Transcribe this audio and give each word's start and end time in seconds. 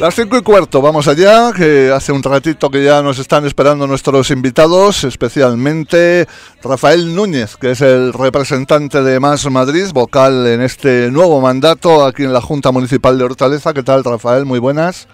Las 0.00 0.14
cinco 0.14 0.36
y 0.38 0.42
cuarto, 0.42 0.80
vamos 0.80 1.08
allá, 1.08 1.52
que 1.52 1.90
hace 1.92 2.12
un 2.12 2.22
ratito 2.22 2.70
que 2.70 2.84
ya 2.84 3.02
nos 3.02 3.18
están 3.18 3.44
esperando 3.46 3.84
nuestros 3.88 4.30
invitados, 4.30 5.02
especialmente 5.02 6.28
Rafael 6.62 7.16
Núñez, 7.16 7.56
que 7.56 7.72
es 7.72 7.80
el 7.80 8.12
representante 8.12 9.02
de 9.02 9.18
Más 9.18 9.50
Madrid, 9.50 9.86
vocal 9.92 10.46
en 10.46 10.60
este 10.62 11.10
nuevo 11.10 11.40
mandato 11.40 12.04
aquí 12.06 12.22
en 12.22 12.32
la 12.32 12.40
Junta 12.40 12.70
Municipal 12.70 13.18
de 13.18 13.24
Hortaleza. 13.24 13.74
¿Qué 13.74 13.82
tal, 13.82 14.04
Rafael? 14.04 14.44
Muy 14.44 14.60
buenas. 14.60 15.08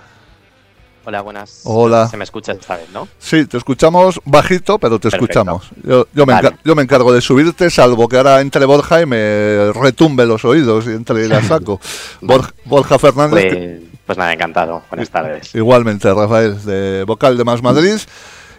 Hola, 1.07 1.23
buenas. 1.23 1.63
Hola. 1.65 2.09
Se 2.09 2.19
me 2.19 2.25
escucha 2.25 2.53
esta 2.53 2.77
vez, 2.77 2.91
¿no? 2.93 3.09
Sí, 3.19 3.47
te 3.47 3.57
escuchamos 3.57 4.21
bajito, 4.27 4.79
pero 4.79 4.99
te 4.99 5.09
Perfecto. 5.09 5.25
escuchamos. 5.25 5.71
Yo, 5.83 6.07
yo, 6.13 6.27
me 6.27 6.35
Vale. 6.35 6.49
encar- 6.51 6.59
yo 6.63 6.75
me 6.75 6.83
encargo 6.83 7.11
de 7.11 7.23
subirte, 7.23 7.71
salvo 7.71 8.07
que 8.07 8.19
ahora 8.19 8.43
entre 8.43 8.67
Borja 8.67 9.01
y 9.01 9.07
me 9.07 9.73
retumbe 9.73 10.27
los 10.27 10.45
oídos 10.45 10.85
y 10.87 10.91
entre 10.91 11.25
y 11.25 11.29
la 11.29 11.43
saco. 11.49 11.81
Borja, 12.21 12.53
Borja 12.67 12.99
Fernández, 12.99 13.45
que- 13.45 13.94
Pues, 14.07 14.19
nada, 14.19 14.33
encantado. 14.33 14.83
Buenas 14.91 15.11
tardes. 15.11 15.55
igualmente, 15.55 16.13
Rafael, 16.13 16.63
de 16.65 17.05
vocal 17.07 17.37
de 17.39 17.45
Más 17.45 17.63
Madrid. 17.63 17.97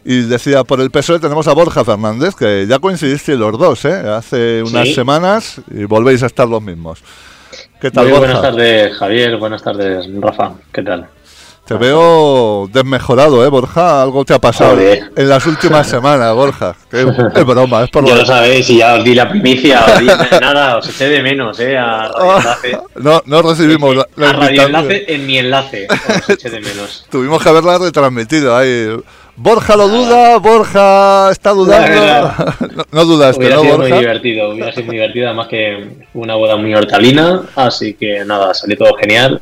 Y 0.08 0.22
decía, 0.22 0.64
por 0.64 0.80
el 0.82 0.92
PSOE 0.92 1.20
tenemos 1.20 1.48
a 1.48 1.54
Borja 1.54 1.84
Fernández, 1.84 2.36
que 2.36 2.68
ya 2.68 2.78
coincidisteis 2.78 3.40
los 3.40 3.58
dos, 3.58 3.86
¿eh? 3.86 3.94
Hace 4.08 4.62
unas 4.62 4.88
Sí. 4.90 4.94
semanas 4.94 5.62
y 5.72 5.86
volvéis 5.86 6.22
a 6.22 6.28
estar 6.28 6.48
los 6.48 6.62
mismos. 6.62 7.04
¿Qué 7.82 7.90
tal, 7.90 8.04
Muy 8.06 8.12
Borja? 8.14 8.26
buenas 8.28 8.42
tardes, 8.44 8.96
Javier. 8.98 9.38
Buenas 9.38 9.64
tardes, 9.64 10.06
Rafa. 10.22 10.52
¿Qué 10.72 10.84
tal? 10.84 11.08
Te 11.66 11.74
veo 11.74 12.70
desmejorado, 12.72 13.44
¿eh, 13.44 13.50
Borja? 13.50 14.04
Algo 14.04 14.24
te 14.24 14.36
ha 14.36 14.40
pasado 14.40 14.76
Joder. 14.76 15.12
en 15.16 15.28
las 15.30 15.48
últimas 15.48 15.88
semanas, 15.88 16.32
Borja. 16.36 16.76
Es, 16.92 17.44
broma, 17.46 17.84
es 17.84 17.90
por 17.90 18.06
Ya 18.06 18.14
lo 18.14 18.20
lo 18.22 18.26
sabéis, 18.26 18.70
y 18.70 18.78
ya 18.78 18.94
os 18.94 19.04
di 19.04 19.16
la 19.16 19.28
primicia, 19.28 19.84
os 19.84 20.00
di 20.00 20.06
nada, 20.42 20.78
os 20.78 20.88
eché 20.88 21.10
de 21.10 21.24
menos, 21.24 21.60
¿eh? 21.60 21.76
A 21.76 22.08
Radio 22.14 22.38
Enlace. 22.38 22.78
No, 22.98 23.22
no 23.26 23.42
recibimos 23.42 23.96
la, 23.96 24.08
la 24.16 24.30
a 24.30 24.34
Radio. 24.34 24.62
Enlace 24.62 25.06
en 25.08 25.26
mi 25.26 25.40
enlace, 25.40 25.88
os 25.90 26.30
eché 26.30 26.52
de 26.52 26.62
menos. 26.62 27.08
Tuvimos 27.10 27.42
que 27.42 27.50
haberla 27.50 27.80
retransmitido 27.80 28.56
ahí. 28.56 28.96
Borja 29.36 29.76
lo 29.76 29.88
duda, 29.88 30.38
Borja 30.38 31.30
está 31.32 31.50
dudando. 31.50 32.32
No, 32.76 32.84
no 32.92 33.06
dudaste, 33.06 33.40
Hubiera 33.40 33.56
¿no, 33.56 33.62
sido 33.64 33.78
muy 33.78 33.88
Borja? 33.90 34.00
divertido, 34.00 34.50
hubiera 34.52 34.72
sido 34.72 34.86
muy 34.86 34.96
divertido, 34.98 35.26
además 35.28 35.48
que 35.48 35.90
una 36.14 36.36
boda 36.36 36.58
muy 36.58 36.76
hortalina, 36.76 37.42
así 37.56 37.96
que 37.96 38.24
nada, 38.24 38.54
salió 38.54 38.78
todo 38.78 38.94
genial 38.98 39.42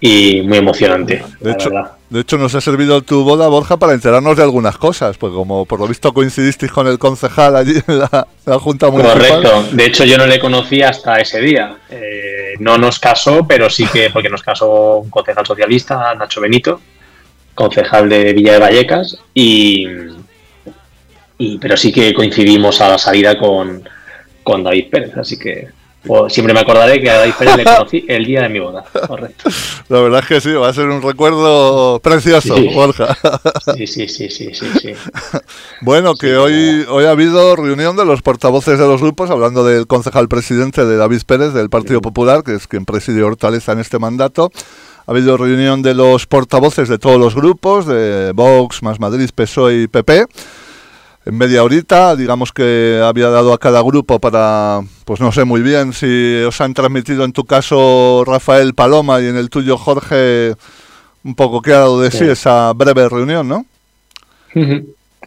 y 0.00 0.42
muy 0.42 0.58
emocionante, 0.58 1.24
De 1.40 1.52
hecho, 1.52 1.70
verdad. 1.70 1.92
de 2.10 2.20
hecho, 2.20 2.36
nos 2.38 2.54
ha 2.54 2.60
servido 2.60 3.00
tu 3.02 3.24
boda, 3.24 3.48
Borja, 3.48 3.78
para 3.78 3.94
enterarnos 3.94 4.36
de 4.36 4.42
algunas 4.42 4.76
cosas. 4.76 5.16
Pues 5.16 5.32
como 5.32 5.64
por 5.64 5.80
lo 5.80 5.88
visto 5.88 6.12
coincidisteis 6.12 6.70
con 6.70 6.86
el 6.86 6.98
concejal 6.98 7.56
allí 7.56 7.74
en 7.86 7.98
la, 8.00 8.26
la 8.44 8.58
Junta 8.58 8.90
Municipal. 8.90 9.42
Correcto. 9.42 9.64
De 9.72 9.86
hecho, 9.86 10.04
yo 10.04 10.18
no 10.18 10.26
le 10.26 10.38
conocí 10.38 10.82
hasta 10.82 11.18
ese 11.18 11.40
día. 11.40 11.76
Eh, 11.88 12.54
no 12.58 12.76
nos 12.78 12.98
casó, 12.98 13.46
pero 13.46 13.70
sí 13.70 13.86
que, 13.86 14.10
porque 14.10 14.28
nos 14.28 14.42
casó 14.42 14.98
un 14.98 15.10
concejal 15.10 15.46
socialista, 15.46 16.14
Nacho 16.14 16.40
Benito, 16.40 16.80
concejal 17.54 18.08
de 18.08 18.32
Villa 18.34 18.52
de 18.52 18.58
Vallecas, 18.58 19.18
y, 19.34 19.86
y 21.38 21.58
pero 21.58 21.76
sí 21.76 21.90
que 21.92 22.12
coincidimos 22.14 22.80
a 22.80 22.88
la 22.90 22.98
salida 22.98 23.38
con, 23.38 23.88
con 24.42 24.62
David 24.62 24.90
Pérez. 24.90 25.16
Así 25.16 25.38
que 25.38 25.68
pues, 26.06 26.32
siempre 26.32 26.54
me 26.54 26.60
acordaré 26.60 27.00
que 27.00 27.10
a 27.10 27.18
David 27.18 27.32
Pérez 27.38 27.56
le 27.56 27.64
conocí 27.64 28.04
el 28.08 28.24
día 28.24 28.42
de 28.42 28.48
mi 28.48 28.60
boda. 28.60 28.84
Correcto. 29.06 29.50
La 29.88 30.00
verdad 30.00 30.20
es 30.20 30.26
que 30.26 30.40
sí, 30.40 30.52
va 30.52 30.68
a 30.68 30.72
ser 30.72 30.88
un 30.88 31.02
recuerdo 31.02 32.00
precioso, 32.00 32.56
Sí. 32.56 32.68
Borja. 32.74 33.16
Sí, 33.76 33.86
sí, 33.86 34.08
sí, 34.08 34.28
sí, 34.30 34.50
sí. 34.54 34.66
sí. 34.80 34.92
Bueno, 35.80 36.14
que 36.14 36.28
Sí, 36.28 36.32
hoy, 36.32 36.86
hoy 36.88 37.04
ha 37.04 37.10
habido 37.10 37.56
reunión 37.56 37.96
de 37.96 38.04
los 38.04 38.22
portavoces 38.22 38.78
de 38.78 38.86
los 38.86 39.00
grupos, 39.00 39.30
hablando 39.30 39.64
del 39.64 39.86
concejal 39.86 40.28
presidente 40.28 40.84
de 40.84 40.96
David 40.96 41.22
Pérez, 41.26 41.52
del 41.52 41.70
Partido 41.70 42.00
Popular, 42.00 42.42
que 42.42 42.54
es 42.54 42.66
quien 42.66 42.84
preside 42.84 43.22
Hortaleza 43.22 43.72
en 43.72 43.80
este 43.80 43.98
mandato. 43.98 44.50
Ha 45.06 45.12
habido 45.12 45.36
reunión 45.36 45.82
de 45.82 45.94
los 45.94 46.26
portavoces 46.26 46.88
de 46.88 46.98
todos 46.98 47.20
los 47.20 47.34
grupos, 47.34 47.86
de 47.86 48.32
Vox, 48.34 48.82
Más 48.82 48.98
Madrid, 48.98 49.30
PSOE 49.34 49.82
y 49.82 49.86
PP. 49.86 50.26
En 51.26 51.36
media 51.36 51.64
horita, 51.64 52.14
digamos 52.14 52.52
que 52.52 53.00
había 53.04 53.28
dado 53.30 53.52
a 53.52 53.58
cada 53.58 53.82
grupo 53.82 54.20
para, 54.20 54.80
pues 55.04 55.20
no 55.20 55.32
sé 55.32 55.44
muy 55.44 55.60
bien 55.60 55.92
si 55.92 56.36
os 56.46 56.60
han 56.60 56.72
transmitido 56.72 57.24
en 57.24 57.32
tu 57.32 57.44
caso 57.44 58.22
Rafael 58.24 58.74
Paloma 58.74 59.20
y 59.20 59.26
en 59.26 59.36
el 59.36 59.50
tuyo 59.50 59.76
Jorge 59.76 60.54
un 61.24 61.34
poco 61.34 61.60
qué 61.62 61.72
ha 61.72 61.78
dado 61.80 62.00
de 62.00 62.12
sí, 62.12 62.18
Sí. 62.18 62.24
esa 62.28 62.72
breve 62.74 63.08
reunión, 63.08 63.48
¿no? 63.48 63.66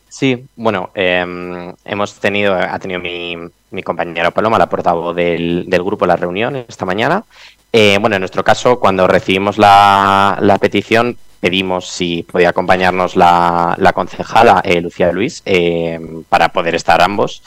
Sí, 0.08 0.46
bueno, 0.56 0.90
eh, 0.96 1.74
hemos 1.86 2.14
tenido, 2.16 2.56
ha 2.56 2.80
tenido 2.80 3.02
mi, 3.02 3.36
mi 3.72 3.84
compañera 3.84 4.32
Paloma, 4.32 4.58
la 4.58 4.70
portavoz 4.70 5.14
del, 5.16 5.66
del 5.68 5.84
grupo, 5.84 6.06
la 6.08 6.16
reunión 6.16 6.56
esta 6.56 6.86
mañana. 6.86 7.26
Eh, 7.74 7.98
bueno, 8.00 8.16
en 8.16 8.22
nuestro 8.22 8.44
caso, 8.44 8.80
cuando 8.80 9.06
recibimos 9.06 9.58
la, 9.58 10.38
la 10.42 10.58
petición, 10.58 11.18
pedimos 11.40 11.88
si 11.88 12.24
podía 12.24 12.50
acompañarnos 12.50 13.16
la, 13.16 13.76
la 13.78 13.94
concejala 13.94 14.62
eh, 14.64 14.82
Lucía 14.82 15.12
Luis 15.12 15.42
eh, 15.46 16.00
para 16.30 16.50
poder 16.50 16.76
estar 16.76 17.02
ambos. 17.02 17.42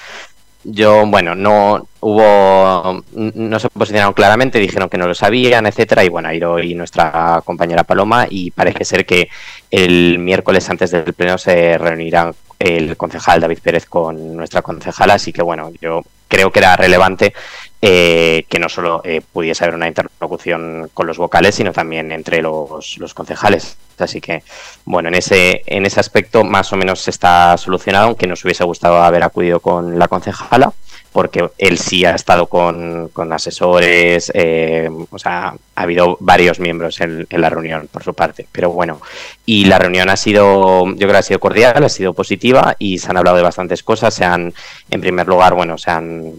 Yo, 0.65 1.05
bueno, 1.07 1.35
no 1.35 1.89
hubo, 1.99 3.03
no 3.15 3.59
se 3.59 3.69
posicionaron 3.69 4.15
claramente, 4.15 4.61
dijeron 4.61 4.89
que 4.89 4.97
no 4.97 5.09
lo 5.09 5.15
sabían, 5.15 5.67
etcétera, 5.67 6.05
y 6.05 6.09
bueno, 6.09 6.33
ido 6.33 6.53
hoy 6.53 6.75
nuestra 6.75 7.43
compañera 7.45 7.83
Paloma 7.83 8.27
y 8.31 8.53
parece 8.53 8.85
ser 8.85 9.05
que 9.05 9.29
el 9.73 10.21
miércoles 10.21 10.71
antes 10.71 10.93
del 10.93 11.15
pleno 11.15 11.37
se 11.37 11.77
reunirán 11.79 12.33
el 12.61 12.97
concejal 12.97 13.41
David 13.41 13.59
Pérez 13.61 13.87
con 13.87 14.37
nuestra 14.37 14.63
concejala, 14.63 15.15
así 15.15 15.33
que 15.33 15.43
bueno, 15.43 15.73
yo 15.81 16.03
creo 16.33 16.51
que 16.51 16.61
era 16.61 16.77
relevante 16.77 17.35
eh, 17.83 18.47
que 18.49 18.59
no 18.59 18.71
solo 18.71 19.03
eh, 19.05 19.21
pudiese 19.21 19.65
haber 19.65 19.75
una 19.75 19.87
interlocución 19.87 20.91
con 20.95 21.07
los 21.07 21.19
vocales, 21.19 21.57
sino 21.57 21.73
también 21.73 22.11
entre 22.11 22.41
los, 22.41 22.97
los 22.97 23.13
concejales. 23.13 23.77
Así 23.99 24.23
que, 24.23 24.43
bueno, 24.87 25.11
en 25.11 25.17
ese, 25.17 25.63
en 25.67 25.85
ese 25.85 26.01
aspecto 26.01 26.43
más 26.43 26.73
o 26.73 26.77
menos 26.77 27.07
está 27.07 27.55
solucionado, 27.59 28.07
aunque 28.07 28.27
nos 28.27 28.43
hubiese 28.45 28.65
gustado 28.65 29.03
haber 29.03 29.23
acudido 29.23 29.61
con 29.61 29.99
la 29.99 30.09
concejala, 30.09 30.73
porque 31.13 31.51
él 31.59 31.79
sí 31.79 32.05
ha 32.05 32.15
estado 32.15 32.47
con, 32.47 33.09
con 33.09 33.33
asesores, 33.33 34.33
eh, 34.35 34.89
o 35.11 35.19
sea, 35.19 35.55
ha 35.75 35.83
habido 35.83 36.17
varios 36.21 36.59
miembros 36.59 37.01
en, 37.01 37.27
la 37.31 37.51
reunión 37.51 37.89
por 37.91 38.03
su 38.03 38.15
parte. 38.15 38.47
Pero 38.51 38.71
bueno, 38.71 39.01
y 39.45 39.67
la 39.67 39.79
reunión 39.79 40.09
ha 40.09 40.17
sido, 40.17 40.87
yo 40.87 40.97
creo 40.97 41.11
que 41.11 41.17
ha 41.17 41.23
sido 41.23 41.41
cordial, 41.41 41.85
ha 41.85 41.89
sido 41.89 42.15
positiva 42.15 42.77
y 42.79 42.99
se 42.99 43.11
han 43.11 43.19
hablado 43.19 43.37
de 43.37 43.43
bastantes 43.43 43.83
cosas. 43.83 44.15
Se 44.15 44.25
han, 44.25 44.53
en 44.91 45.01
primer 45.01 45.29
lugar, 45.29 45.55
bueno, 45.55 45.77
se 45.77 45.91
han 45.91 46.35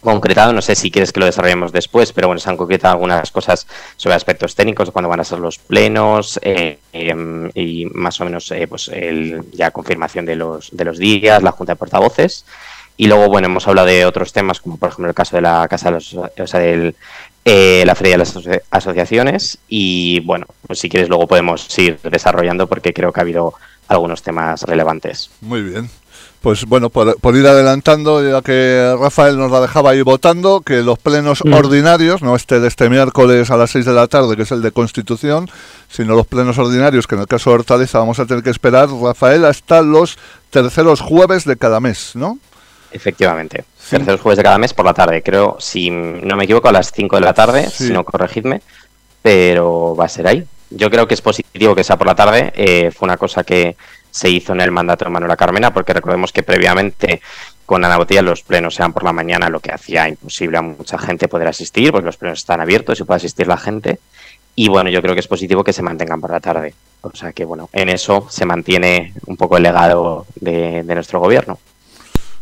concretado, 0.00 0.52
no 0.52 0.62
sé 0.62 0.74
si 0.74 0.90
quieres 0.90 1.12
que 1.12 1.20
lo 1.20 1.26
desarrollemos 1.26 1.72
después, 1.72 2.12
pero 2.12 2.26
bueno, 2.28 2.40
se 2.40 2.48
han 2.48 2.56
concretado 2.56 2.94
algunas 2.94 3.30
cosas 3.30 3.66
sobre 3.96 4.16
aspectos 4.16 4.54
técnicos 4.54 4.88
de 4.88 4.92
cuándo 4.92 5.08
van 5.08 5.20
a 5.20 5.24
ser 5.24 5.38
los 5.38 5.58
plenos 5.58 6.40
eh, 6.42 6.78
eh, 6.92 7.50
y 7.54 7.86
más 7.86 8.20
o 8.20 8.24
menos 8.24 8.50
eh, 8.50 8.66
pues 8.66 8.88
el, 8.88 9.50
ya 9.52 9.70
confirmación 9.70 10.24
de 10.24 10.36
los, 10.36 10.74
de 10.74 10.84
los 10.84 10.98
días, 10.98 11.42
la 11.42 11.52
junta 11.52 11.72
de 11.72 11.76
portavoces. 11.76 12.44
Y 13.02 13.06
luego, 13.06 13.28
bueno, 13.28 13.46
hemos 13.46 13.66
hablado 13.66 13.86
de 13.88 14.04
otros 14.04 14.30
temas, 14.34 14.60
como 14.60 14.76
por 14.76 14.90
ejemplo 14.90 15.08
el 15.08 15.14
caso 15.14 15.34
de 15.36 15.40
la 15.42 15.66
Casa 15.68 15.86
de 15.88 15.92
los, 15.92 16.12
o 16.14 16.46
sea, 16.46 16.60
del, 16.60 16.94
eh, 17.46 17.82
la 17.86 17.94
Feria 17.94 18.12
de 18.12 18.18
las 18.18 18.36
aso- 18.36 18.60
Asociaciones. 18.70 19.56
Y 19.70 20.20
bueno, 20.20 20.44
pues 20.66 20.80
si 20.80 20.90
quieres 20.90 21.08
luego 21.08 21.26
podemos 21.26 21.66
ir 21.78 21.98
desarrollando 22.02 22.66
porque 22.66 22.92
creo 22.92 23.10
que 23.10 23.20
ha 23.20 23.22
habido 23.22 23.54
algunos 23.88 24.22
temas 24.22 24.62
relevantes. 24.64 25.30
Muy 25.40 25.62
bien. 25.62 25.88
Pues 26.42 26.66
bueno, 26.66 26.90
por, 26.90 27.18
por 27.20 27.36
ir 27.36 27.46
adelantando, 27.46 28.22
ya 28.26 28.42
que 28.42 28.94
Rafael 29.00 29.38
nos 29.38 29.50
la 29.50 29.60
dejaba 29.60 29.90
ahí 29.92 30.02
votando, 30.02 30.60
que 30.60 30.82
los 30.82 30.98
plenos 30.98 31.40
Mm. 31.44 31.52
ordinarios, 31.54 32.20
no 32.20 32.36
este 32.36 32.60
de 32.60 32.68
este 32.68 32.90
miércoles 32.90 33.50
a 33.50 33.56
las 33.56 33.70
6 33.70 33.86
de 33.86 33.92
la 33.94 34.08
tarde, 34.08 34.36
que 34.36 34.42
es 34.42 34.50
el 34.52 34.60
de 34.60 34.72
Constitución, 34.72 35.48
sino 35.88 36.14
los 36.14 36.26
plenos 36.26 36.58
ordinarios, 36.58 37.06
que 37.06 37.14
en 37.14 37.22
el 37.22 37.26
caso 37.26 37.48
de 37.50 37.56
Hortaleza 37.56 37.98
vamos 37.98 38.18
a 38.20 38.26
tener 38.26 38.42
que 38.42 38.50
esperar, 38.50 38.88
Rafael, 38.90 39.44
hasta 39.46 39.80
los 39.80 40.18
terceros 40.50 41.00
jueves 41.00 41.44
de 41.46 41.56
cada 41.56 41.80
mes, 41.80 42.12
¿no? 42.14 42.38
Efectivamente. 42.92 43.64
Sí. 43.78 43.96
Terceros 43.96 44.20
jueves 44.20 44.36
de 44.38 44.42
cada 44.42 44.58
mes 44.58 44.74
por 44.74 44.84
la 44.84 44.94
tarde. 44.94 45.22
Creo, 45.22 45.56
si 45.60 45.90
no 45.90 46.36
me 46.36 46.44
equivoco, 46.44 46.68
a 46.68 46.72
las 46.72 46.92
5 46.92 47.16
de 47.16 47.22
la 47.22 47.34
tarde, 47.34 47.68
Sí. 47.70 47.86
si 47.88 47.92
no 47.92 48.04
corregidme, 48.04 48.60
pero 49.22 49.94
va 49.96 50.04
a 50.06 50.08
ser 50.08 50.26
ahí. 50.26 50.44
Yo 50.70 50.90
creo 50.90 51.06
que 51.08 51.14
es 51.14 51.20
positivo 51.22 51.74
que 51.74 51.84
sea 51.84 51.96
por 51.96 52.06
la 52.06 52.14
tarde. 52.14 52.52
eh, 52.54 52.90
fue 52.90 53.06
una 53.06 53.16
cosa 53.16 53.42
que 53.44 53.76
se 54.10 54.28
hizo 54.28 54.52
en 54.52 54.60
el 54.60 54.70
mandato 54.70 55.04
de 55.04 55.10
Manuela 55.10 55.36
Carmena, 55.36 55.72
porque 55.72 55.92
recordemos 55.92 56.32
que 56.32 56.42
previamente 56.42 57.20
con 57.66 57.84
Ana 57.84 57.96
Botella 57.96 58.22
los 58.22 58.42
plenos 58.42 58.76
eran 58.78 58.92
por 58.92 59.04
la 59.04 59.12
mañana, 59.12 59.48
lo 59.48 59.60
que 59.60 59.72
hacía 59.72 60.08
imposible 60.08 60.58
a 60.58 60.62
mucha 60.62 60.98
gente 60.98 61.28
poder 61.28 61.46
asistir, 61.48 61.92
porque 61.92 62.06
los 62.06 62.16
plenos 62.16 62.40
están 62.40 62.60
abiertos 62.60 62.98
y 62.98 63.04
puede 63.04 63.18
asistir 63.18 63.46
la 63.46 63.56
gente. 63.56 63.98
Y 64.56 64.68
bueno, 64.68 64.90
yo 64.90 65.00
creo 65.00 65.14
que 65.14 65.20
es 65.20 65.28
positivo 65.28 65.62
que 65.62 65.72
se 65.72 65.82
mantengan 65.82 66.20
por 66.20 66.30
la 66.30 66.40
tarde. 66.40 66.74
O 67.02 67.14
sea 67.14 67.32
que 67.32 67.44
bueno, 67.44 67.68
en 67.72 67.88
eso 67.88 68.26
se 68.28 68.44
mantiene 68.44 69.14
un 69.26 69.36
poco 69.36 69.56
el 69.56 69.62
legado 69.62 70.26
de, 70.34 70.82
de 70.82 70.94
nuestro 70.94 71.20
gobierno. 71.20 71.58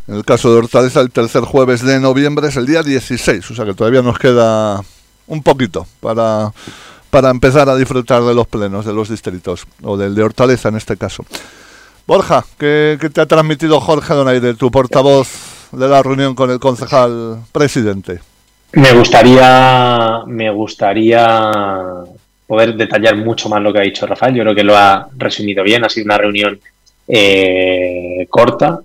En 0.09 0.15
el 0.15 0.25
caso 0.25 0.51
de 0.51 0.57
Hortaleza, 0.57 1.01
el 1.01 1.11
tercer 1.11 1.43
jueves 1.43 1.85
de 1.85 1.99
noviembre 1.99 2.47
es 2.47 2.57
el 2.57 2.65
día 2.65 2.81
16, 2.81 3.51
o 3.51 3.53
sea 3.53 3.63
que 3.63 3.75
todavía 3.75 4.01
nos 4.01 4.17
queda 4.17 4.81
un 5.27 5.43
poquito 5.43 5.85
para, 5.99 6.51
para 7.11 7.29
empezar 7.29 7.69
a 7.69 7.75
disfrutar 7.75 8.23
de 8.23 8.33
los 8.33 8.47
plenos 8.47 8.87
de 8.87 8.93
los 8.93 9.07
distritos, 9.07 9.67
o 9.83 9.97
del 9.97 10.15
de 10.15 10.23
Hortaleza 10.23 10.69
en 10.69 10.77
este 10.77 10.97
caso. 10.97 11.23
Borja, 12.07 12.43
¿qué, 12.57 12.97
te 13.13 13.21
ha 13.21 13.27
transmitido 13.27 13.79
Jorge 13.79 14.15
Donaire, 14.15 14.55
tu 14.55 14.71
portavoz 14.71 15.69
de 15.73 15.87
la 15.87 16.01
reunión 16.01 16.33
con 16.33 16.49
el 16.49 16.59
concejal 16.59 17.43
presidente? 17.51 18.19
Me 18.71 18.93
gustaría, 18.93 20.23
me 20.25 20.49
gustaría 20.49 21.51
poder 22.47 22.75
detallar 22.75 23.15
mucho 23.15 23.47
más 23.47 23.61
lo 23.61 23.71
que 23.71 23.77
ha 23.77 23.83
dicho 23.83 24.07
Rafael. 24.07 24.33
Yo 24.33 24.41
creo 24.41 24.55
que 24.55 24.63
lo 24.63 24.75
ha 24.75 25.07
resumido 25.17 25.63
bien. 25.63 25.85
Ha 25.85 25.89
sido 25.89 26.05
una 26.05 26.17
reunión 26.17 26.59
eh, 27.07 28.25
corta, 28.27 28.79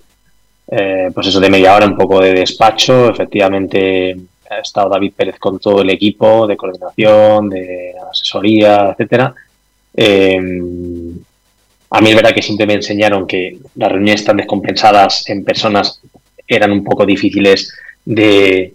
eh, 0.77 1.11
pues 1.15 1.29
eso 1.29 1.39
de 1.39 1.51
media 1.51 1.75
hora, 1.75 1.87
un 1.87 1.97
poco 1.97 2.21
de 2.21 2.35
despacho. 2.35 3.11
Efectivamente, 3.11 4.17
ha 4.51 4.59
estado 4.59 4.91
David 4.91 5.13
Pérez 5.17 5.39
con 5.39 5.59
todo 5.59 5.83
el 5.83 5.91
equipo 5.91 6.47
de 6.47 6.57
coordinación, 6.57 7.49
de 7.49 7.95
asesoría, 8.11 8.91
etcétera. 8.91 9.35
Eh, 9.97 10.37
a 11.91 12.01
mí 12.01 12.11
es 12.11 12.17
verdad 12.17 12.35
que 12.35 12.43
siempre 12.43 12.67
me 12.67 12.75
enseñaron 12.75 13.25
que 13.25 13.59
las 13.77 13.93
reuniones 13.93 14.25
tan 14.25 14.37
descompensadas 14.37 15.29
en 15.29 15.45
personas 15.45 16.01
eran 16.47 16.73
un 16.73 16.83
poco 16.83 17.07
difíciles 17.07 17.73
de, 18.05 18.75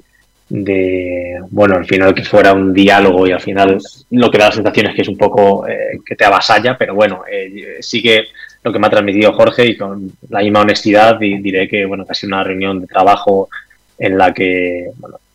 bueno, 1.49 1.75
al 1.75 1.85
final 1.85 2.15
que 2.15 2.23
fuera 2.23 2.53
un 2.53 2.73
diálogo 2.73 3.27
y 3.27 3.31
al 3.31 3.41
final 3.41 3.77
lo 4.11 4.31
que 4.31 4.37
da 4.37 4.45
la 4.45 4.51
sensación 4.53 4.87
es 4.87 4.95
que 4.95 5.01
es 5.01 5.09
un 5.09 5.17
poco 5.17 5.67
eh, 5.67 5.99
que 6.05 6.15
te 6.15 6.23
avasalla, 6.23 6.77
pero 6.77 6.95
bueno, 6.95 7.23
eh, 7.29 7.77
sí 7.81 8.01
que 8.01 8.23
lo 8.63 8.73
que 8.73 8.79
me 8.79 8.87
ha 8.87 8.89
transmitido 8.89 9.33
Jorge 9.33 9.67
y 9.67 9.77
con 9.77 10.11
la 10.29 10.41
misma 10.41 10.61
honestidad 10.61 11.17
diré 11.17 11.67
que, 11.67 11.85
bueno, 11.85 12.05
que 12.05 12.11
ha 12.11 12.15
sido 12.15 12.35
una 12.35 12.43
reunión 12.43 12.81
de 12.81 12.87
trabajo 12.87 13.49
en 13.97 14.17
la 14.17 14.33
que, 14.33 14.91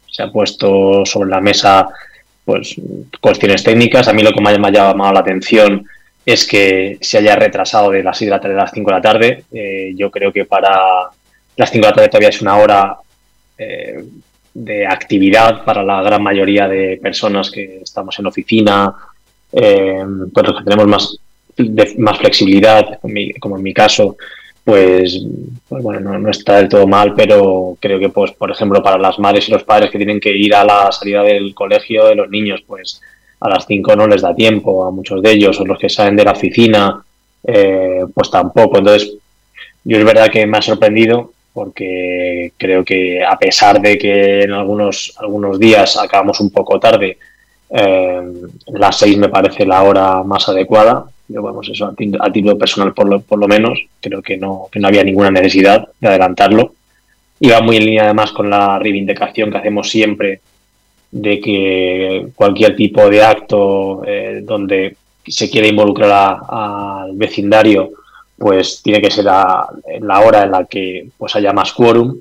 se 0.07 0.23
ha 0.23 0.31
puesto 0.31 1.05
sobre 1.05 1.31
la 1.31 1.41
mesa 1.41 1.89
pues 2.45 2.77
cuestiones 3.21 3.65
técnicas. 3.65 4.07
A 4.07 4.13
mí 4.13 4.23
lo 4.23 4.33
que 4.33 4.41
más 4.41 4.57
me 4.61 4.69
ha 4.69 4.71
llamado 4.71 5.13
la 5.13 5.21
atención 5.21 5.87
es 6.25 6.47
que 6.47 6.99
se 7.01 7.19
haya 7.19 7.35
retrasado 7.35 7.91
de 7.91 8.03
las 8.03 8.19
6 8.19 8.29
de 8.29 8.31
la 8.31 8.41
tarde 8.41 8.55
a 8.55 8.63
las 8.63 8.71
5 8.73 8.91
de 8.91 8.97
la 8.97 9.03
tarde. 9.03 9.45
Eh, 9.53 9.93
yo 9.97 10.11
creo 10.11 10.33
que 10.33 10.45
para 10.45 11.09
las 11.57 11.71
5 11.71 11.85
de 11.85 11.91
la 11.91 11.95
tarde 11.95 12.09
todavía 12.09 12.29
es 12.29 12.43
una 12.43 12.57
hora 12.59 12.97
de 14.55 14.87
actividad 14.87 15.65
para 15.65 15.83
la 15.83 16.01
gran 16.03 16.23
mayoría 16.23 16.69
de 16.69 16.99
personas 17.03 17.51
que 17.51 17.81
estamos 17.83 18.17
en 18.19 18.27
oficina, 18.27 18.95
eh, 19.53 20.05
pues 20.33 20.47
los 20.47 20.59
que 20.59 20.65
tenemos 20.65 20.87
más, 20.87 21.17
más 21.99 22.19
flexibilidad, 22.19 22.99
como 23.41 23.57
en 23.57 23.63
mi 23.63 23.75
caso, 23.75 24.17
pues, 24.65 25.23
pues 25.69 25.83
bueno, 25.83 26.19
no, 26.19 26.31
está 26.31 26.57
del 26.57 26.69
todo 26.69 26.87
mal, 26.87 27.15
pero 27.15 27.77
creo 27.81 27.99
que, 27.99 28.09
pues, 28.09 28.33
por 28.33 28.51
ejemplo, 28.51 28.83
para 28.83 28.99
las 28.99 29.19
madres 29.19 29.49
y 29.49 29.53
los 29.53 29.65
padres 29.65 29.91
que 29.91 29.99
tienen 29.99 30.21
que 30.21 30.37
ir 30.37 30.55
a 30.55 30.65
la 30.65 30.91
salida 30.91 31.23
del 31.23 31.55
colegio 31.55 32.07
de 32.07 32.15
los 32.15 32.31
niños, 32.31 32.63
pues 32.67 33.01
a 33.41 33.49
las 33.49 33.67
5 33.67 33.95
no 33.95 34.07
les 34.07 34.23
da 34.23 34.35
tiempo 34.35 34.87
a 34.87 34.91
muchos 34.91 35.21
de 35.21 35.33
ellos, 35.33 35.61
o 35.61 35.67
los 35.67 35.79
que 35.79 35.91
salen 35.91 36.17
de 36.17 36.25
la 36.25 36.33
oficina, 36.33 37.05
eh, 37.47 38.05
pues 38.15 38.31
tampoco. 38.31 38.79
Entonces, 38.79 39.13
yo 39.85 39.99
es 39.99 40.05
verdad 40.05 40.31
que 40.31 40.47
me 40.47 40.59
ha 40.59 40.63
sorprendido 40.63 41.33
porque 41.53 42.53
creo 42.59 42.85
que 42.85 43.25
a 43.25 43.39
pesar 43.39 43.81
de 43.81 43.97
que 43.97 44.43
en 44.43 44.53
algunos, 44.53 45.15
algunos 45.19 45.59
días 45.59 45.97
acabamos 45.97 46.41
un 46.41 46.51
poco 46.51 46.81
tarde, 46.81 47.17
eh, 47.71 48.23
las 48.67 48.99
seis 48.99 49.17
me 49.17 49.29
parece 49.29 49.65
la 49.65 49.83
hora 49.83 50.23
más 50.25 50.49
adecuada. 50.49 51.05
Yo, 51.29 51.43
vamos, 51.43 51.69
eso 51.69 51.87
a, 51.87 51.95
título 52.33 52.59
personal 52.59 52.93
por 52.93 53.09
lo, 53.09 53.21
por 53.21 53.39
lo 53.39 53.49
menos, 53.49 53.79
creo 54.01 54.23
que 54.23 54.37
no, 54.37 54.69
que 54.71 54.79
no 54.79 54.89
había 54.89 55.05
ninguna 55.05 55.31
necesidad 55.31 55.89
de 56.01 56.09
adelantarlo. 56.09 56.75
Iba 57.41 57.61
muy 57.61 57.77
en 57.77 57.87
línea 57.87 58.05
además 58.05 58.33
con 58.33 58.51
la 58.51 58.79
reivindicación 58.79 59.51
que 59.51 59.59
hacemos 59.59 59.91
siempre 59.91 60.41
de 61.11 61.41
que 61.41 62.27
cualquier 62.35 62.77
tipo 62.77 63.09
de 63.09 63.23
acto 63.23 64.03
eh, 64.05 64.43
donde 64.45 64.97
se 65.27 65.49
quiera 65.49 65.69
involucrar 65.69 66.39
al 66.49 67.13
vecindario 67.15 67.91
pues 68.37 68.83
tiene 68.83 69.01
que 69.01 69.11
ser 69.11 69.29
a, 69.29 69.69
la 70.01 70.21
hora 70.21 70.43
en 70.45 70.51
la 70.51 70.65
que 70.65 71.09
pues 71.17 71.35
haya 71.37 71.53
más 71.53 71.73
quórum. 71.73 72.19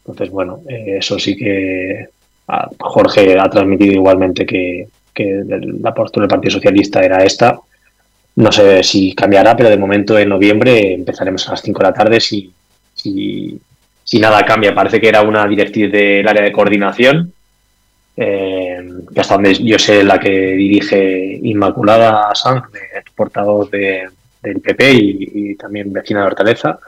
Entonces, 0.00 0.30
bueno, 0.30 0.60
eh, 0.68 0.96
eso 0.98 1.18
sí 1.18 1.36
que 1.36 2.08
Jorge 2.78 3.38
ha 3.38 3.48
transmitido 3.50 3.92
igualmente 3.92 4.46
que, 4.46 4.88
la 5.80 5.92
postura 5.92 6.24
del 6.24 6.30
Partido 6.30 6.52
Socialista 6.52 7.00
era 7.00 7.24
esta. 7.24 7.58
No 8.38 8.52
sé 8.52 8.84
si 8.84 9.16
cambiará, 9.16 9.56
pero 9.56 9.68
de 9.68 9.76
momento 9.76 10.16
en 10.16 10.28
noviembre 10.28 10.94
empezaremos 10.94 11.48
a 11.48 11.50
las 11.50 11.62
5 11.62 11.76
de 11.76 11.84
la 11.84 11.92
tarde 11.92 12.20
si, 12.20 12.52
si, 12.94 13.60
nada 14.20 14.44
cambia. 14.44 14.72
Parece 14.72 15.00
que 15.00 15.08
era 15.08 15.22
una 15.22 15.44
directriz 15.48 15.90
del 15.90 16.28
área 16.28 16.44
de 16.44 16.52
coordinación, 16.52 17.32
eh, 18.16 18.78
que 19.12 19.20
hasta 19.20 19.34
donde 19.34 19.54
yo 19.54 19.76
sé 19.76 20.04
la 20.04 20.20
que 20.20 20.30
dirige 20.30 21.40
Inmaculada 21.42 22.32
Sanz, 22.36 22.66
portavoz 23.16 23.72
de, 23.72 24.08
del 24.40 24.60
PP 24.60 24.92
y, 24.92 25.54
también 25.56 25.92
vecina 25.92 26.20
de 26.20 26.26
Hortaleza. 26.26 26.78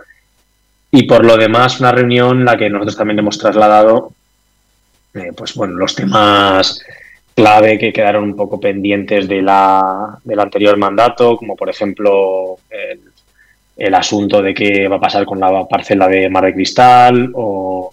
Y 0.93 1.02
por 1.02 1.25
lo 1.25 1.37
demás, 1.37 1.81
una 1.81 1.91
reunión 1.91 2.38
en 2.38 2.44
la 2.44 2.56
que 2.56 2.70
nosotros 2.70 2.97
también 2.97 3.19
hemos 3.19 3.38
trasladado, 3.38 4.12
eh, 5.14 5.32
pues 5.37 5.56
bueno, 5.56 5.75
los 5.75 5.97
temas 5.97 6.81
clave 7.41 7.79
que 7.79 7.93
quedaron 7.93 8.25
un 8.25 8.37
poco 8.37 8.61
pendientes 8.61 9.27
de 9.27 9.41
la, 9.43 10.19
del 10.25 10.41
anterior 10.41 10.77
mandato, 10.77 11.37
como 11.37 11.57
por 11.57 11.69
ejemplo 11.71 12.59
el, 13.77 13.95
asunto 13.95 14.43
de 14.43 14.55
qué 14.55 14.89
va 14.89 14.97
a 14.97 15.01
pasar 15.01 15.25
con 15.25 15.41
la 15.41 15.67
parcela 15.67 16.07
de 16.07 16.29
Mar 16.29 16.45
de 16.45 16.55
Cristal 16.55 17.33
o, 17.35 17.93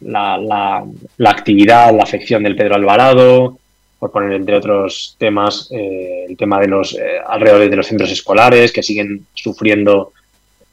la, 0.00 0.36
la, 0.36 0.84
la, 1.16 1.30
actividad, 1.30 1.94
la 1.94 2.02
afección 2.02 2.42
del 2.42 2.56
Pedro 2.56 2.74
Alvarado, 2.74 3.58
por 3.98 4.10
poner 4.10 4.32
entre 4.32 4.56
otros 4.56 5.16
temas 5.18 5.68
eh, 5.70 6.26
el 6.28 6.36
tema 6.36 6.60
de 6.60 6.68
los 6.68 6.94
eh, 6.94 7.18
alrededores 7.26 7.70
de 7.70 7.76
los 7.76 7.86
centros 7.86 8.10
escolares 8.10 8.72
que 8.72 8.82
siguen 8.82 9.26
sufriendo 9.32 10.12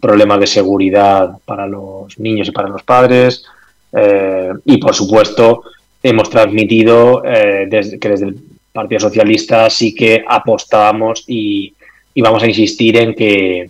problemas 0.01 0.39
de 0.41 0.47
seguridad 0.47 1.31
para 1.45 1.65
los 1.67 2.19
niños 2.19 2.49
y 2.49 2.51
para 2.51 2.67
los 2.67 2.83
padres 2.83 3.45
eh, 3.93 4.51
y 4.65 4.77
por 4.77 4.93
supuesto 4.93 5.63
hemos 6.03 6.29
transmitido 6.29 7.21
desde, 7.21 7.99
que 7.99 8.09
desde 8.09 8.27
el 8.27 8.35
Partido 8.73 8.99
Socialista 8.99 9.69
sí 9.69 9.93
que 9.93 10.23
apostábamos 10.27 11.23
y, 11.27 11.73
y 12.13 12.21
vamos 12.21 12.41
a 12.43 12.47
insistir 12.47 12.97
en 12.97 13.13
que 13.13 13.69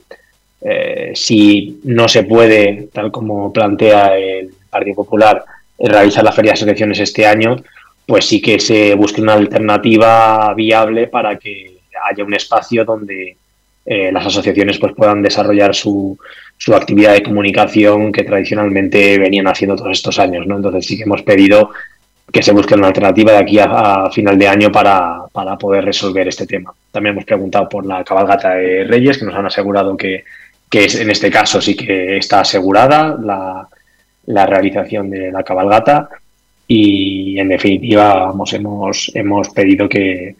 si 1.13 1.81
no 1.83 2.07
se 2.07 2.23
puede, 2.23 2.89
tal 2.93 3.11
como 3.11 3.51
plantea 3.51 4.17
el 4.17 4.51
Partido 4.69 4.97
Popular, 4.97 5.43
realizar 5.79 6.23
la 6.23 6.31
feria 6.31 6.51
de 6.51 6.53
asociaciones 6.53 6.99
este 6.99 7.25
año, 7.25 7.57
pues 8.05 8.25
sí 8.25 8.41
que 8.41 8.59
se 8.59 8.93
busque 8.95 9.21
una 9.21 9.33
alternativa 9.33 10.53
viable 10.53 11.07
para 11.07 11.37
que 11.37 11.77
haya 12.09 12.23
un 12.23 12.33
espacio 12.33 12.83
donde 12.85 13.37
eh, 13.85 14.11
las 14.11 14.25
asociaciones 14.25 14.77
pues, 14.79 14.93
puedan 14.93 15.21
desarrollar 15.21 15.73
su, 15.73 16.17
su, 16.57 16.75
actividad 16.75 17.13
de 17.13 17.23
comunicación 17.23 18.11
que 18.11 18.23
tradicionalmente 18.23 19.17
venían 19.17 19.47
haciendo 19.47 19.75
todos 19.75 19.93
estos 19.93 20.19
años. 20.19 20.45
¿no? 20.45 20.57
Entonces 20.57 20.85
sí 20.85 20.97
que 20.97 21.03
hemos 21.03 21.23
pedido 21.23 21.71
que 22.31 22.43
se 22.43 22.51
busque 22.51 22.75
una 22.75 22.87
alternativa 22.87 23.33
de 23.33 23.37
aquí 23.37 23.59
a, 23.59 24.09
final 24.11 24.37
de 24.37 24.47
año 24.47 24.71
para, 24.71 25.25
poder 25.59 25.85
resolver 25.85 26.27
este 26.27 26.47
tema. 26.47 26.73
También 26.91 27.13
hemos 27.13 27.25
preguntado 27.25 27.67
por 27.67 27.85
la 27.85 28.03
cabalgata 28.03 28.55
de 28.55 28.85
Reyes, 28.85 29.17
que 29.17 29.25
nos 29.25 29.35
han 29.35 29.45
asegurado 29.45 29.97
que, 29.97 30.23
que 30.69 30.85
es, 30.85 30.95
en 30.95 31.09
este 31.09 31.29
caso 31.29 31.61
sí 31.61 31.75
que 31.75 32.17
está 32.17 32.41
asegurada 32.41 33.17
la, 33.21 33.67
la 34.27 34.45
realización 34.45 35.09
de 35.09 35.31
la 35.31 35.43
cabalgata 35.43 36.09
y 36.67 37.37
en 37.39 37.49
definitiva 37.49 38.13
vamos, 38.13 38.53
hemos, 38.53 39.11
hemos 39.13 39.49
pedido 39.49 39.89
que, 39.89 40.35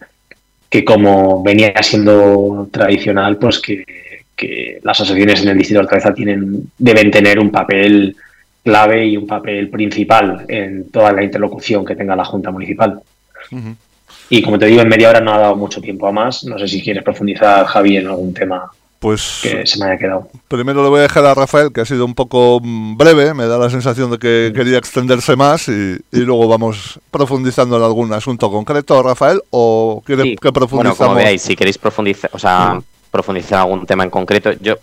que 0.69 0.85
como 0.85 1.43
venía 1.43 1.73
siendo 1.83 2.69
tradicional, 2.71 3.37
pues 3.37 3.59
que, 3.59 3.83
las 4.81 4.99
asociaciones 4.99 5.43
en 5.43 5.49
el 5.49 5.57
distrito 5.59 5.81
de 5.81 5.87
Alcalá 5.87 6.15
tienen, 6.15 6.71
deben 6.75 7.11
tener 7.11 7.37
un 7.37 7.51
papel 7.51 8.15
clave 8.63 9.07
y 9.07 9.17
un 9.17 9.27
papel 9.27 9.69
principal 9.69 10.45
en 10.47 10.89
toda 10.89 11.11
la 11.11 11.23
interlocución 11.23 11.85
que 11.85 11.95
tenga 11.95 12.15
la 12.15 12.25
Junta 12.25 12.51
Municipal. 12.51 12.99
Y 14.29 14.41
como 14.41 14.57
te 14.57 14.67
digo, 14.67 14.81
en 14.81 14.89
media 14.89 15.09
hora 15.09 15.19
no 15.19 15.33
ha 15.33 15.39
dado 15.39 15.55
mucho 15.55 15.81
tiempo 15.81 16.07
a 16.07 16.11
más. 16.11 16.43
No 16.43 16.57
sé 16.57 16.67
si 16.67 16.81
quieres 16.81 17.03
profundizar, 17.03 17.65
Javi, 17.65 17.97
en 17.97 18.07
algún 18.07 18.33
tema 18.33 18.71
pues 19.01 19.39
que 19.41 19.65
se 19.65 19.79
me 19.79 19.85
haya 19.87 19.97
quedado. 19.97 20.29
Primero 20.47 20.83
le 20.83 20.89
voy 20.89 20.99
a 20.99 21.03
dejar 21.03 21.25
a 21.25 21.33
Rafael, 21.33 21.73
que 21.73 21.81
ha 21.81 21.85
sido 21.85 22.05
un 22.05 22.13
poco 22.13 22.59
mm, 22.61 22.97
breve, 22.97 23.33
me 23.33 23.47
da 23.47 23.57
la 23.57 23.71
sensación 23.71 24.11
de 24.11 24.19
que 24.19 24.53
quería 24.55 24.77
extenderse 24.77 25.35
más 25.35 25.67
y, 25.69 25.97
luego 26.11 26.47
vamos 26.47 26.99
profundizando 27.09 27.77
en 27.77 27.83
algún 27.83 28.13
asunto 28.13 28.51
concreto, 28.51 29.01
Rafael, 29.01 29.41
o 29.49 30.03
quiere 30.05 30.35
que 30.35 30.51
profundizamos. 30.51 30.97
Bueno, 30.99 31.13
como 31.13 31.15
veáis, 31.15 31.41
si 31.41 31.55
queréis 31.55 31.79
profundizar, 31.79 32.29
o 32.31 32.37
sea, 32.37 32.79
profundizar 33.09 33.53
en 33.53 33.61
algún 33.61 33.87
tema 33.87 34.03
en 34.03 34.11
concreto, 34.11 34.51
yo 34.61 34.75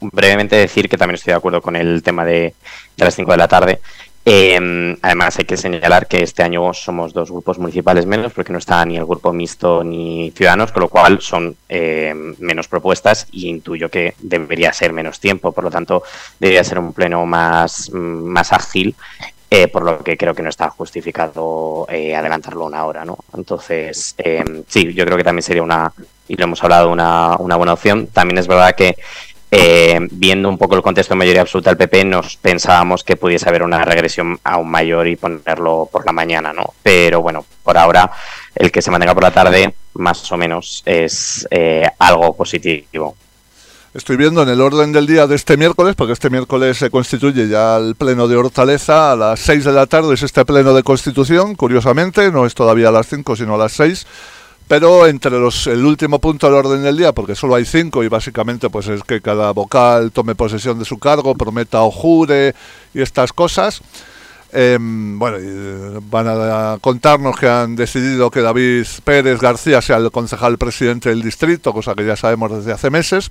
brevemente 0.00 0.56
decir 0.56 0.88
que 0.88 0.96
también 0.96 1.16
estoy 1.16 1.32
de 1.32 1.38
acuerdo 1.38 1.60
con 1.62 1.76
el 1.76 2.02
tema 2.02 2.24
de, 2.24 2.54
las 2.96 3.14
5 3.14 3.30
de 3.30 3.36
la 3.36 3.48
tarde. 3.48 3.80
Eh, 4.28 4.96
además, 5.02 5.38
hay 5.38 5.44
que 5.44 5.56
señalar 5.56 6.08
que 6.08 6.24
este 6.24 6.42
año 6.42 6.74
somos 6.74 7.12
dos 7.12 7.30
grupos 7.30 7.60
municipales 7.60 8.06
menos, 8.06 8.32
porque 8.32 8.52
no 8.52 8.58
está 8.58 8.84
ni 8.84 8.96
el 8.96 9.06
grupo 9.06 9.32
mixto 9.32 9.84
ni 9.84 10.32
Ciudadanos, 10.32 10.72
con 10.72 10.82
lo 10.82 10.88
cual 10.88 11.20
son 11.20 11.56
eh, 11.68 12.12
menos 12.40 12.66
propuestas 12.66 13.28
y 13.30 13.48
intuyo 13.48 13.88
que 13.88 14.14
debería 14.18 14.72
ser 14.72 14.92
menos 14.92 15.20
tiempo. 15.20 15.52
Por 15.52 15.62
lo 15.62 15.70
tanto, 15.70 16.02
debería 16.40 16.64
ser 16.64 16.80
un 16.80 16.92
pleno 16.92 17.24
más, 17.24 17.90
más 17.92 18.52
ágil 18.52 18.96
eh, 19.48 19.68
por 19.68 19.84
lo 19.84 20.02
que 20.02 20.16
creo 20.16 20.34
que 20.34 20.42
no 20.42 20.48
está 20.48 20.70
justificado 20.70 21.86
adelantarlo 21.88 22.66
una 22.66 22.84
hora, 22.84 23.04
¿no? 23.04 23.16
Entonces, 23.32 24.16
sí, 24.66 24.92
yo 24.92 25.04
creo 25.04 25.16
que 25.16 25.22
también 25.22 25.44
sería 25.44 25.62
una, 25.62 25.92
y 26.26 26.34
lo 26.34 26.44
hemos 26.44 26.62
hablado, 26.64 26.90
una, 26.90 27.36
una 27.36 27.54
buena 27.54 27.74
opción. 27.74 28.08
También 28.08 28.38
es 28.38 28.48
verdad 28.48 28.74
que 28.74 28.96
viendo 30.10 30.48
un 30.48 30.58
poco 30.58 30.76
el 30.76 30.82
contexto 30.82 31.14
de 31.14 31.18
mayoría 31.18 31.42
absoluta 31.42 31.70
del 31.70 31.76
PP, 31.78 32.04
nos 32.04 32.36
pensábamos 32.36 33.04
que 33.04 33.16
pudiese 33.16 33.48
haber 33.48 33.62
una 33.62 33.84
regresión 33.84 34.38
aún 34.44 34.70
mayor 34.70 35.06
y 35.08 35.16
ponerlo 35.16 35.88
por 35.90 36.04
la 36.04 36.12
mañana, 36.12 36.52
¿no? 36.52 36.74
Pero 36.82 37.22
bueno, 37.22 37.44
por 37.62 37.78
ahora, 37.78 38.10
el 38.54 38.70
que 38.70 38.82
se 38.82 38.90
mantenga 38.90 39.14
por 39.14 39.22
la 39.22 39.30
tarde, 39.30 39.74
más 39.94 40.30
o 40.30 40.36
menos, 40.36 40.82
es 40.84 41.48
algo 41.98 42.36
positivo. 42.36 43.16
Estoy 43.94 44.16
viendo 44.18 44.42
en 44.42 44.50
el 44.50 44.60
orden 44.60 44.92
del 44.92 45.06
día 45.06 45.26
de 45.26 45.36
este 45.36 45.56
miércoles, 45.56 45.94
porque 45.96 46.12
este 46.12 46.28
miércoles 46.28 46.76
se 46.76 46.90
constituye 46.90 47.48
ya 47.48 47.78
el 47.78 47.94
pleno 47.94 48.28
de 48.28 48.36
Hortaleza, 48.36 49.12
a 49.12 49.16
las 49.16 49.40
6 49.40 49.64
de 49.64 49.72
la 49.72 49.86
tarde 49.86 50.12
es 50.12 50.22
este 50.22 50.44
pleno 50.44 50.74
de 50.74 50.82
constitución, 50.82 51.54
curiosamente, 51.54 52.30
no 52.30 52.44
es 52.44 52.54
todavía 52.54 52.88
a 52.88 52.92
las 52.92 53.06
5, 53.06 53.36
sino 53.36 53.54
a 53.54 53.58
las 53.58 53.72
6, 53.72 54.06
pero 54.68 55.06
entre 55.06 55.32
los 55.32 55.66
el 55.66 55.84
último 55.84 56.18
punto 56.18 56.46
del 56.46 56.56
orden 56.56 56.82
del 56.82 56.96
día, 56.96 57.12
porque 57.12 57.34
solo 57.34 57.54
hay 57.54 57.64
cinco 57.64 58.02
y 58.02 58.08
básicamente 58.08 58.68
pues 58.68 58.88
es 58.88 59.02
que 59.02 59.20
cada 59.20 59.52
vocal 59.52 60.10
tome 60.12 60.34
posesión 60.34 60.78
de 60.78 60.84
su 60.84 60.98
cargo, 60.98 61.34
prometa 61.34 61.82
o 61.82 61.90
jure 61.90 62.54
y 62.92 63.00
estas 63.00 63.32
cosas. 63.32 63.80
Em, 64.52 65.18
bueno, 65.18 65.36
eh, 65.40 66.00
van 66.10 66.26
a 66.28 66.78
contarnos 66.80 67.36
que 67.36 67.48
han 67.48 67.76
decidido 67.76 68.30
que 68.30 68.40
David 68.40 68.86
Pérez 69.04 69.40
García 69.40 69.82
sea 69.82 69.96
el 69.98 70.10
concejal 70.10 70.56
presidente 70.56 71.10
del 71.10 71.22
distrito, 71.22 71.72
cosa 71.72 71.94
que 71.94 72.06
ya 72.06 72.16
sabemos 72.16 72.50
desde 72.52 72.72
hace 72.72 72.90
meses. 72.90 73.30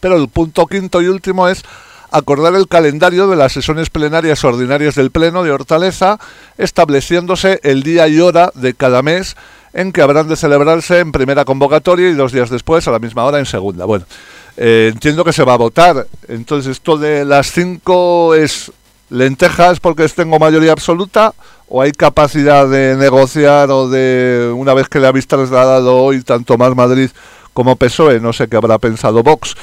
Pero 0.00 0.16
el 0.16 0.28
punto 0.28 0.66
quinto 0.66 1.02
y 1.02 1.06
último 1.06 1.48
es 1.48 1.62
acordar 2.10 2.54
el 2.54 2.68
calendario 2.68 3.28
de 3.28 3.36
las 3.36 3.52
sesiones 3.52 3.90
plenarias 3.90 4.42
ordinarias 4.44 4.94
del 4.94 5.10
Pleno 5.10 5.42
de 5.42 5.52
Hortaleza, 5.52 6.18
estableciéndose 6.56 7.60
el 7.62 7.82
día 7.82 8.08
y 8.08 8.20
hora 8.20 8.50
de 8.54 8.74
cada 8.74 9.02
mes 9.02 9.36
en 9.78 9.92
que 9.92 10.02
habrán 10.02 10.26
de 10.26 10.34
celebrarse 10.34 10.98
en 10.98 11.12
primera 11.12 11.44
convocatoria 11.44 12.08
y 12.08 12.14
dos 12.14 12.32
días 12.32 12.50
después 12.50 12.88
a 12.88 12.90
la 12.90 12.98
misma 12.98 13.24
hora 13.24 13.38
en 13.38 13.46
segunda. 13.46 13.84
Bueno, 13.84 14.06
eh, 14.56 14.90
entiendo 14.92 15.24
que 15.24 15.32
se 15.32 15.44
va 15.44 15.54
a 15.54 15.56
votar. 15.56 16.04
Entonces, 16.26 16.72
esto 16.72 16.98
de 16.98 17.24
las 17.24 17.52
cinco 17.52 18.34
es 18.34 18.72
lentejas 19.08 19.78
porque 19.78 20.08
tengo 20.08 20.40
mayoría 20.40 20.72
absoluta 20.72 21.32
o 21.68 21.80
hay 21.80 21.92
capacidad 21.92 22.68
de 22.68 22.96
negociar 22.96 23.70
o 23.70 23.88
de, 23.88 24.52
una 24.54 24.74
vez 24.74 24.88
que 24.88 24.98
le 24.98 25.06
habéis 25.06 25.28
trasladado 25.28 25.96
hoy 25.96 26.22
tanto 26.22 26.58
más 26.58 26.74
Madrid 26.74 27.10
como 27.54 27.76
PSOE, 27.76 28.18
no 28.18 28.32
sé 28.32 28.48
qué 28.48 28.56
habrá 28.56 28.78
pensado 28.78 29.22
Vox, 29.22 29.54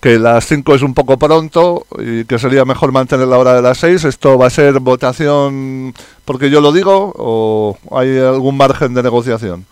que 0.00 0.18
las 0.18 0.46
5 0.46 0.74
es 0.74 0.82
un 0.82 0.94
poco 0.94 1.18
pronto 1.18 1.86
y 1.98 2.24
que 2.24 2.38
sería 2.38 2.64
mejor 2.64 2.92
mantener 2.92 3.26
la 3.26 3.38
hora 3.38 3.54
de 3.54 3.62
las 3.62 3.78
6. 3.78 4.04
¿Esto 4.04 4.38
va 4.38 4.46
a 4.46 4.50
ser 4.50 4.78
votación 4.80 5.92
porque 6.24 6.50
yo 6.50 6.60
lo 6.60 6.72
digo 6.72 7.12
o 7.16 7.76
hay 7.90 8.18
algún 8.18 8.56
margen 8.56 8.94
de 8.94 9.02
negociación? 9.02 9.66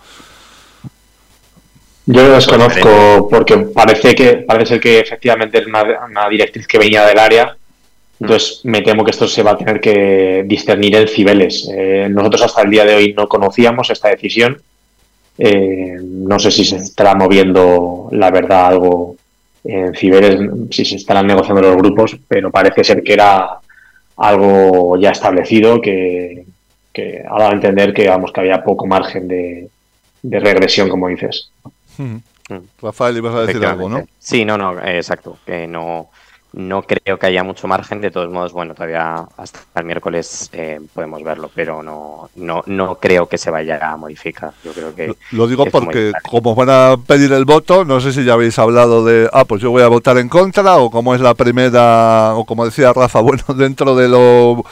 Yo 2.07 2.23
lo 2.23 2.35
desconozco 2.35 3.29
porque 3.29 3.59
parece 3.59 4.15
que 4.15 4.35
parece 4.39 4.75
ser 4.75 4.81
que 4.81 5.01
efectivamente 5.01 5.59
es 5.59 5.67
una, 5.67 6.29
directriz 6.29 6.67
que 6.67 6.79
venía 6.79 7.05
del 7.05 7.19
área. 7.19 7.57
Entonces 8.19 8.61
me 8.65 8.81
temo 8.81 9.05
que 9.05 9.11
esto 9.11 9.29
se 9.29 9.43
va 9.43 9.53
a 9.53 9.59
tener 9.59 9.81
que 9.81 10.45
discernir 10.47 10.97
en 10.97 11.09
Cibeles. 11.09 11.69
Eh, 11.71 12.09
nosotros 12.11 12.43
hasta 12.43 12.63
el 12.63 12.71
día 12.71 12.85
de 12.85 12.95
hoy 12.95 13.13
no 13.13 13.29
conocíamos 13.29 13.91
esta 13.91 14.09
decisión. 14.09 14.61
Eh, 15.39 15.99
no 16.01 16.39
sé 16.39 16.51
si 16.51 16.65
se 16.65 16.77
estará 16.77 17.15
moviendo 17.15 18.09
la 18.13 18.31
verdad 18.31 18.67
algo 18.69 19.17
en 19.69 19.95
Ciberes 19.95 20.39
si 20.71 20.85
se 20.85 20.97
estarán 20.97 21.27
negociando 21.27 21.63
los 21.63 21.77
grupos, 21.77 22.17
pero 22.29 22.51
parece 22.51 22.85
ser 22.85 23.03
que 23.03 23.13
era 23.13 23.59
algo 24.17 24.97
ya 24.99 25.11
establecido 25.11 25.81
que, 25.81 26.45
ha 27.29 27.39
dado 27.39 27.51
a 27.51 27.55
entender 27.55 27.93
que, 27.93 28.09
vamos, 28.09 28.33
que 28.33 28.41
había 28.41 28.65
poco 28.65 28.87
margen 28.87 29.29
de, 29.29 29.69
regresión, 30.23 30.89
como 30.89 31.09
dices. 31.09 31.51
Hmm. 31.99 32.17
Rafael, 32.81 33.17
ibas 33.17 33.35
a 33.35 33.47
decir 33.47 33.65
algo, 33.65 33.89
¿no? 33.89 34.05
Sí, 34.19 34.45
no, 34.45 34.57
no, 34.57 34.81
exacto, 34.85 35.39
que 35.45 35.67
no 35.67 36.11
no 36.57 36.83
creo 36.83 37.19
que 37.19 37.27
haya 37.27 37.45
mucho 37.45 37.69
margen. 37.69 38.01
De 38.01 38.11
todos 38.11 38.33
modos, 38.33 38.53
bueno, 38.53 38.75
todavía 38.75 39.27
hasta 39.37 39.61
el 39.77 39.85
miércoles 39.85 40.49
eh, 40.53 40.81
podemos 40.93 41.23
verlo, 41.23 41.51
pero 41.55 41.83
no, 41.83 42.31
no, 42.35 42.63
no 42.67 42.97
creo 42.97 43.29
que 43.29 43.39
se 43.39 43.51
vaya 43.51 43.79
a 43.83 43.97
modificar. 43.97 44.53
Yo 44.65 44.73
creo 44.73 44.95
que 44.95 45.15
lo 45.33 45.47
digo 45.47 45.67
porque 45.67 46.13
como 46.29 46.55
van 46.55 46.71
a 46.71 46.97
pedir 46.97 47.33
el 47.33 47.45
voto, 47.45 47.85
no 47.85 48.01
sé 48.01 48.13
si 48.13 48.25
ya 48.25 48.33
habéis 48.33 48.59
hablado 48.59 49.05
de, 49.05 49.29
ah, 49.33 49.45
pues 49.45 49.61
yo 49.61 49.71
voy 49.71 49.83
a 49.83 49.89
votar 49.89 50.17
en 50.17 50.31
contra 50.31 50.79
o 50.79 50.91
como 50.91 51.15
es 51.15 51.21
la 51.21 51.35
primera, 51.35 52.35
o 52.35 52.45
como 52.47 52.65
decía 52.65 52.93
Rafa, 52.93 53.21
bueno, 53.23 53.45
dentro 53.55 53.95
de 53.95 54.09
lo 54.09 54.65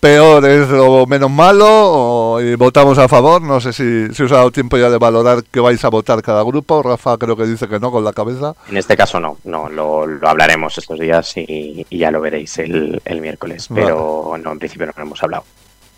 peor 0.00 0.44
es 0.46 0.68
lo 0.68 1.06
menos 1.06 1.30
malo 1.30 2.38
y 2.40 2.54
votamos 2.54 2.98
a 2.98 3.08
favor. 3.08 3.42
No 3.42 3.60
sé 3.60 3.72
si, 3.72 4.12
si 4.14 4.22
os 4.22 4.32
ha 4.32 4.36
dado 4.36 4.50
tiempo 4.50 4.76
ya 4.76 4.90
de 4.90 4.98
valorar 4.98 5.42
que 5.44 5.60
vais 5.60 5.84
a 5.84 5.88
votar 5.88 6.22
cada 6.22 6.42
grupo. 6.42 6.82
Rafa 6.82 7.16
creo 7.18 7.36
que 7.36 7.46
dice 7.46 7.68
que 7.68 7.80
no 7.80 7.90
con 7.90 8.04
la 8.04 8.12
cabeza. 8.12 8.54
En 8.68 8.76
este 8.76 8.96
caso 8.96 9.20
no, 9.20 9.38
no 9.44 9.68
lo, 9.68 10.06
hablaremos 10.22 10.76
estos 10.78 10.98
días 10.98 11.36
y, 11.36 11.86
ya 11.90 12.10
lo 12.10 12.20
veréis 12.20 12.58
el, 12.58 13.00
miércoles. 13.20 13.68
Pero 13.74 14.34
no, 14.42 14.52
en 14.52 14.58
principio 14.58 14.86
no 14.86 15.02
hemos 15.02 15.22
hablado. 15.22 15.44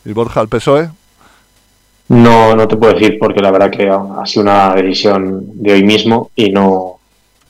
¿Y 0.05 0.13
Borja, 0.13 0.41
el 0.41 0.49
PSOE? 0.49 0.91
No, 2.09 2.57
no 2.57 2.67
te 2.67 2.77
puedo 2.77 2.95
decir 2.95 3.19
porque 3.19 3.41
la 3.41 3.51
verdad 3.51 3.71
que 3.71 3.89
ha 3.89 4.25
sido 4.25 4.43
una 4.43 4.75
decisión 4.75 5.43
de 5.55 5.75
hoy 5.75 5.83
mismo 5.83 6.31
y 6.35 6.51
no, 6.51 6.99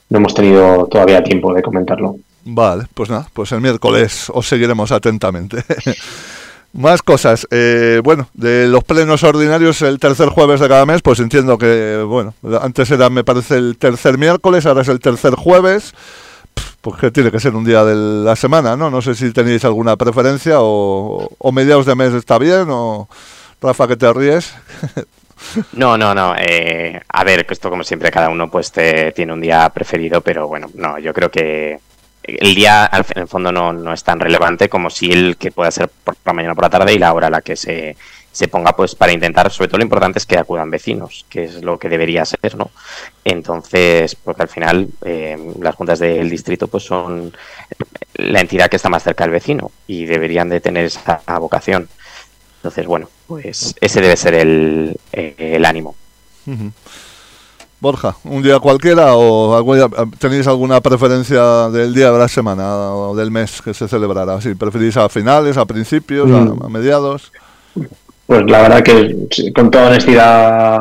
no 0.09 0.19
hemos 0.19 0.35
tenido 0.35 0.87
todavía 0.87 1.23
tiempo 1.23 1.55
de 1.55 1.63
comentarlo. 1.63 2.17
Vale, 2.45 2.87
pues 2.95 3.11
nada, 3.11 3.29
pues 3.33 3.53
el 3.53 3.61
miércoles 3.61 4.31
os 4.33 4.47
seguiremos 4.49 4.93
atentamente. 4.93 5.65
Más 6.73 7.03
cosas. 7.03 7.47
Eh, 7.51 8.01
bueno, 8.05 8.29
de 8.35 8.69
los 8.69 8.85
plenos 8.85 9.23
ordinarios 9.25 9.81
el 9.83 9.99
tercer 9.99 10.29
jueves 10.29 10.61
de 10.61 10.69
cada 10.69 10.87
mes, 10.87 11.03
pues 11.03 11.19
entiendo 11.19 11.57
que, 11.57 12.03
bueno, 12.07 12.35
antes 12.61 12.91
era, 12.91 13.09
me 13.09 13.25
parece, 13.25 13.57
el 13.57 13.77
tercer 13.79 14.19
miércoles, 14.19 14.67
ahora 14.67 14.83
es 14.83 14.89
el 14.89 15.01
tercer 15.01 15.35
jueves. 15.35 15.95
Pues 16.81 17.01
que 17.01 17.11
tiene 17.11 17.31
que 17.31 17.41
ser 17.41 17.55
un 17.55 17.65
día 17.65 17.85
de 17.85 17.95
la 18.25 18.37
semana, 18.37 18.77
¿no? 18.77 18.91
No 18.91 19.03
sé 19.03 19.15
si 19.15 19.33
tenéis 19.33 19.65
alguna 19.65 19.97
preferencia 19.97 20.61
o, 20.61 21.29
o 21.37 21.53
mediados 21.53 21.87
de 21.87 21.95
mes 21.95 22.13
está 22.15 22.39
bien 22.39 22.67
o... 22.69 23.09
Rafa, 23.61 23.89
que 23.89 23.97
te 23.97 24.13
ríes. 24.13 24.55
No, 25.75 25.97
no, 25.97 26.17
no. 26.17 26.35
Eh, 26.37 27.01
a 27.09 27.23
ver, 27.23 27.47
esto 27.49 27.71
como 27.71 27.85
siempre 27.85 28.11
cada 28.11 28.29
uno 28.29 28.51
pues 28.51 28.73
tiene 28.73 29.33
un 29.33 29.41
día 29.41 29.69
preferido, 29.71 30.21
pero 30.21 30.49
bueno, 30.49 30.69
no, 30.75 30.99
yo 30.99 31.15
creo 31.15 31.31
que 31.31 31.79
el 32.39 32.55
día 32.55 32.91
en 32.93 33.23
el 33.23 33.29
fondo 33.29 33.51
no, 33.51 33.73
no, 33.73 33.93
es 33.93 34.05
tan 34.05 34.21
relevante 34.21 34.69
como 34.69 34.91
si 34.91 35.11
el 35.11 35.37
que 35.37 35.51
pueda 35.51 35.71
ser 35.71 35.89
por 35.89 36.17
la 36.25 36.33
mañana 36.33 36.53
o 36.53 36.55
por 36.55 36.65
la 36.65 36.71
tarde 36.71 36.93
y 36.93 36.99
la 36.99 37.13
hora 37.13 37.29
a 37.29 37.31
la 37.31 37.41
que 37.41 37.57
se, 37.57 37.97
se 38.31 38.49
ponga 38.49 38.77
pues 38.77 38.95
para 38.95 39.13
intentar, 39.13 39.51
sobre 39.51 39.69
todo 39.69 39.79
lo 39.79 39.85
importante 39.85 40.19
es 40.19 40.27
que 40.27 40.39
acudan 40.39 40.71
vecinos, 40.71 41.25
que 41.29 41.45
es 41.45 41.63
lo 41.63 41.79
que 41.79 41.89
debería 41.89 42.25
ser, 42.25 42.57
¿no? 42.57 42.71
Entonces, 43.25 44.15
porque 44.15 44.43
al 44.43 44.49
final 44.49 44.89
eh, 45.05 45.37
las 45.61 45.75
juntas 45.75 45.99
del 45.99 46.29
distrito 46.29 46.69
pues 46.69 46.85
son 46.85 47.33
la 48.15 48.41
entidad 48.41 48.69
que 48.69 48.77
está 48.77 48.89
más 48.89 49.03
cerca 49.03 49.25
del 49.25 49.33
vecino 49.33 49.73
y 49.87 50.05
deberían 50.05 50.49
de 50.49 50.61
tener 50.61 50.85
esa 50.85 51.21
vocación. 51.39 51.89
Entonces, 52.59 52.87
bueno, 52.87 53.09
pues 53.27 53.75
ese 53.81 54.01
debe 54.01 54.17
ser 54.17 54.35
el, 54.35 54.97
el 55.13 55.65
ánimo. 55.65 55.95
Borja, 57.81 58.17
¿un 58.25 58.43
día 58.43 58.59
cualquiera 58.59 59.15
o 59.15 59.65
tenéis 60.19 60.49
alguna 60.49 60.81
preferencia 60.81 61.69
del 61.69 61.95
día 61.95 62.11
de 62.11 62.19
la 62.19 62.27
semana 62.27 62.93
o 62.93 63.15
del 63.15 63.31
mes 63.31 63.63
que 63.63 63.73
se 63.73 63.87
celebrará? 63.87 64.41
Si 64.41 64.55
preferís 64.57 64.97
a 64.97 65.09
finales, 65.09 65.57
a 65.57 65.65
principios, 65.65 66.29
a, 66.29 66.41
mm. 66.41 66.73
mediados. 66.73 67.31
Pues 68.27 68.43
la 68.51 68.63
verdad 68.63 68.83
que 68.83 69.53
con 69.55 69.71
toda 69.71 69.89
honestidad, 69.89 70.81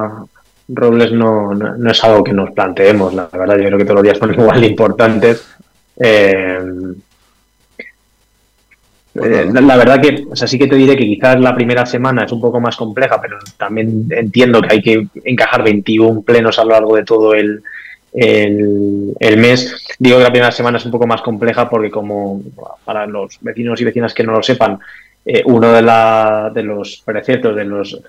Robles 0.69 1.11
no, 1.11 1.53
no, 1.53 1.91
es 1.91 2.03
algo 2.03 2.23
que 2.23 2.33
nos 2.33 2.49
planteemos. 2.51 3.13
La 3.13 3.29
verdad, 3.31 3.57
yo 3.57 3.65
creo 3.67 3.77
que 3.77 3.85
todos 3.85 3.95
los 3.95 4.03
días 4.03 4.17
son 4.17 4.33
igual 4.39 4.59
de 4.59 4.67
importantes. 4.67 5.45
Eh, 5.97 6.59
eh, 9.23 9.49
la, 9.51 9.77
verdad 9.77 10.01
que, 10.01 10.25
o 10.29 10.35
sea, 10.35 10.47
sí 10.47 10.57
que 10.57 10.67
te 10.67 10.75
diré 10.75 10.95
que 10.95 11.05
quizás 11.05 11.39
la 11.39 11.55
primera 11.55 11.85
semana 11.85 12.25
es 12.25 12.31
un 12.31 12.41
poco 12.41 12.59
más 12.59 12.75
compleja, 12.75 13.19
pero 13.21 13.37
también 13.57 14.07
entiendo 14.09 14.61
que 14.61 14.73
hay 14.73 14.81
que 14.81 15.07
encajar 15.23 15.63
21 15.63 16.21
plenos 16.21 16.59
a 16.59 16.63
lo 16.63 16.71
largo 16.71 16.95
de 16.95 17.03
todo 17.03 17.33
el, 17.33 17.63
el, 18.13 19.37
mes. 19.37 19.95
Digo 19.99 20.17
que 20.17 20.23
la 20.23 20.31
primera 20.31 20.51
semana 20.51 20.77
es 20.77 20.85
un 20.85 20.91
poco 20.91 21.07
más 21.07 21.21
compleja 21.21 21.69
porque 21.69 21.89
como 21.89 22.41
para 22.85 23.05
los 23.05 23.37
vecinos 23.41 23.79
y 23.81 23.85
vecinas 23.85 24.13
que 24.13 24.23
no 24.23 24.33
lo 24.33 24.43
sepan, 24.43 24.79
eh, 25.25 25.43
uno 25.45 25.71
de, 25.71 25.81
la, 25.81 26.51
de 26.53 26.63
los 26.63 27.01
preceptos, 27.05 27.55
de 27.55 27.65
los 27.65 27.99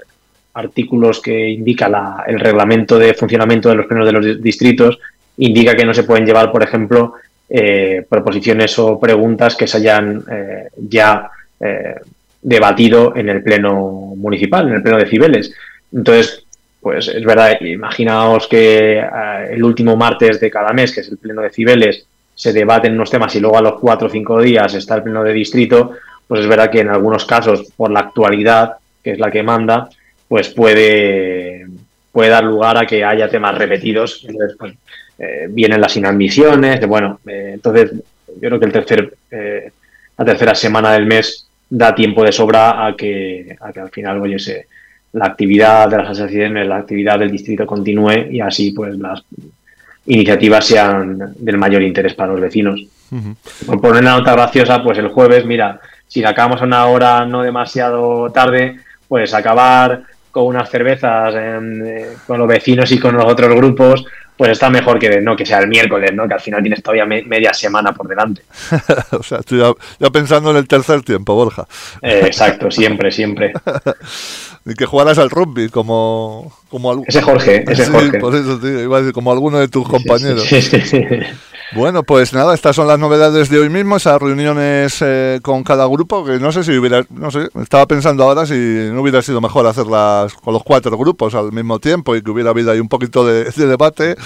artículos 0.54 1.20
que 1.20 1.50
indica 1.50 1.88
la, 1.88 2.24
el 2.26 2.40
reglamento 2.40 2.98
de 2.98 3.14
funcionamiento 3.14 3.68
de 3.68 3.74
los 3.76 3.86
plenos 3.86 4.06
de 4.06 4.12
los 4.12 4.42
distritos, 4.42 4.98
indica 5.38 5.76
que 5.76 5.84
no 5.84 5.94
se 5.94 6.04
pueden 6.04 6.26
llevar, 6.26 6.50
por 6.50 6.62
ejemplo, 6.62 7.14
eh, 7.50 8.04
proposiciones 8.08 8.78
o 8.78 9.00
preguntas 9.00 9.56
que 9.56 9.66
se 9.66 9.78
hayan 9.78 10.22
eh, 10.30 10.68
ya 10.76 11.30
eh, 11.58 11.94
debatido 12.42 13.16
en 13.16 13.28
el 13.28 13.42
pleno 13.42 14.14
municipal, 14.16 14.68
en 14.68 14.74
el 14.74 14.82
pleno 14.82 14.98
de 14.98 15.06
Cibeles. 15.06 15.52
Entonces, 15.92 16.44
pues 16.80 17.08
es 17.08 17.24
verdad, 17.24 17.60
imaginaos 17.60 18.46
que 18.46 19.02
el 19.50 19.64
último 19.64 19.96
martes 19.96 20.38
de 20.38 20.50
cada 20.50 20.72
mes, 20.72 20.92
que 20.92 21.00
es 21.00 21.08
el 21.08 21.18
pleno 21.18 21.42
de 21.42 21.50
Cibeles, 21.50 22.06
se 22.34 22.52
debaten 22.52 22.92
unos 22.92 23.10
temas 23.10 23.34
y 23.34 23.40
luego 23.40 23.58
a 23.58 23.62
los 23.62 23.80
cuatro 23.80 24.06
o 24.06 24.10
cinco 24.10 24.40
días 24.40 24.72
está 24.74 24.94
el 24.94 25.02
pleno 25.02 25.24
de 25.24 25.32
distrito, 25.32 25.92
pues 26.28 26.42
es 26.42 26.46
verdad 26.46 26.70
que 26.70 26.80
en 26.80 26.90
algunos 26.90 27.24
casos, 27.24 27.72
por 27.76 27.90
la 27.90 28.00
actualidad, 28.00 28.76
que 29.02 29.12
es 29.12 29.18
la 29.18 29.30
que 29.30 29.42
manda, 29.42 29.88
pues 30.28 30.50
puede, 30.50 31.66
puede 32.12 32.30
dar 32.30 32.44
lugar 32.44 32.76
a 32.76 32.86
que 32.86 33.02
haya 33.02 33.28
temas 33.28 33.56
repetidos. 33.56 34.24
Entonces, 34.28 34.56
pues, 34.58 34.74
eh, 35.20 35.48
vienen 35.50 35.80
las 35.80 35.96
inadmisiones, 35.96 36.86
bueno, 36.86 37.18
eh, 37.26 37.50
entonces 37.54 37.90
yo 37.92 38.48
creo 38.48 38.60
que 38.60 38.66
el 38.66 38.72
tercer, 38.72 39.14
eh, 39.32 39.72
la 40.16 40.24
tercera 40.24 40.54
semana 40.54 40.92
del 40.92 41.06
mes 41.06 41.48
da 41.68 41.92
tiempo 41.92 42.22
de 42.22 42.30
sobra 42.30 42.86
a 42.86 42.94
que, 42.94 43.56
a 43.60 43.72
que 43.72 43.80
al 43.80 43.90
final, 43.90 44.20
oye, 44.20 44.38
se, 44.38 44.68
la 45.14 45.26
actividad 45.26 45.88
de 45.88 45.96
las 45.96 46.10
asociaciones, 46.10 46.68
la 46.68 46.76
actividad 46.76 47.18
del 47.18 47.32
distrito 47.32 47.66
continúe 47.66 48.28
y 48.30 48.40
así 48.40 48.70
pues 48.70 48.96
las 48.96 49.24
iniciativas 50.06 50.64
sean 50.64 51.34
del 51.36 51.58
mayor 51.58 51.82
interés 51.82 52.14
para 52.14 52.32
los 52.32 52.40
vecinos. 52.40 52.86
Por 53.66 53.80
poner 53.80 54.02
una 54.02 54.18
nota 54.18 54.32
graciosa, 54.32 54.84
pues 54.84 54.98
el 54.98 55.08
jueves, 55.08 55.44
mira, 55.44 55.80
si 56.06 56.20
la 56.20 56.30
acabamos 56.30 56.62
a 56.62 56.64
una 56.64 56.86
hora 56.86 57.26
no 57.26 57.42
demasiado 57.42 58.30
tarde, 58.30 58.76
pues 59.08 59.34
acabar 59.34 60.02
con 60.30 60.46
unas 60.46 60.70
cervezas 60.70 61.34
con 62.26 62.38
los 62.38 62.48
vecinos 62.48 62.92
y 62.92 63.00
con 63.00 63.16
los 63.16 63.24
otros 63.24 63.54
grupos, 63.54 64.04
pues 64.38 64.52
está 64.52 64.70
mejor 64.70 65.00
que 65.00 65.20
no 65.20 65.36
que 65.36 65.44
sea 65.44 65.58
el 65.58 65.66
miércoles, 65.66 66.12
¿no? 66.14 66.28
Que 66.28 66.34
al 66.34 66.40
final 66.40 66.62
tienes 66.62 66.80
todavía 66.80 67.04
media 67.04 67.52
semana 67.52 67.92
por 67.92 68.06
delante. 68.06 68.42
o 69.10 69.22
sea, 69.22 69.38
estoy 69.38 69.58
ya, 69.58 70.10
pensando 70.10 70.52
en 70.52 70.58
el 70.58 70.68
tercer 70.68 71.02
tiempo, 71.02 71.34
Borja. 71.34 71.66
Eh, 72.00 72.22
exacto, 72.24 72.70
siempre, 72.70 73.10
siempre. 73.10 73.52
y 74.64 74.74
que 74.74 74.86
jugaras 74.86 75.18
al 75.18 75.28
rugby 75.28 75.68
como, 75.70 76.52
como 76.70 77.02
Ese 77.04 77.20
Jorge, 77.20 77.64
ese 77.66 77.86
Jorge. 77.86 78.20
Por 78.20 78.36
eso, 78.36 78.60
tío, 78.60 78.80
iba 78.80 78.98
a 78.98 79.00
decir, 79.00 79.12
como 79.12 79.32
alguno 79.32 79.58
de 79.58 79.66
tus 79.66 79.88
compañeros. 79.88 80.44
Sí, 80.44 80.62
sí, 80.62 80.82
sí, 80.82 81.04
bueno, 81.72 82.02
pues 82.02 82.32
nada, 82.32 82.54
estas 82.54 82.74
son 82.74 82.86
las 82.86 82.98
novedades 82.98 83.50
de 83.50 83.58
hoy 83.58 83.68
mismo, 83.68 83.96
esas 83.96 84.20
reuniones 84.22 85.02
eh, 85.02 85.38
con 85.42 85.62
cada 85.64 85.86
grupo, 85.86 86.24
que 86.24 86.38
no 86.38 86.50
sé 86.50 86.64
si 86.64 86.72
hubiera, 86.72 87.04
no 87.10 87.30
sé, 87.30 87.50
estaba 87.60 87.86
pensando 87.86 88.24
ahora 88.24 88.46
si 88.46 88.54
no 88.54 89.02
hubiera 89.02 89.20
sido 89.20 89.42
mejor 89.42 89.66
hacerlas 89.66 90.32
con 90.32 90.54
los 90.54 90.62
cuatro 90.62 90.96
grupos 90.96 91.34
al 91.34 91.52
mismo 91.52 91.78
tiempo 91.78 92.16
y 92.16 92.22
que 92.22 92.30
hubiera 92.30 92.50
habido 92.50 92.72
ahí 92.72 92.80
un 92.80 92.88
poquito 92.88 93.26
de, 93.26 93.50
debate 93.50 94.16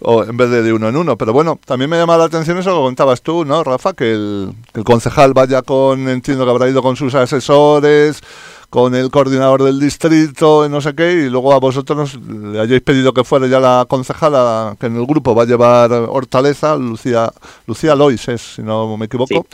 o 0.00 0.24
en 0.24 0.36
vez 0.36 0.50
de 0.50 0.62
de 0.62 0.72
uno 0.72 0.88
en 0.88 0.96
uno. 0.96 1.16
Pero 1.16 1.32
bueno, 1.32 1.58
también 1.64 1.90
me 1.90 1.96
llama 1.96 2.16
la 2.16 2.24
atención 2.24 2.58
eso 2.58 2.70
que 2.70 2.82
contabas 2.82 3.22
tú, 3.22 3.44
¿no, 3.44 3.62
Rafa? 3.64 3.92
Que 3.92 4.12
el, 4.12 4.52
que 4.72 4.80
el 4.80 4.84
concejal 4.84 5.32
vaya 5.34 5.62
con, 5.62 6.08
entiendo 6.08 6.44
que 6.44 6.50
habrá 6.50 6.68
ido 6.68 6.82
con 6.82 6.96
sus 6.96 7.14
asesores, 7.14 8.22
con 8.70 8.94
el 8.94 9.10
coordinador 9.10 9.64
del 9.64 9.80
distrito, 9.80 10.68
no 10.68 10.80
sé 10.80 10.94
qué, 10.94 11.12
y 11.12 11.28
luego 11.28 11.52
a 11.52 11.58
vosotros 11.58 12.18
le 12.24 12.60
hayáis 12.60 12.82
pedido 12.82 13.12
que 13.12 13.24
fuera 13.24 13.48
ya 13.48 13.58
la 13.58 13.84
concejala 13.88 14.76
que 14.78 14.86
en 14.86 14.96
el 14.96 15.06
grupo 15.06 15.34
va 15.34 15.42
a 15.42 15.46
llevar 15.46 15.92
Hortaleza, 15.92 16.76
Lucía, 16.76 17.32
Lucía 17.66 17.96
Lois 17.96 18.28
es, 18.28 18.40
si 18.40 18.62
no 18.62 18.96
me 18.96 19.06
equivoco, 19.06 19.44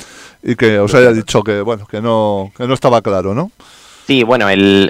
y 0.43 0.55
que 0.55 0.79
os 0.79 0.95
haya 0.95 1.13
dicho 1.13 1.43
que 1.43 1.63
bueno, 1.63 1.87
que 1.87 2.03
no, 2.03 2.53
que 2.57 2.67
no 2.67 2.75
estaba 2.75 3.01
claro, 3.01 3.35
¿no? 3.35 3.51
Sí, 4.07 4.23
bueno, 4.23 4.49
el, 4.49 4.89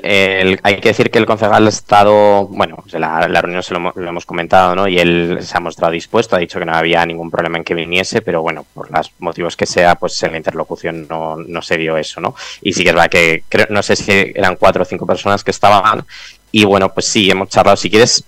hay 0.63 0.77
que 0.77 0.91
decir 0.91 1.11
que 1.11 1.19
el 1.19 1.25
concejal 1.25 1.65
ha 1.65 1.71
estado, 1.71 2.49
bueno, 2.49 2.85
la, 2.93 3.27
la 3.27 3.41
reunión 3.41 3.63
se 3.63 3.73
lo, 3.73 3.95
hemos 3.97 4.27
comentado, 4.27 4.75
¿no? 4.75 4.87
Y 4.87 4.99
él 4.99 5.39
se 5.41 5.57
ha 5.57 5.61
mostrado 5.61 5.95
dispuesto, 5.95 6.37
ha 6.37 6.39
dicho 6.39 6.59
que 6.59 6.67
no 6.67 6.75
había 6.75 7.07
ningún 7.07 7.31
problema 7.31 7.57
en 7.57 7.65
que 7.65 7.73
viniese, 7.73 8.21
pero 8.21 8.43
bueno, 8.43 8.67
por 8.75 8.91
los 8.91 9.11
motivos 9.21 9.57
que 9.57 9.65
sea, 9.65 9.95
pues 9.95 10.23
en 10.23 10.33
la 10.33 10.37
interlocución 10.37 11.07
no, 11.09 11.37
no 11.37 11.63
se 11.63 11.79
dio 11.79 11.97
eso, 11.97 12.21
¿no? 12.21 12.35
Y 12.61 12.75
sí 12.75 12.83
que 12.83 12.91
es 12.91 12.95
verdad 12.95 13.09
que 13.09 13.45
creo, 13.49 13.67
no 13.71 13.83
sé 13.83 13.97
si 13.97 14.13
eran 14.35 14.57
cuatro 14.57 14.83
o 14.83 14.85
cinco 14.85 15.07
personas 15.07 15.43
que 15.43 15.51
estaban, 15.51 16.05
y 16.53 16.65
bueno, 16.67 16.93
pues 16.93 17.07
sí, 17.07 17.31
hemos 17.31 17.49
charlado. 17.49 17.77
Si 17.79 17.89
quieres, 17.89 18.23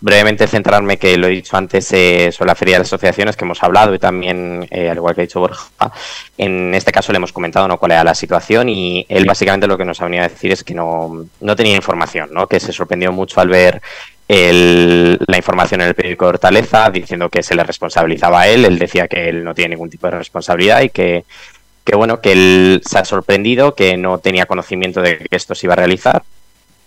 brevemente 0.00 0.46
centrarme, 0.46 0.98
que 0.98 1.16
lo 1.16 1.26
he 1.26 1.30
dicho 1.30 1.56
antes, 1.56 1.92
eh, 1.92 2.30
sobre 2.32 2.48
la 2.48 2.54
feria 2.54 2.76
de 2.76 2.82
asociaciones 2.82 3.36
que 3.36 3.44
hemos 3.44 3.62
hablado 3.62 3.94
y 3.94 3.98
también, 3.98 4.66
eh, 4.70 4.88
al 4.88 4.96
igual 4.96 5.14
que 5.14 5.20
ha 5.20 5.24
dicho 5.24 5.40
Borja, 5.40 5.92
en 6.38 6.74
este 6.74 6.90
caso 6.90 7.12
le 7.12 7.18
hemos 7.18 7.32
comentado 7.32 7.68
¿no? 7.68 7.78
cuál 7.78 7.92
era 7.92 8.04
la 8.04 8.14
situación 8.14 8.68
y 8.68 9.04
él 9.08 9.26
básicamente 9.26 9.66
lo 9.66 9.76
que 9.76 9.84
nos 9.84 10.00
ha 10.00 10.04
venido 10.04 10.24
a 10.24 10.28
decir 10.28 10.52
es 10.52 10.64
que 10.64 10.74
no, 10.74 11.26
no 11.40 11.56
tenía 11.56 11.76
información, 11.76 12.30
¿no? 12.32 12.46
que 12.46 12.60
se 12.60 12.72
sorprendió 12.72 13.12
mucho 13.12 13.40
al 13.40 13.48
ver 13.48 13.82
la 14.28 15.36
información 15.36 15.80
en 15.80 15.88
el 15.88 15.94
periódico 15.94 16.26
de 16.26 16.28
Hortaleza 16.28 16.88
diciendo 16.90 17.28
que 17.28 17.42
se 17.42 17.56
le 17.56 17.64
responsabilizaba 17.64 18.42
a 18.42 18.48
él, 18.48 18.64
él 18.64 18.78
decía 18.78 19.08
que 19.08 19.28
él 19.28 19.42
no 19.42 19.54
tiene 19.54 19.70
ningún 19.70 19.90
tipo 19.90 20.06
de 20.06 20.18
responsabilidad 20.18 20.82
y 20.82 20.90
que, 20.90 21.24
que 21.84 21.96
bueno, 21.96 22.20
que 22.20 22.32
él 22.32 22.82
se 22.88 22.98
ha 22.98 23.04
sorprendido, 23.04 23.74
que 23.74 23.96
no 23.96 24.18
tenía 24.18 24.46
conocimiento 24.46 25.02
de 25.02 25.18
que 25.18 25.36
esto 25.36 25.56
se 25.56 25.66
iba 25.66 25.72
a 25.72 25.78
realizar 25.78 26.22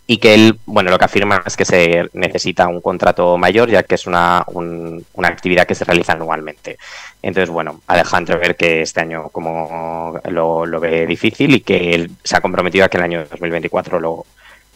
y 0.06 0.18
que 0.18 0.34
él, 0.34 0.60
bueno, 0.66 0.92
lo 0.92 1.00
que 1.00 1.06
afirma 1.06 1.42
es 1.46 1.56
que 1.56 1.66
se 1.66 2.10
necesita 2.14 2.68
un 2.68 2.82
contrato 2.82 3.38
mayor, 3.38 3.70
ya 3.70 3.84
que 3.84 3.96
es 3.96 4.06
una, 4.06 4.46
una 4.48 5.28
actividad 5.30 5.66
que 5.66 5.76
se 5.76 5.86
realiza 5.86 6.14
anualmente. 6.14 6.78
Entonces, 7.22 7.50
bueno, 7.50 7.82
Alejandro 7.88 8.38
ver 8.38 8.58
que 8.58 8.82
este 8.82 9.00
año 9.00 9.30
como 9.30 10.20
lo, 10.30 10.66
lo, 10.66 10.80
ve 10.82 11.08
difícil 11.08 11.56
y 11.56 11.62
que 11.62 11.96
él 11.96 12.12
se 12.24 12.36
ha 12.36 12.42
comprometido 12.42 12.84
a 12.84 12.90
que 12.90 12.98
el 12.98 13.04
año 13.04 13.26
2024 13.30 14.00
lo 14.00 14.26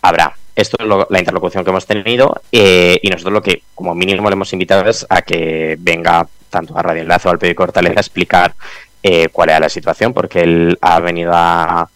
habrá. 0.02 0.34
Esto 0.56 0.78
es 0.80 0.88
la 1.10 1.20
interlocución 1.20 1.64
que 1.64 1.70
hemos 1.72 1.86
tenido 1.86 2.42
eh, 2.52 2.98
y 3.02 3.10
nosotros 3.10 3.34
lo 3.34 3.44
que 3.44 3.64
como 3.76 3.94
mínimo 3.94 4.30
le 4.30 4.34
hemos 4.34 4.54
invitado 4.54 4.90
es 4.90 5.06
a 5.10 5.22
que 5.22 5.76
venga 5.78 6.28
tanto 6.50 6.78
a 6.78 6.82
Radio 6.82 7.02
Enlace 7.02 7.28
o 7.28 7.32
al 7.32 7.38
periódico 7.38 7.64
Hortaleza 7.64 8.00
a 8.00 8.02
explicar 8.02 8.56
eh, 9.04 9.28
cuál 9.32 9.50
era 9.50 9.60
la 9.60 9.70
situación, 9.70 10.14
porque 10.14 10.42
él 10.42 10.78
ha 10.82 11.00
venido 11.00 11.32
a 11.34 11.90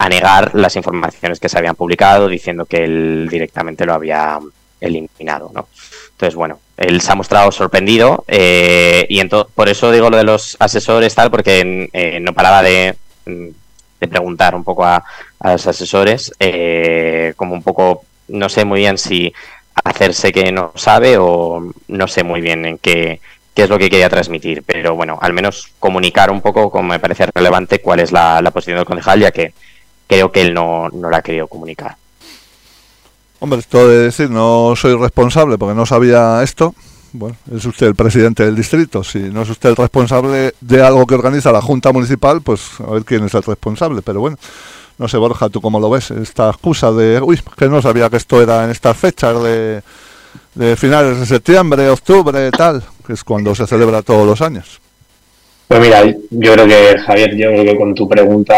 a 0.00 0.08
negar 0.08 0.54
las 0.54 0.76
informaciones 0.76 1.38
que 1.38 1.50
se 1.50 1.58
habían 1.58 1.74
publicado 1.74 2.26
diciendo 2.26 2.64
que 2.64 2.84
él 2.84 3.28
directamente 3.30 3.84
lo 3.84 3.92
había 3.92 4.38
eliminado, 4.80 5.50
¿no? 5.54 5.68
Entonces, 6.12 6.34
bueno, 6.34 6.58
él 6.78 7.02
se 7.02 7.12
ha 7.12 7.14
mostrado 7.14 7.52
sorprendido 7.52 8.24
eh, 8.26 9.04
y 9.10 9.22
por 9.26 9.68
eso 9.68 9.92
digo 9.92 10.08
lo 10.08 10.16
de 10.16 10.24
los 10.24 10.56
asesores 10.58 11.14
tal, 11.14 11.30
porque 11.30 11.90
eh, 11.92 12.18
no 12.18 12.32
paraba 12.32 12.62
de, 12.62 12.96
preguntar 13.98 14.54
un 14.54 14.64
poco 14.64 14.86
a, 14.86 15.04
los 15.44 15.66
asesores, 15.66 16.32
eh, 16.40 17.34
como 17.36 17.52
un 17.52 17.62
poco, 17.62 18.04
no 18.28 18.48
sé 18.48 18.64
muy 18.64 18.80
bien 18.80 18.96
si 18.96 19.34
hacerse 19.84 20.32
que 20.32 20.50
no 20.50 20.72
sabe 20.76 21.18
o 21.18 21.74
no 21.88 22.08
sé 22.08 22.24
muy 22.24 22.40
bien 22.40 22.64
en 22.64 22.78
qué, 22.78 23.20
qué 23.52 23.64
es 23.64 23.68
lo 23.68 23.78
que 23.78 23.90
quería 23.90 24.08
transmitir, 24.08 24.62
pero 24.64 24.94
bueno, 24.94 25.18
al 25.20 25.34
menos 25.34 25.68
comunicar 25.78 26.30
un 26.30 26.40
poco, 26.40 26.70
como 26.70 26.88
me 26.88 26.98
parece 26.98 27.26
relevante, 27.34 27.80
cuál 27.80 28.00
es 28.00 28.12
la, 28.12 28.40
la 28.40 28.50
posición 28.50 28.78
del 28.78 28.86
concejal, 28.86 29.20
ya 29.20 29.30
que 29.30 29.52
creo 30.10 30.32
que 30.32 30.42
él 30.42 30.52
no, 30.52 30.88
no 30.88 31.08
lo 31.08 31.16
ha 31.16 31.22
querido 31.22 31.46
comunicar. 31.46 31.96
Hombre, 33.38 33.60
esto 33.60 33.86
de 33.86 33.98
decir 33.98 34.28
no 34.28 34.74
soy 34.74 34.96
responsable 34.96 35.56
porque 35.56 35.76
no 35.76 35.86
sabía 35.86 36.42
esto, 36.42 36.74
bueno, 37.12 37.36
es 37.54 37.64
usted 37.64 37.86
el 37.86 37.94
presidente 37.94 38.44
del 38.44 38.56
distrito. 38.56 39.04
Si 39.04 39.20
no 39.20 39.42
es 39.42 39.50
usted 39.50 39.70
el 39.70 39.76
responsable 39.76 40.54
de 40.60 40.82
algo 40.82 41.06
que 41.06 41.14
organiza 41.14 41.52
la 41.52 41.62
Junta 41.62 41.92
Municipal, 41.92 42.42
pues 42.42 42.80
a 42.80 42.90
ver 42.90 43.04
quién 43.04 43.24
es 43.24 43.34
el 43.34 43.44
responsable. 43.44 44.02
Pero 44.02 44.18
bueno, 44.18 44.36
no 44.98 45.06
sé, 45.06 45.16
Borja, 45.16 45.48
¿tú 45.48 45.60
cómo 45.60 45.78
lo 45.78 45.88
ves? 45.88 46.10
Esta 46.10 46.50
excusa 46.50 46.90
de, 46.90 47.20
uy, 47.22 47.40
que 47.56 47.68
no 47.68 47.80
sabía 47.80 48.10
que 48.10 48.16
esto 48.16 48.42
era 48.42 48.64
en 48.64 48.70
estas 48.70 48.96
fechas 48.96 49.40
de 49.40 50.76
finales 50.76 51.20
de 51.20 51.26
septiembre, 51.26 51.88
octubre, 51.88 52.50
tal, 52.50 52.82
que 53.06 53.12
es 53.12 53.22
cuando 53.22 53.54
se 53.54 53.64
celebra 53.64 54.02
todos 54.02 54.26
los 54.26 54.42
años. 54.42 54.80
Pues 55.70 55.82
mira, 55.82 56.04
yo 56.30 56.52
creo 56.54 56.66
que, 56.66 56.98
Javier, 56.98 57.36
yo 57.36 57.48
creo 57.50 57.64
que 57.64 57.76
con 57.76 57.94
tu 57.94 58.08
pregunta 58.08 58.56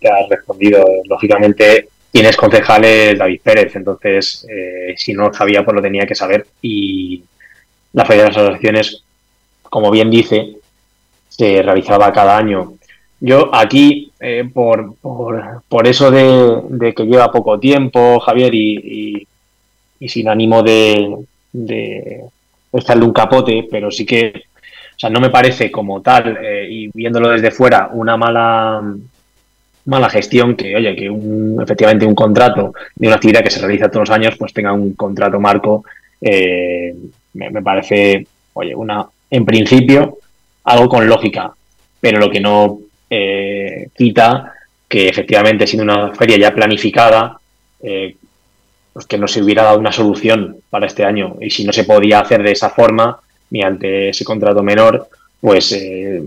te 0.00 0.10
has 0.10 0.28
respondido. 0.28 0.84
Lógicamente, 1.04 1.88
tienes 2.10 2.36
concejales 2.36 3.16
David 3.16 3.40
Pérez, 3.44 3.76
entonces, 3.76 4.44
eh, 4.50 4.92
si 4.96 5.12
no 5.12 5.32
sabía, 5.32 5.64
pues 5.64 5.76
lo 5.76 5.80
tenía 5.80 6.04
que 6.04 6.16
saber. 6.16 6.48
Y 6.60 7.22
la 7.92 8.04
Feria 8.04 8.24
de 8.24 8.28
las 8.30 8.38
Asociaciones, 8.38 9.04
como 9.62 9.88
bien 9.92 10.10
dice, 10.10 10.56
se 11.28 11.62
realizaba 11.62 12.12
cada 12.12 12.36
año. 12.36 12.74
Yo 13.20 13.54
aquí, 13.54 14.10
eh, 14.18 14.50
por, 14.52 14.96
por, 14.96 15.86
eso 15.86 16.10
de, 16.10 16.92
que 16.92 17.04
lleva 17.04 17.30
poco 17.30 17.60
tiempo, 17.60 18.18
Javier, 18.18 18.52
y, 18.52 19.28
y, 20.00 20.08
sin 20.08 20.28
ánimo 20.28 20.64
de, 20.64 21.18
de 21.52 22.24
echarle 22.72 23.04
un 23.04 23.12
capote, 23.12 23.68
pero 23.70 23.92
sí 23.92 24.04
que 24.04 24.47
o 24.98 25.00
sea, 25.00 25.10
no 25.10 25.20
me 25.20 25.30
parece 25.30 25.70
como 25.70 26.02
tal, 26.02 26.36
eh, 26.42 26.66
y 26.68 26.90
viéndolo 26.92 27.30
desde 27.30 27.52
fuera, 27.52 27.88
una 27.92 28.16
mala 28.16 28.82
mala 29.84 30.10
gestión 30.10 30.56
que, 30.56 30.74
oye, 30.74 30.96
que 30.96 31.08
un, 31.08 31.62
efectivamente 31.62 32.04
un 32.04 32.16
contrato 32.16 32.74
de 32.96 33.06
una 33.06 33.14
actividad 33.14 33.44
que 33.44 33.50
se 33.50 33.60
realiza 33.60 33.88
todos 33.88 34.08
los 34.08 34.16
años, 34.16 34.34
pues 34.36 34.52
tenga 34.52 34.72
un 34.72 34.94
contrato 34.94 35.38
marco, 35.38 35.84
eh, 36.20 36.96
me, 37.34 37.62
parece, 37.62 38.26
oye, 38.54 38.74
una, 38.74 39.06
en 39.30 39.46
principio, 39.46 40.18
algo 40.64 40.88
con 40.88 41.08
lógica, 41.08 41.52
pero 42.00 42.18
lo 42.18 42.28
que 42.28 42.40
no 42.40 42.80
eh, 43.08 43.90
quita 43.96 44.52
que 44.88 45.08
efectivamente 45.08 45.68
siendo 45.68 45.84
una 45.84 46.12
feria 46.12 46.38
ya 46.38 46.54
planificada, 46.54 47.38
pues 47.78 49.06
que 49.06 49.16
no 49.16 49.28
se 49.28 49.42
hubiera 49.42 49.62
dado 49.62 49.78
una 49.78 49.92
solución 49.92 50.56
para 50.70 50.86
este 50.86 51.04
año. 51.04 51.36
Y 51.40 51.50
si 51.50 51.64
no 51.64 51.72
se 51.72 51.84
podía 51.84 52.18
hacer 52.18 52.42
de 52.42 52.52
esa 52.52 52.70
forma, 52.70 53.20
mediante 53.50 54.10
ese 54.10 54.24
contrato 54.24 54.62
menor, 54.62 55.08
pues 55.40 55.72
eh, 55.72 56.22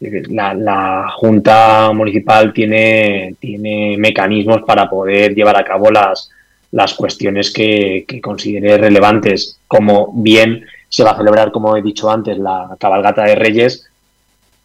la, 0.00 1.08
Junta 1.16 1.92
Municipal 1.92 2.52
tiene, 2.52 3.36
tiene 3.38 3.96
mecanismos 3.98 4.62
para 4.62 4.88
poder 4.88 5.34
llevar 5.34 5.56
a 5.56 5.64
cabo 5.64 5.90
las, 5.90 6.30
las 6.72 6.94
cuestiones 6.94 7.50
que, 7.52 8.04
que 8.06 8.20
considere 8.20 8.78
relevantes, 8.78 9.58
como 9.68 10.12
bien 10.14 10.64
se 10.88 11.04
va 11.04 11.12
a 11.12 11.16
celebrar, 11.16 11.52
como 11.52 11.76
he 11.76 11.82
dicho 11.82 12.10
antes, 12.10 12.36
la 12.38 12.76
cabalgata 12.78 13.24
de 13.24 13.34
Reyes, 13.34 13.88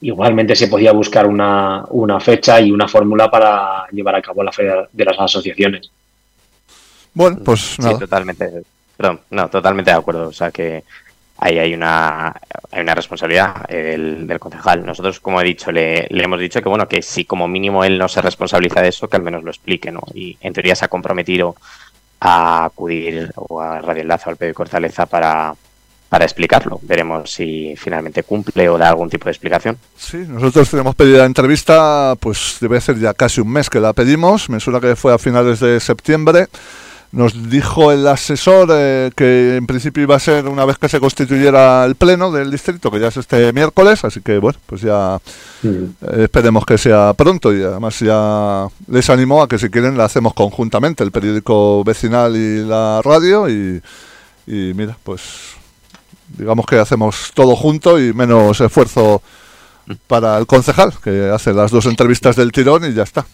igualmente 0.01 0.55
se 0.55 0.67
podía 0.67 0.91
buscar 0.91 1.25
una, 1.25 1.85
una 1.89 2.19
fecha 2.19 2.59
y 2.59 2.71
una 2.71 2.87
fórmula 2.87 3.29
para 3.29 3.87
llevar 3.91 4.15
a 4.15 4.21
cabo 4.21 4.43
la 4.43 4.51
feria 4.51 4.87
de 4.91 5.05
las 5.05 5.19
asociaciones. 5.19 5.89
Bueno, 7.13 7.39
pues 7.43 7.79
nada. 7.79 7.93
Sí, 7.93 7.99
totalmente. 7.99 8.63
Perdón, 8.95 9.21
no, 9.31 9.49
totalmente 9.49 9.91
de 9.91 9.97
acuerdo. 9.97 10.27
O 10.27 10.33
sea 10.33 10.51
que 10.51 10.83
ahí 11.37 11.59
hay 11.59 11.73
una, 11.73 12.33
hay 12.71 12.81
una 12.81 12.95
responsabilidad 12.95 13.65
eh, 13.69 13.97
del, 13.97 14.39
concejal. 14.39 14.85
Nosotros, 14.85 15.19
como 15.19 15.41
he 15.41 15.43
dicho, 15.43 15.71
le, 15.71 16.07
le, 16.09 16.23
hemos 16.23 16.39
dicho 16.39 16.61
que 16.61 16.69
bueno, 16.69 16.87
que 16.87 17.01
si 17.01 17.25
como 17.25 17.47
mínimo 17.47 17.83
él 17.83 17.97
no 17.97 18.07
se 18.07 18.21
responsabiliza 18.21 18.81
de 18.81 18.89
eso, 18.89 19.07
que 19.07 19.17
al 19.17 19.23
menos 19.23 19.43
lo 19.43 19.51
explique, 19.51 19.91
¿no? 19.91 20.01
Y 20.13 20.37
en 20.41 20.53
teoría 20.53 20.75
se 20.75 20.85
ha 20.85 20.89
comprometido 20.89 21.55
a 22.19 22.65
acudir 22.65 23.31
o 23.35 23.61
a 23.61 23.81
Radio 23.81 24.01
Enlace 24.01 24.25
o 24.27 24.29
al 24.31 24.37
periódico 24.37 24.63
Cortaleza 24.63 25.05
para, 25.05 25.53
para 26.09 26.25
explicarlo. 26.25 26.79
Veremos 26.81 27.31
si 27.31 27.75
finalmente 27.77 28.23
cumple 28.23 28.69
o 28.69 28.77
da 28.77 28.89
algún 28.89 29.09
tipo 29.09 29.25
de 29.25 29.31
explicación. 29.31 29.77
Sí, 29.95 30.17
nosotros 30.27 30.69
tenemos 30.69 30.95
pedido 30.95 31.19
la 31.19 31.25
entrevista, 31.25 32.15
pues 32.19 32.57
debe 32.59 32.81
ser 32.81 32.97
ya 32.97 33.13
casi 33.13 33.41
un 33.41 33.51
mes 33.51 33.69
que 33.69 33.79
la 33.79 33.93
pedimos, 33.93 34.49
me 34.49 34.59
suena 34.59 34.79
que 34.79 34.95
fue 34.95 35.13
a 35.13 35.17
finales 35.17 35.59
de 35.59 35.79
septiembre. 35.79 36.47
Nos 37.11 37.49
dijo 37.49 37.91
el 37.91 38.05
asesor 38.05 38.67
eh, 38.71 39.11
que 39.15 39.55
en 39.55 39.65
principio 39.65 40.03
iba 40.03 40.15
a 40.15 40.19
ser 40.19 40.47
una 40.47 40.65
vez 40.65 40.77
que 40.77 40.89
se 40.89 40.99
constituyera 40.99 41.85
el 41.85 41.95
pleno 41.95 42.31
del 42.31 42.51
distrito, 42.51 42.91
que 42.91 42.99
ya 42.99 43.07
es 43.07 43.17
este 43.17 43.53
miércoles, 43.53 44.03
así 44.03 44.21
que 44.21 44.39
bueno, 44.39 44.59
pues 44.65 44.81
ya 44.81 45.17
eh, 45.63 45.87
esperemos 46.17 46.65
que 46.65 46.77
sea 46.77 47.13
pronto 47.13 47.55
y 47.55 47.63
además 47.63 47.99
ya 47.99 48.67
les 48.87 49.09
animó 49.09 49.41
a 49.41 49.47
que 49.47 49.57
si 49.57 49.69
quieren 49.69 49.97
la 49.97 50.05
hacemos 50.05 50.33
conjuntamente, 50.33 51.03
el 51.03 51.11
periódico 51.11 51.83
vecinal 51.85 52.35
y 52.35 52.65
la 52.65 53.01
radio 53.01 53.49
y, 53.49 53.81
y 54.45 54.73
mira, 54.73 54.97
pues 55.03 55.21
digamos 56.37 56.65
que 56.65 56.77
hacemos 56.77 57.31
todo 57.33 57.55
junto 57.55 57.99
y 57.99 58.13
menos 58.13 58.59
esfuerzo 58.59 59.21
para 60.07 60.37
el 60.37 60.45
concejal, 60.45 60.93
que 61.03 61.29
hace 61.33 61.53
las 61.53 61.71
dos 61.71 61.85
entrevistas 61.85 62.35
del 62.35 62.51
tirón 62.51 62.89
y 62.89 62.93
ya 62.93 63.03
está. 63.03 63.25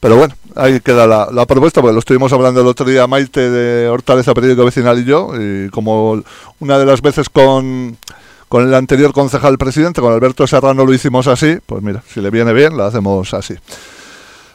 Pero 0.00 0.16
bueno, 0.16 0.34
ahí 0.54 0.80
queda 0.80 1.06
la, 1.06 1.46
propuesta, 1.46 1.80
porque 1.80 1.94
lo 1.94 1.98
estuvimos 1.98 2.32
hablando 2.32 2.60
el 2.60 2.66
otro 2.66 2.86
día 2.86 3.06
Maite 3.06 3.50
de 3.50 3.88
Hortaleza 3.88 4.34
Periódico 4.34 4.64
Vecinal 4.64 4.98
y 4.98 5.04
yo, 5.04 5.32
y 5.38 5.68
como 5.70 6.22
una 6.60 6.78
de 6.78 6.86
las 6.86 7.02
veces 7.02 7.28
con, 7.28 7.96
con 8.48 8.66
el 8.66 8.74
anterior 8.74 9.12
concejal 9.12 9.58
presidente, 9.58 10.00
con 10.00 10.12
Alberto 10.12 10.46
Serrano, 10.46 10.84
lo 10.84 10.94
hicimos 10.94 11.26
así, 11.26 11.58
pues 11.64 11.82
mira, 11.82 12.02
si 12.06 12.20
le 12.20 12.30
viene 12.30 12.52
bien, 12.52 12.76
lo 12.76 12.84
hacemos 12.84 13.34
así. 13.34 13.54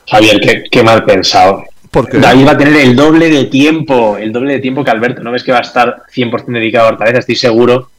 Javier, 0.08 0.64
qué, 0.70 0.84
mal 0.84 1.04
pensado. 1.06 1.64
Porque 1.90 2.18
David 2.18 2.48
va 2.48 2.52
a 2.52 2.58
tener 2.58 2.76
el 2.78 2.96
doble 2.96 3.30
de 3.30 3.46
tiempo, 3.46 4.18
el 4.18 4.32
doble 4.32 4.54
de 4.54 4.60
tiempo 4.60 4.84
que 4.84 4.92
Alberto. 4.92 5.22
¿No 5.24 5.32
ves 5.32 5.44
que 5.44 5.52
va 5.52 5.58
a 5.58 5.62
estar 5.62 6.04
100% 6.14 6.46
dedicado 6.48 6.88
a 6.88 6.92
Hortaleza? 6.92 7.20
Estoy 7.20 7.36
seguro 7.36 7.91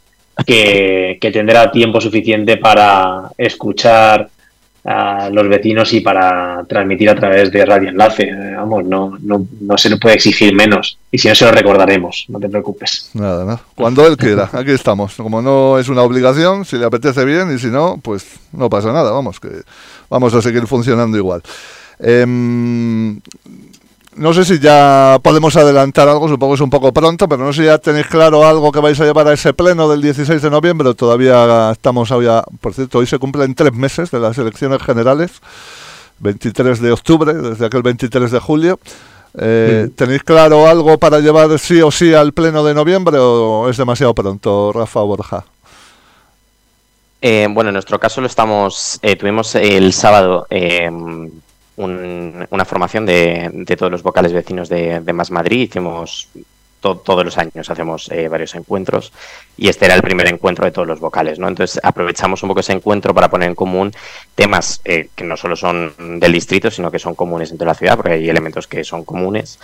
que, 0.46 1.30
tendrá 1.32 1.70
tiempo 1.70 2.00
suficiente 2.00 2.56
para 2.56 3.30
escuchar 3.36 4.28
a 4.84 5.30
los 5.30 5.48
vecinos 5.48 5.92
y 5.92 6.00
para 6.00 6.64
transmitir 6.68 7.08
a 7.08 7.14
través 7.14 7.52
de 7.52 7.64
Radio 7.64 7.90
Enlace. 7.90 8.32
Vamos, 8.56 8.84
no, 8.84 9.16
no, 9.20 9.46
no 9.60 9.78
se 9.78 9.90
le 9.90 9.96
puede 9.96 10.16
exigir 10.16 10.54
menos. 10.54 10.98
Y 11.10 11.18
si 11.18 11.28
no, 11.28 11.34
se 11.34 11.44
lo 11.44 11.52
recordaremos, 11.52 12.24
no 12.28 12.40
te 12.40 12.48
preocupes. 12.48 13.10
Nada, 13.14 13.44
nada. 13.44 13.60
Cuando 13.76 14.06
él 14.06 14.16
quiera, 14.16 14.50
aquí 14.52 14.72
estamos. 14.72 15.14
Como 15.14 15.40
no 15.40 15.78
es 15.78 15.88
una 15.88 16.02
obligación, 16.02 16.64
si 16.64 16.78
le 16.78 16.86
apetece 16.86 17.24
bien 17.24 17.54
y 17.54 17.58
si 17.58 17.68
no, 17.68 18.00
pues 18.02 18.40
no 18.52 18.68
pasa 18.68 18.92
nada. 18.92 19.12
Vamos, 19.12 19.38
que 19.38 19.50
vamos 20.10 20.34
a 20.34 20.42
seguir 20.42 20.66
funcionando 20.66 21.16
igual. 21.16 21.42
Eh, 22.00 22.26
no 24.16 24.34
sé 24.34 24.44
si 24.44 24.58
ya 24.58 25.18
podemos 25.22 25.56
adelantar 25.56 26.08
algo, 26.08 26.28
supongo 26.28 26.52
que 26.52 26.56
es 26.56 26.60
un 26.60 26.70
poco 26.70 26.92
pronto, 26.92 27.28
pero 27.28 27.44
no 27.44 27.52
sé 27.52 27.62
si 27.62 27.66
ya 27.66 27.78
tenéis 27.78 28.06
claro 28.06 28.46
algo 28.46 28.70
que 28.70 28.80
vais 28.80 29.00
a 29.00 29.04
llevar 29.04 29.26
a 29.28 29.32
ese 29.32 29.54
pleno 29.54 29.88
del 29.88 30.02
16 30.02 30.42
de 30.42 30.50
noviembre. 30.50 30.94
Todavía 30.94 31.70
estamos, 31.70 32.08
ya, 32.08 32.44
por 32.60 32.74
cierto, 32.74 32.98
hoy 32.98 33.06
se 33.06 33.18
cumplen 33.18 33.54
tres 33.54 33.72
meses 33.72 34.10
de 34.10 34.20
las 34.20 34.36
elecciones 34.36 34.82
generales, 34.82 35.40
23 36.18 36.80
de 36.80 36.92
octubre, 36.92 37.32
desde 37.32 37.66
aquel 37.66 37.82
23 37.82 38.30
de 38.30 38.38
julio. 38.38 38.78
Eh, 39.38 39.88
¿Tenéis 39.96 40.22
claro 40.22 40.66
algo 40.66 40.98
para 40.98 41.20
llevar 41.20 41.58
sí 41.58 41.80
o 41.80 41.90
sí 41.90 42.12
al 42.12 42.34
pleno 42.34 42.62
de 42.64 42.74
noviembre 42.74 43.16
o 43.18 43.70
es 43.70 43.78
demasiado 43.78 44.14
pronto, 44.14 44.72
Rafa 44.72 45.00
Borja? 45.00 45.44
Eh, 47.22 47.46
bueno, 47.50 47.70
en 47.70 47.74
nuestro 47.74 47.98
caso 47.98 48.20
lo 48.20 48.26
estamos, 48.26 48.98
eh, 49.00 49.16
tuvimos 49.16 49.54
el 49.54 49.92
sábado 49.92 50.46
una 51.84 52.64
formación 52.64 53.06
de, 53.06 53.64
todos 53.78 53.92
los 53.92 54.02
vocales 54.02 54.32
vecinos 54.32 54.68
de, 54.68 55.00
Más 55.12 55.30
Madrid. 55.30 55.68
Hicimos 55.68 56.28
todos 56.82 57.24
los 57.24 57.38
años 57.38 57.70
hacemos 57.70 58.10
eh, 58.10 58.26
varios 58.26 58.56
encuentros 58.56 59.12
y 59.56 59.68
este 59.68 59.84
era 59.84 59.94
el 59.94 60.02
primer 60.02 60.26
encuentro 60.26 60.64
de 60.64 60.72
todos 60.72 60.88
los 60.88 60.98
vocales, 60.98 61.38
¿no? 61.38 61.46
Entonces 61.46 61.80
aprovechamos 61.82 62.42
un 62.42 62.48
poco 62.48 62.60
ese 62.60 62.72
encuentro 62.72 63.14
para 63.14 63.30
poner 63.30 63.50
en 63.50 63.54
común 63.54 63.92
temas 64.34 64.80
eh, 64.84 65.08
que 65.14 65.22
no 65.22 65.36
solo 65.36 65.54
son 65.54 65.94
del 66.18 66.32
distrito, 66.32 66.72
sino 66.72 66.90
que 66.90 66.98
son 66.98 67.14
comunes 67.14 67.52
entre 67.52 67.66
la 67.66 67.74
ciudad, 67.74 67.94
porque 67.96 68.14
hay 68.14 68.28
elementos 68.28 68.66
que 68.66 68.82
son 68.82 69.04
comunes. 69.04 69.60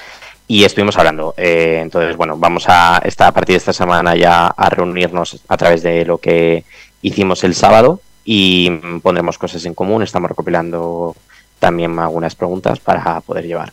Y 0.46 0.64
estuvimos 0.64 0.96
hablando. 0.96 1.34
Eh, 1.36 1.80
entonces, 1.82 2.16
bueno, 2.16 2.36
vamos 2.38 2.66
a, 2.68 3.02
esta, 3.04 3.26
a 3.26 3.32
partir 3.32 3.54
de 3.54 3.58
esta 3.58 3.72
semana 3.72 4.14
ya 4.16 4.46
a 4.46 4.70
reunirnos 4.70 5.42
a 5.48 5.56
través 5.56 5.82
de 5.82 6.04
lo 6.04 6.18
que 6.18 6.64
hicimos 7.02 7.44
el 7.44 7.54
sábado 7.54 8.00
y 8.24 8.70
pondremos 9.02 9.38
cosas 9.38 9.64
en 9.66 9.74
común. 9.74 10.02
Estamos 10.02 10.30
recopilando 10.30 11.16
también 11.58 11.98
algunas 11.98 12.34
preguntas 12.34 12.80
para 12.80 13.20
poder 13.20 13.46
llevar. 13.46 13.72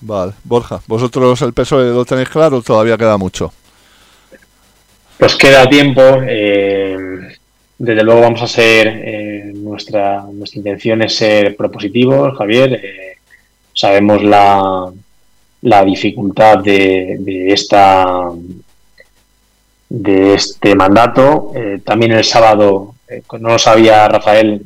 Vale, 0.00 0.32
Borja, 0.42 0.80
¿vosotros 0.86 1.40
el 1.42 1.52
peso 1.52 1.78
lo 1.78 2.04
tenéis 2.04 2.28
claro 2.28 2.58
o 2.58 2.62
todavía 2.62 2.98
queda 2.98 3.16
mucho? 3.16 3.52
Pues 5.16 5.36
queda 5.36 5.68
tiempo. 5.68 6.02
Eh, 6.26 6.96
desde 7.78 8.02
luego 8.02 8.22
vamos 8.22 8.42
a 8.42 8.48
ser, 8.48 8.88
eh, 8.88 9.52
nuestra, 9.54 10.22
nuestra 10.22 10.58
intención 10.58 11.02
es 11.02 11.14
ser 11.14 11.54
propositivos, 11.56 12.36
Javier. 12.36 12.72
Eh, 12.82 13.16
sabemos 13.72 14.24
la, 14.24 14.92
la 15.62 15.84
dificultad 15.84 16.58
de, 16.58 17.18
de, 17.20 17.52
esta 17.52 18.30
de 19.88 20.34
este 20.34 20.74
mandato. 20.74 21.52
también 21.84 22.10
el 22.10 22.24
sábado, 22.24 22.96
no 23.38 23.48
lo 23.50 23.58
sabía 23.60 24.08
Rafael, 24.08 24.60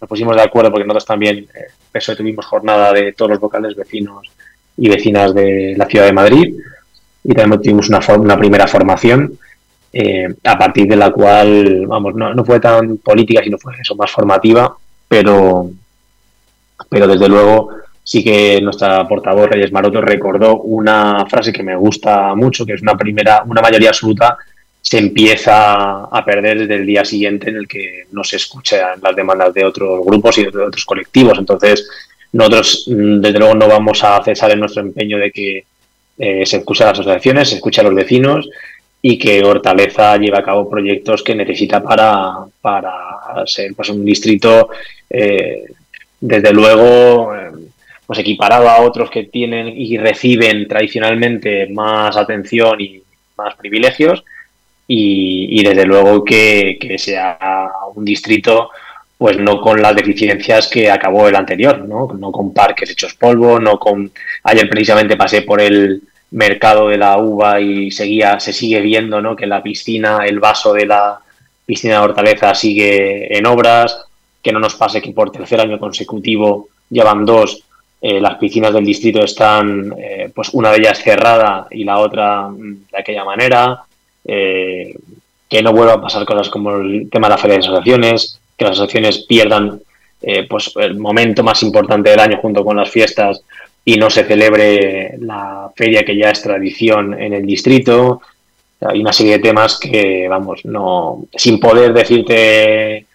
nos 0.00 0.08
pusimos 0.08 0.34
de 0.34 0.42
acuerdo 0.42 0.70
porque 0.70 0.86
nosotros 0.86 1.04
también 1.04 1.46
eso 1.92 2.16
tuvimos 2.16 2.46
jornada 2.46 2.92
de 2.92 3.12
todos 3.12 3.32
los 3.32 3.40
vocales 3.40 3.74
vecinos 3.74 4.28
y 4.76 4.88
vecinas 4.88 5.34
de 5.34 5.74
la 5.76 5.86
ciudad 5.86 6.06
de 6.06 6.12
Madrid 6.12 6.54
y 7.24 7.34
también 7.34 7.60
tuvimos 7.60 7.88
una, 7.88 8.00
una 8.16 8.38
primera 8.38 8.66
formación 8.66 9.38
eh, 9.92 10.28
a 10.44 10.58
partir 10.58 10.86
de 10.86 10.96
la 10.96 11.10
cual, 11.10 11.86
vamos, 11.86 12.14
no, 12.14 12.44
fue 12.44 12.60
tan 12.60 12.98
política, 12.98 13.42
sino 13.42 13.58
fue 13.58 13.74
eso, 13.80 13.96
más 13.96 14.10
formativa, 14.10 14.76
pero, 15.08 15.70
pero 16.88 17.06
desde 17.06 17.28
luego 17.28 17.70
sí 18.02 18.22
que 18.22 18.60
nuestra 18.60 19.06
portavoz 19.08 19.48
Reyes 19.48 19.72
Maroto 19.72 20.00
recordó 20.00 20.60
una 20.60 21.26
frase 21.26 21.52
que 21.52 21.62
me 21.62 21.76
gusta 21.76 22.34
mucho, 22.34 22.66
que 22.66 22.74
es 22.74 22.82
una 22.82 22.96
primera, 22.96 23.42
una 23.46 23.62
mayoría 23.62 23.88
absoluta 23.88 24.36
se 24.88 24.96
empieza 24.96 26.04
a 26.04 26.24
perder 26.24 26.60
desde 26.60 26.76
el 26.76 26.86
día 26.86 27.04
siguiente 27.04 27.50
en 27.50 27.56
el 27.56 27.68
que 27.68 28.06
no 28.10 28.24
se 28.24 28.36
escuchan 28.36 28.98
las 29.02 29.14
demandas 29.14 29.52
de 29.52 29.62
otros 29.62 30.02
grupos 30.02 30.38
y 30.38 30.44
de 30.44 30.48
otros 30.48 30.86
colectivos. 30.86 31.38
Entonces, 31.38 31.86
nosotros, 32.32 32.86
mm, 32.88 33.20
desde 33.20 33.38
luego, 33.38 33.54
no 33.54 33.68
vamos 33.68 34.02
a 34.02 34.22
cesar 34.24 34.52
en 34.52 34.60
nuestro 34.60 34.80
empeño 34.80 35.18
de 35.18 35.30
que 35.30 35.64
eh, 36.16 36.46
se 36.46 36.56
escuchen 36.56 36.86
las 36.86 36.98
asociaciones, 36.98 37.50
se 37.50 37.56
escuchen 37.56 37.84
a 37.84 37.90
los 37.90 37.96
vecinos 37.96 38.48
y 39.02 39.18
que 39.18 39.44
Hortaleza 39.44 40.16
lleve 40.16 40.38
a 40.38 40.42
cabo 40.42 40.70
proyectos 40.70 41.22
que 41.22 41.34
necesita 41.34 41.82
para, 41.82 42.46
para 42.62 43.44
ser 43.44 43.74
pues, 43.76 43.90
un 43.90 44.06
distrito, 44.06 44.70
eh, 45.10 45.64
desde 46.18 46.50
luego, 46.50 47.36
eh, 47.36 47.50
pues 48.06 48.20
equiparado 48.20 48.70
a 48.70 48.80
otros 48.80 49.10
que 49.10 49.24
tienen 49.24 49.68
y 49.68 49.98
reciben 49.98 50.66
tradicionalmente 50.66 51.66
más 51.68 52.16
atención 52.16 52.80
y 52.80 53.02
más 53.36 53.54
privilegios 53.56 54.24
y, 54.90 55.62
desde 55.62 55.84
luego 55.84 56.24
que, 56.24 56.96
sea 56.98 57.38
un 57.94 58.04
distrito 58.04 58.70
pues 59.18 59.36
no 59.36 59.60
con 59.60 59.82
las 59.82 59.96
deficiencias 59.96 60.68
que 60.68 60.90
acabó 60.90 61.26
el 61.26 61.34
anterior, 61.34 61.80
¿no? 61.80 62.08
no 62.18 62.30
con 62.30 62.54
parques 62.54 62.90
hechos 62.90 63.14
polvo, 63.14 63.58
no 63.58 63.78
con 63.78 64.12
ayer 64.44 64.70
precisamente 64.70 65.16
pasé 65.16 65.42
por 65.42 65.60
el 65.60 66.02
mercado 66.30 66.88
de 66.88 66.98
la 66.98 67.18
uva 67.18 67.60
y 67.60 67.90
seguía 67.90 68.38
se 68.38 68.52
sigue 68.52 68.80
viendo, 68.80 69.20
¿no? 69.20 69.34
que 69.34 69.46
la 69.46 69.60
piscina, 69.60 70.24
el 70.24 70.38
vaso 70.38 70.72
de 70.72 70.86
la 70.86 71.18
piscina 71.66 71.94
de 71.94 72.04
Hortaleza 72.04 72.54
sigue 72.54 73.36
en 73.36 73.44
obras, 73.46 74.04
que 74.40 74.52
no 74.52 74.60
nos 74.60 74.76
pase 74.76 75.02
que 75.02 75.10
por 75.10 75.32
tercer 75.32 75.60
año 75.60 75.80
consecutivo 75.80 76.68
llevan 76.88 77.26
dos 77.26 77.64
eh, 78.00 78.20
las 78.20 78.36
piscinas 78.36 78.72
del 78.72 78.84
distrito 78.84 79.24
están, 79.24 79.92
eh, 79.98 80.30
pues 80.32 80.50
una 80.50 80.70
de 80.70 80.78
ellas 80.78 81.02
cerrada 81.02 81.66
y 81.70 81.82
la 81.82 81.98
otra 81.98 82.48
de 82.50 82.98
aquella 82.98 83.24
manera. 83.24 83.82
Eh, 84.24 84.94
que 85.48 85.62
no 85.62 85.72
vuelva 85.72 85.94
a 85.94 86.00
pasar 86.00 86.26
cosas 86.26 86.50
como 86.50 86.76
el 86.76 87.08
tema 87.10 87.28
de 87.28 87.34
la 87.34 87.38
feria 87.38 87.56
de 87.56 87.64
asociaciones, 87.64 88.40
que 88.56 88.64
las 88.64 88.72
asociaciones 88.72 89.24
pierdan 89.26 89.80
eh, 90.20 90.46
pues 90.48 90.72
el 90.76 90.98
momento 90.98 91.42
más 91.42 91.62
importante 91.62 92.10
del 92.10 92.20
año 92.20 92.38
junto 92.38 92.64
con 92.64 92.76
las 92.76 92.90
fiestas 92.90 93.40
y 93.84 93.96
no 93.96 94.10
se 94.10 94.24
celebre 94.24 95.16
la 95.20 95.70
feria 95.74 96.04
que 96.04 96.16
ya 96.16 96.30
es 96.30 96.42
tradición 96.42 97.18
en 97.18 97.32
el 97.32 97.46
distrito. 97.46 98.20
Hay 98.80 99.00
una 99.00 99.12
serie 99.12 99.32
de 99.34 99.38
temas 99.38 99.78
que, 99.78 100.28
vamos, 100.28 100.64
no 100.64 101.24
sin 101.34 101.58
poder 101.58 101.94
decirte 101.94 103.06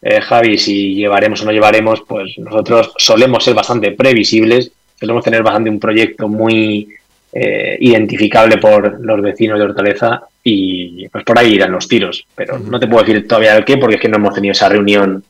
eh, 0.00 0.20
Javi, 0.20 0.58
si 0.58 0.94
llevaremos 0.94 1.42
o 1.42 1.44
no 1.44 1.52
llevaremos, 1.52 2.02
pues 2.06 2.38
nosotros 2.38 2.92
solemos 2.96 3.44
ser 3.44 3.54
bastante 3.54 3.92
previsibles, 3.92 4.70
solemos 4.98 5.24
tener 5.24 5.42
bastante 5.42 5.70
un 5.70 5.80
proyecto 5.80 6.28
muy 6.28 6.88
eh, 7.32 7.76
identificable 7.80 8.58
por 8.58 9.00
los 9.00 9.20
vecinos 9.20 9.58
de 9.58 9.64
Hortaleza 9.64 10.22
y 10.42 11.08
pues 11.08 11.24
por 11.24 11.38
ahí 11.38 11.54
irán 11.54 11.72
los 11.72 11.86
tiros. 11.86 12.26
Pero 12.34 12.58
no 12.58 12.80
te 12.80 12.86
puedo 12.86 13.04
decir 13.04 13.28
todavía 13.28 13.56
el 13.56 13.64
qué 13.64 13.76
porque 13.76 13.96
es 13.96 14.00
que 14.00 14.08
no 14.08 14.16
hemos 14.16 14.34
tenido 14.34 14.52
esa 14.52 14.68
reunión 14.68 15.22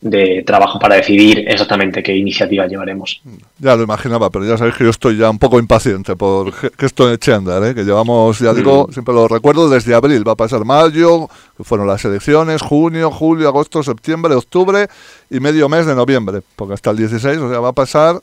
de 0.00 0.42
trabajo 0.44 0.78
para 0.78 0.96
decidir 0.96 1.44
exactamente 1.48 2.02
qué 2.02 2.14
iniciativa 2.14 2.66
llevaremos. 2.66 3.22
Ya 3.58 3.74
lo 3.74 3.84
imaginaba, 3.84 4.28
pero 4.28 4.44
ya 4.44 4.58
sabéis 4.58 4.76
que 4.76 4.84
yo 4.84 4.90
estoy 4.90 5.16
ya 5.16 5.30
un 5.30 5.38
poco 5.38 5.58
impaciente 5.58 6.14
por 6.14 6.52
que 6.52 6.84
esto 6.84 7.10
eche 7.10 7.32
a 7.32 7.36
andar, 7.36 7.64
¿eh? 7.64 7.74
que 7.74 7.84
llevamos, 7.84 8.38
ya 8.38 8.52
digo, 8.52 8.86
mm. 8.88 8.92
siempre 8.92 9.14
lo 9.14 9.26
recuerdo, 9.28 9.70
desde 9.70 9.94
abril, 9.94 10.26
va 10.28 10.32
a 10.32 10.36
pasar 10.36 10.64
mayo, 10.66 11.28
que 11.56 11.64
fueron 11.64 11.86
las 11.86 12.04
elecciones, 12.04 12.60
junio, 12.60 13.10
julio, 13.10 13.48
agosto, 13.48 13.82
septiembre, 13.82 14.34
octubre 14.34 14.88
y 15.30 15.40
medio 15.40 15.70
mes 15.70 15.86
de 15.86 15.94
noviembre, 15.94 16.42
porque 16.54 16.74
hasta 16.74 16.90
el 16.90 16.98
16, 16.98 17.38
o 17.38 17.48
sea, 17.48 17.60
va 17.60 17.68
a 17.68 17.72
pasar 17.72 18.20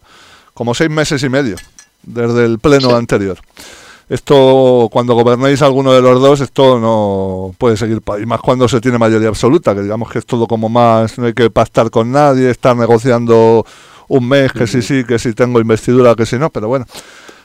como 0.53 0.75
seis 0.75 0.91
meses 0.91 1.23
y 1.23 1.29
medio 1.29 1.55
desde 2.03 2.45
el 2.45 2.59
pleno 2.59 2.95
anterior. 2.95 3.37
Esto 4.09 4.89
cuando 4.91 5.13
gobernáis 5.13 5.61
alguno 5.61 5.93
de 5.93 6.01
los 6.01 6.19
dos 6.21 6.41
esto 6.41 6.77
no 6.79 7.55
puede 7.57 7.77
seguir 7.77 8.01
y 8.21 8.25
más 8.25 8.41
cuando 8.41 8.67
se 8.67 8.81
tiene 8.81 8.97
mayoría 8.97 9.29
absoluta 9.29 9.73
que 9.73 9.83
digamos 9.83 10.11
que 10.11 10.19
es 10.19 10.25
todo 10.25 10.47
como 10.47 10.67
más 10.67 11.17
no 11.17 11.27
hay 11.27 11.33
que 11.33 11.49
pactar 11.49 11.89
con 11.89 12.11
nadie 12.11 12.49
estar 12.49 12.75
negociando 12.75 13.65
un 14.09 14.27
mes 14.27 14.51
que 14.51 14.67
sí 14.67 14.81
sí 14.81 15.05
que 15.05 15.17
si 15.17 15.31
tengo 15.31 15.61
investidura 15.61 16.13
que 16.15 16.25
si 16.25 16.37
no 16.37 16.49
pero 16.49 16.67
bueno 16.67 16.85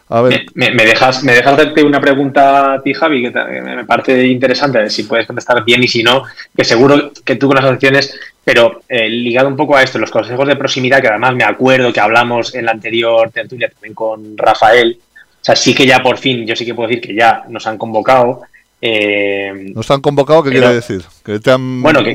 a 0.08 0.22
ver. 0.22 0.46
Me, 0.54 0.70
dejas 0.70 1.24
me 1.24 1.32
dejas 1.32 1.54
hacerte 1.54 1.82
una 1.82 2.00
pregunta 2.00 2.74
a 2.74 2.82
ti 2.82 2.94
Javi 2.94 3.22
que 3.22 3.30
me 3.30 3.84
parece 3.84 4.26
interesante 4.26 4.88
si 4.88 5.02
puedes 5.02 5.26
contestar 5.26 5.64
bien 5.64 5.82
y 5.82 5.88
si 5.88 6.02
no 6.02 6.22
que 6.56 6.64
seguro 6.64 7.10
que 7.24 7.36
tú 7.36 7.48
con 7.48 7.56
las 7.56 7.64
asociaciones 7.64 8.18
pero 8.44 8.82
eh, 8.88 9.08
ligado 9.08 9.48
un 9.48 9.56
poco 9.56 9.76
a 9.76 9.82
esto 9.82 9.98
los 9.98 10.12
consejos 10.12 10.46
de 10.46 10.54
proximidad 10.54 11.00
que 11.00 11.08
además 11.08 11.34
me 11.34 11.42
acuerdo 11.42 11.92
que 11.92 11.98
hablamos 11.98 12.54
en 12.54 12.66
la 12.66 12.72
anterior 12.72 13.30
tertulia 13.30 13.68
también 13.68 13.94
con 13.94 14.38
Rafael 14.38 14.98
sea, 15.46 15.54
sí 15.54 15.74
que 15.74 15.86
ya 15.86 16.02
por 16.02 16.18
fin, 16.18 16.44
yo 16.44 16.56
sí 16.56 16.64
que 16.64 16.74
puedo 16.74 16.88
decir 16.88 17.02
que 17.02 17.14
ya 17.14 17.44
nos 17.48 17.66
han 17.66 17.78
convocado. 17.78 18.42
Eh, 18.80 19.70
¿Nos 19.74 19.90
han 19.90 20.00
convocado? 20.00 20.42
¿Qué 20.42 20.50
quiere 20.50 20.74
decir? 20.74 21.04
¿Que 21.24 21.38
te 21.38 21.52
han 21.52 21.62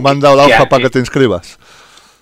mandado 0.02 0.36
la 0.36 0.46
hoja 0.46 0.68
para 0.68 0.84
que, 0.84 0.90
te 0.90 1.00
inscribas? 1.00 1.58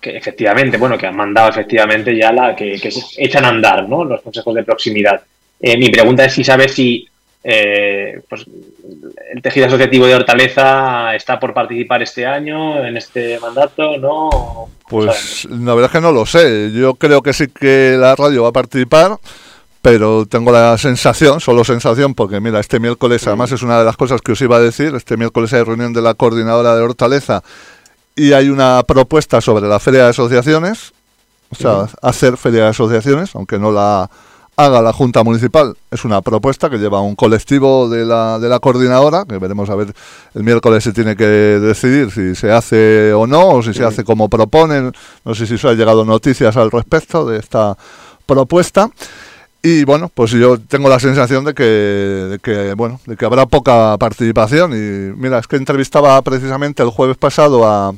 Que 0.00 0.16
efectivamente, 0.16 0.76
bueno, 0.76 0.96
que 0.96 1.06
han 1.06 1.16
mandado 1.16 1.50
efectivamente 1.50 2.16
ya 2.16 2.32
la 2.32 2.54
que, 2.54 2.78
se 2.78 3.02
echan 3.16 3.44
a 3.44 3.48
andar, 3.48 3.88
¿no? 3.88 4.04
Los 4.04 4.22
consejos 4.22 4.54
de 4.54 4.62
proximidad. 4.62 5.20
Eh, 5.60 5.76
mi 5.76 5.88
pregunta 5.90 6.24
es 6.24 6.32
si 6.32 6.44
sabes 6.44 6.72
si 6.72 7.06
eh, 7.42 8.20
pues, 8.28 8.44
el 9.32 9.42
tejido 9.42 9.66
asociativo 9.66 10.06
de 10.06 10.14
Hortaleza 10.14 11.14
está 11.14 11.38
por 11.38 11.54
participar 11.54 12.02
este 12.02 12.26
año 12.26 12.84
en 12.84 12.96
este 12.96 13.38
mandato, 13.38 13.96
¿no? 13.98 14.68
Pues 14.88 15.46
la 15.50 15.74
verdad 15.74 15.90
es 15.90 15.92
que 15.92 16.00
no 16.00 16.12
lo 16.12 16.26
sé. 16.26 16.70
Yo 16.72 16.94
creo 16.94 17.22
que 17.22 17.32
sí 17.32 17.48
que 17.48 17.96
la 17.98 18.16
radio 18.16 18.42
va 18.42 18.48
a 18.48 18.52
participar 18.52 19.18
pero 19.82 20.26
tengo 20.26 20.52
la 20.52 20.76
sensación, 20.76 21.40
solo 21.40 21.64
sensación, 21.64 22.14
porque 22.14 22.40
mira, 22.40 22.60
este 22.60 22.78
miércoles, 22.80 23.26
además 23.26 23.52
es 23.52 23.62
una 23.62 23.78
de 23.78 23.84
las 23.84 23.96
cosas 23.96 24.20
que 24.20 24.32
os 24.32 24.40
iba 24.42 24.56
a 24.56 24.60
decir, 24.60 24.94
este 24.94 25.16
miércoles 25.16 25.52
hay 25.54 25.62
reunión 25.62 25.92
de 25.92 26.02
la 26.02 26.14
coordinadora 26.14 26.76
de 26.76 26.82
Hortaleza 26.82 27.42
y 28.14 28.32
hay 28.32 28.50
una 28.50 28.82
propuesta 28.86 29.40
sobre 29.40 29.68
la 29.68 29.80
feria 29.80 30.04
de 30.04 30.10
asociaciones, 30.10 30.92
o 31.48 31.54
sea, 31.54 31.86
hacer 32.02 32.36
feria 32.36 32.64
de 32.64 32.68
asociaciones, 32.68 33.34
aunque 33.34 33.58
no 33.58 33.72
la 33.72 34.10
haga 34.64 34.82
la 34.82 34.92
Junta 34.92 35.22
Municipal, 35.22 35.76
es 35.90 36.04
una 36.04 36.20
propuesta 36.22 36.70
que 36.70 36.78
lleva 36.78 37.00
un 37.00 37.16
colectivo 37.16 37.88
de 37.88 38.04
la, 38.04 38.38
de 38.38 38.48
la 38.48 38.58
coordinadora, 38.58 39.24
que 39.28 39.38
veremos 39.38 39.68
a 39.70 39.74
ver 39.74 39.92
el 40.34 40.44
miércoles 40.44 40.84
se 40.84 40.92
tiene 40.92 41.16
que 41.16 41.26
decidir 41.26 42.10
si 42.10 42.34
se 42.34 42.50
hace 42.52 43.12
o 43.12 43.26
no, 43.26 43.48
o 43.48 43.62
si 43.62 43.74
se 43.74 43.84
hace 43.84 44.04
como 44.04 44.28
proponen, 44.28 44.92
no 45.24 45.34
sé 45.34 45.46
si 45.46 45.54
os 45.54 45.64
ha 45.64 45.74
llegado 45.74 46.04
noticias 46.04 46.56
al 46.56 46.70
respecto 46.70 47.26
de 47.26 47.38
esta 47.38 47.76
propuesta. 48.26 48.90
Y 49.62 49.84
bueno, 49.84 50.10
pues 50.12 50.30
yo 50.30 50.58
tengo 50.58 50.88
la 50.88 50.98
sensación 50.98 51.44
de 51.44 51.52
que, 51.52 52.74
bueno, 52.76 52.98
de 53.04 53.16
que 53.16 53.24
habrá 53.26 53.44
poca 53.44 53.96
participación. 53.98 54.72
Y 54.72 55.14
mira, 55.20 55.38
es 55.38 55.46
que 55.46 55.56
entrevistaba 55.56 56.20
precisamente 56.22 56.82
el 56.82 56.88
jueves 56.88 57.18
pasado 57.18 57.66
a, 57.66 57.92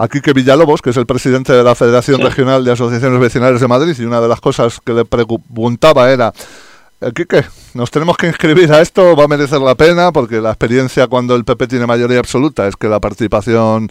a 0.00 0.08
Quique 0.08 0.32
Villalobos, 0.32 0.80
que 0.80 0.90
es 0.90 0.96
el 0.96 1.04
presidente 1.04 1.52
de 1.52 1.62
la 1.62 1.74
Federación 1.74 2.22
Regional 2.22 2.64
de 2.64 2.72
Asociaciones 2.72 3.20
Vecinales 3.20 3.60
de 3.60 3.68
Madrid, 3.68 3.94
y 3.98 4.04
una 4.04 4.18
de 4.22 4.28
las 4.28 4.40
cosas 4.40 4.80
que 4.82 4.94
le 4.94 5.04
preguntaba 5.04 6.10
era, 6.10 6.32
eh, 7.02 7.12
Quique, 7.14 7.44
¿nos 7.74 7.90
tenemos 7.90 8.16
que 8.16 8.26
inscribir 8.26 8.72
a 8.72 8.80
esto? 8.80 9.14
¿Va 9.14 9.24
a 9.24 9.28
merecer 9.28 9.60
la 9.60 9.74
pena? 9.74 10.10
Porque 10.10 10.40
la 10.40 10.52
experiencia 10.52 11.06
cuando 11.06 11.36
el 11.36 11.44
PP 11.44 11.66
tiene 11.66 11.86
mayoría 11.86 12.18
absoluta 12.18 12.66
es 12.66 12.76
que 12.76 12.88
la 12.88 12.98
participación, 12.98 13.90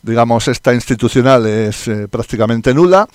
digamos, 0.00 0.46
esta 0.46 0.72
institucional 0.72 1.44
es 1.44 1.88
eh, 1.88 2.06
prácticamente 2.08 2.72
nula. 2.72 3.08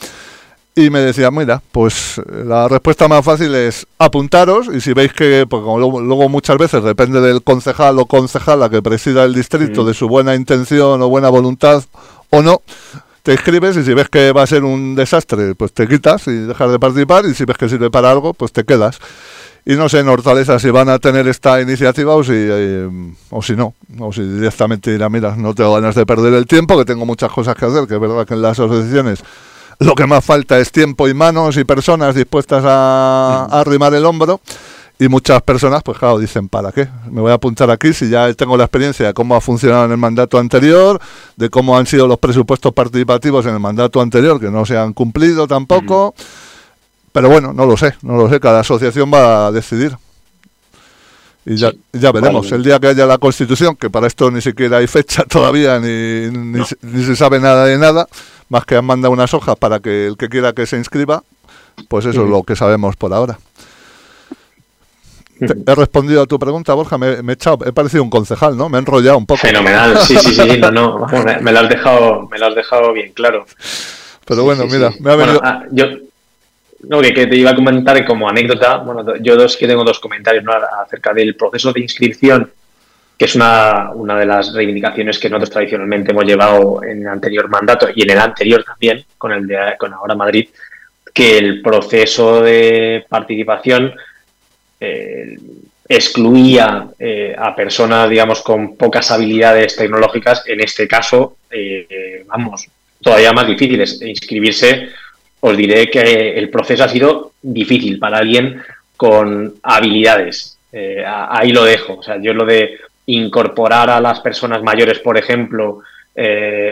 Y 0.76 0.90
me 0.90 1.00
decía, 1.00 1.30
mira, 1.30 1.62
pues 1.72 2.20
la 2.26 2.68
respuesta 2.68 3.08
más 3.08 3.24
fácil 3.24 3.54
es 3.54 3.86
apuntaros 4.00 4.68
y 4.74 4.82
si 4.82 4.92
veis 4.94 5.14
que, 5.14 5.46
porque 5.48 5.68
luego, 5.68 6.30
muchas 6.30 6.58
veces 6.58 6.84
depende 6.84 7.22
del 7.22 7.44
concejal 7.44 8.00
o 8.00 8.08
concejala 8.08 8.70
que 8.72 8.82
presida 8.82 9.24
el 9.24 9.36
distrito, 9.36 9.86
de 9.86 9.94
su 9.94 10.08
buena 10.10 10.34
intención 10.34 11.00
o 11.04 11.10
buena 11.10 11.30
voluntad 11.30 11.84
o 12.34 12.41
no, 12.41 12.62
te 13.22 13.34
inscribes 13.34 13.78
y 13.78 13.84
si 13.84 13.93
ves 13.93 14.10
que 14.10 14.32
va 14.32 14.41
a 14.41 14.48
ser 14.48 14.63
un 14.63 14.96
desastre, 14.96 15.54
pues 15.54 15.72
te 15.72 15.88
quitas 15.88 16.28
y 16.28 16.32
dejas 16.32 16.72
de 16.72 16.80
participar 16.80 17.26
y 17.26 17.36
si 17.36 17.46
ves 17.46 17.58
que 17.58 17.69
sirve 17.69 17.91
para 17.91 18.10
algo, 18.10 18.34
pues 18.34 18.52
te 18.52 18.63
quedas. 18.63 19.00
Y 19.65 19.76
no 19.76 19.88
sé 19.88 20.00
en 20.00 20.10
Hortaleza 20.10 20.58
si 20.60 20.72
van 20.72 20.89
a 20.89 20.98
tener 20.98 21.28
esta 21.28 21.62
iniciativa 21.62 22.15
o 22.15 22.24
si, 22.24 22.34
eh, 22.36 22.89
o 23.30 23.41
si 23.41 23.56
no, 23.56 23.76
o 24.00 24.12
si 24.12 24.24
directamente 24.24 24.91
dirán, 24.91 25.12
mira, 25.12 25.36
no 25.38 25.54
tengo 25.54 25.76
ganas 25.76 25.93
de 25.93 26.08
perder 26.08 26.34
el 26.34 26.48
tiempo, 26.48 26.76
que 26.76 26.86
tengo 26.86 27.06
muchas 27.06 27.32
cosas 27.32 27.56
que 27.56 27.65
hacer, 27.65 27.88
que 27.88 27.93
es 27.93 28.02
verdad 28.02 28.26
que 28.26 28.34
en 28.34 28.41
las 28.41 28.60
asociaciones 28.60 29.24
lo 29.80 29.96
que 29.96 30.08
más 30.08 30.26
falta 30.26 30.60
es 30.60 30.72
tiempo 30.72 31.08
y 31.08 31.13
manos 31.13 31.56
y 31.58 31.63
personas 31.63 32.15
dispuestas 32.15 32.63
a, 32.65 33.46
arrimar 33.52 33.93
el 33.93 34.06
hombro. 34.06 34.41
Y 35.00 35.08
muchas 35.08 35.42
personas, 35.42 35.82
pues 35.84 35.98
claro, 35.98 36.20
dicen, 36.20 36.48
¿para 36.48 36.72
qué? 36.72 36.88
Me 37.10 37.20
voy 37.20 37.32
a 37.32 37.36
apuntar 37.36 37.70
aquí 37.72 37.94
si 37.94 38.10
ya 38.10 38.32
tengo 38.34 38.56
la 38.56 38.66
experiencia 38.66 39.08
de 39.08 39.14
cómo 39.14 39.36
ha 39.36 39.42
funcionado 39.42 39.86
en 39.86 39.92
el 39.92 39.98
mandato 39.98 40.38
anterior, 40.38 41.02
de 41.36 41.50
cómo 41.50 41.78
han 41.78 41.88
sido 41.88 42.08
los 42.08 42.20
presupuestos 42.20 42.72
participativos 42.74 43.46
en 43.46 43.54
el 43.54 43.60
mandato 43.60 44.02
anterior, 44.02 44.40
que 44.40 44.52
no 44.52 44.66
se 44.66 44.78
han 44.78 44.94
cumplido 44.94 45.48
tampoco. 45.48 46.14
Pero 47.12 47.30
bueno, 47.30 47.54
no 47.54 47.66
lo 47.66 47.76
sé, 47.76 47.94
no 48.02 48.18
lo 48.18 48.30
sé, 48.30 48.40
cada 48.40 48.62
asociación 48.62 49.12
va 49.14 49.48
a 49.48 49.52
decidir. 49.52 49.98
Y 51.46 51.58
ya, 51.58 51.74
ya 51.92 52.12
veremos, 52.12 52.52
el 52.52 52.64
día 52.64 52.80
que 52.80 52.88
haya 52.88 53.06
la 53.06 53.18
constitución, 53.18 53.76
que 53.76 53.90
para 53.90 54.08
esto 54.08 54.32
ni 54.32 54.42
siquiera 54.42 54.78
hay 54.78 54.88
fecha 54.88 55.24
todavía, 55.30 55.80
ni, 55.80 56.30
ni, 56.30 56.64
se, 56.64 57.16
sabe 57.16 57.40
nada 57.40 57.66
de 57.66 57.78
nada, 57.78 58.08
más 58.48 58.66
que 58.66 58.76
han 58.76 58.86
mandado 58.86 59.12
unas 59.12 59.34
hojas 59.34 59.58
para 59.58 59.80
que 59.80 60.08
el 60.08 60.18
que 60.18 60.30
quiera 60.30 60.54
que 60.54 60.66
se 60.66 60.78
inscriba, 60.78 61.24
pues 61.90 62.06
eso 62.06 62.24
es 62.24 62.30
lo 62.30 62.44
que 62.44 62.56
sabemos 62.56 62.96
por 62.96 63.14
ahora. 63.14 63.38
He 65.39 65.76
respondido 65.76 66.22
a 66.22 66.26
tu 66.26 66.38
pregunta, 66.39 66.74
Borja, 66.74 66.98
me, 66.98 67.08
he 67.08 67.34
echado, 67.34 67.65
he 67.65 67.72
parecido 67.72 68.04
un 68.04 68.10
concejal, 68.10 68.56
¿no? 68.58 68.69
Me 68.69 68.78
he 68.78 68.80
enrollado 68.80 69.17
un 69.17 69.26
poco. 69.26 69.41
Fenomenal, 69.41 69.98
sí, 70.00 70.15
sí, 70.17 70.34
sí, 70.34 70.58
no, 70.60 70.72
no, 70.72 71.08
me, 71.41 71.52
lo 71.52 71.60
has 71.60 71.69
dejado, 71.69 72.28
me 72.30 72.38
lo 72.38 72.48
has 72.48 72.56
dejado 72.56 72.93
bien 72.93 73.12
claro. 73.13 73.46
Pero 74.26 74.43
bueno, 74.43 74.65
mira, 74.65 74.91
me 75.00 75.12
ha 75.12 75.15
venido... 75.15 75.41
Ah, 75.43 75.63
yo, 75.72 75.86
no, 76.88 77.02
que, 77.02 77.28
te 77.28 77.36
iba 77.36 77.52
a 77.52 77.56
comentar 77.56 78.06
como 78.06 78.30
anécdota, 78.30 78.78
bueno, 78.78 79.15
yo 79.17 79.36
dos 79.36 79.58
que 79.58 79.67
tengo 79.67 79.84
dos 79.84 80.00
comentarios 80.00 80.43
acerca 80.84 81.13
del 81.13 81.36
proceso 81.36 81.72
de 81.72 81.82
inscripción, 81.82 82.52
que 83.17 83.26
es 83.26 83.36
una, 83.36 83.91
una, 83.93 84.17
de 84.17 84.26
las 84.26 84.54
reivindicaciones 84.54 85.19
que 85.19 85.30
nosotros 85.30 85.52
tradicionalmente 85.52 86.12
hemos 86.12 86.26
llevado 86.26 86.84
en 86.84 87.02
el 87.02 87.08
anterior 87.08 87.50
mandato 87.50 87.88
y 87.93 88.04
en 88.04 88.10
el 88.12 88.19
anterior 88.19 88.63
también, 88.63 89.06
con 89.17 89.32
el 89.32 89.48
de 89.48 89.58
con 89.78 89.93
ahora 89.93 90.15
Madrid, 90.15 90.50
que 91.13 91.38
el 91.38 91.62
proceso 91.62 92.41
de 92.41 93.06
participación 93.08 93.93
eh, 94.80 95.38
excluía 95.88 96.88
eh, 96.98 97.36
a 97.38 97.56
personas, 97.56 98.10
digamos, 98.10 98.42
con 98.42 98.76
pocas 98.76 99.12
habilidades 99.12 99.76
tecnológicas, 99.76 100.44
en 100.48 100.62
este 100.62 100.88
caso, 100.88 101.38
eh, 101.50 102.24
vamos, 102.28 102.68
todavía 103.02 103.34
más 103.34 103.48
difíciles. 103.48 104.02
Inscribirse 104.02 104.90
os 105.42 105.58
diré 105.58 105.90
que 105.90 106.38
el 106.38 106.50
proceso 106.50 106.86
ha 106.86 106.90
sido 106.90 107.34
difícil 107.42 108.00
para 108.00 108.20
alguien 108.20 108.62
con 108.96 109.56
habilidades. 109.62 110.58
Eh, 110.72 111.04
ahí 111.06 111.52
lo 111.52 111.66
dejo. 111.66 111.96
O 111.96 112.04
sea, 112.04 112.18
yo 112.22 112.34
lo 112.34 112.46
de 112.46 112.78
incorporar 113.08 113.90
a 113.90 114.00
las 114.00 114.22
personas 114.22 114.64
mayores, 114.64 115.00
por 115.00 115.18
ejemplo, 115.18 115.82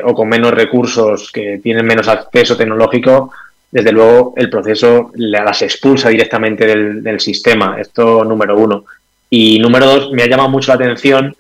o 0.04 0.14
con 0.14 0.30
menos 0.30 0.52
recursos, 0.52 1.32
que 1.32 1.60
tienen 1.62 1.86
menos 1.86 2.08
acceso 2.08 2.56
tecnológico, 2.56 3.32
desde 3.72 3.92
luego 3.92 4.34
el 4.36 4.50
proceso 4.50 5.12
las 5.16 5.62
expulsa 5.62 6.10
directamente 6.10 6.66
del, 6.66 7.20
sistema. 7.20 7.78
Esto 7.80 8.24
número 8.24 8.58
uno. 8.58 8.86
Y 9.30 9.60
número 9.60 9.86
dos, 9.86 10.12
me 10.12 10.24
ha 10.24 10.28
llamado 10.28 10.50
mucho 10.50 10.72
la 10.72 10.76
atención 10.76 11.36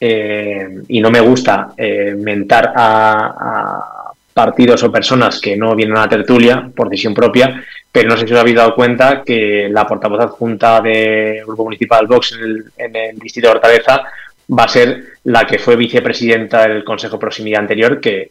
eh, 0.00 0.82
y 0.88 1.00
no 1.00 1.10
me 1.10 1.20
gusta 1.20 1.74
mentar 2.16 2.72
a 2.74 4.06
partidos 4.36 4.82
o 4.82 4.92
personas 4.92 5.40
que 5.40 5.56
no 5.56 5.74
vienen 5.74 5.96
a 5.96 6.02
la 6.02 6.10
tertulia 6.10 6.70
por 6.76 6.90
decisión 6.90 7.14
propia, 7.14 7.64
pero 7.90 8.10
no 8.10 8.18
sé 8.18 8.26
si 8.26 8.34
os 8.34 8.38
habéis 8.38 8.56
dado 8.56 8.74
cuenta 8.74 9.22
que 9.24 9.66
la 9.70 9.86
portavoz 9.86 10.20
adjunta 10.20 10.82
del 10.82 11.42
Grupo 11.46 11.64
Municipal 11.64 12.06
Vox 12.06 12.38
en 12.76 12.94
el, 12.94 13.18
Distrito 13.18 13.48
de 13.48 13.54
Hortaleza 13.54 14.02
va 14.52 14.64
a 14.64 14.68
ser 14.68 15.16
la 15.24 15.46
que 15.46 15.58
fue 15.58 15.74
vicepresidenta 15.74 16.68
del 16.68 16.84
Consejo 16.84 17.18
Proximidad 17.18 17.62
anterior, 17.62 17.98
que 17.98 18.30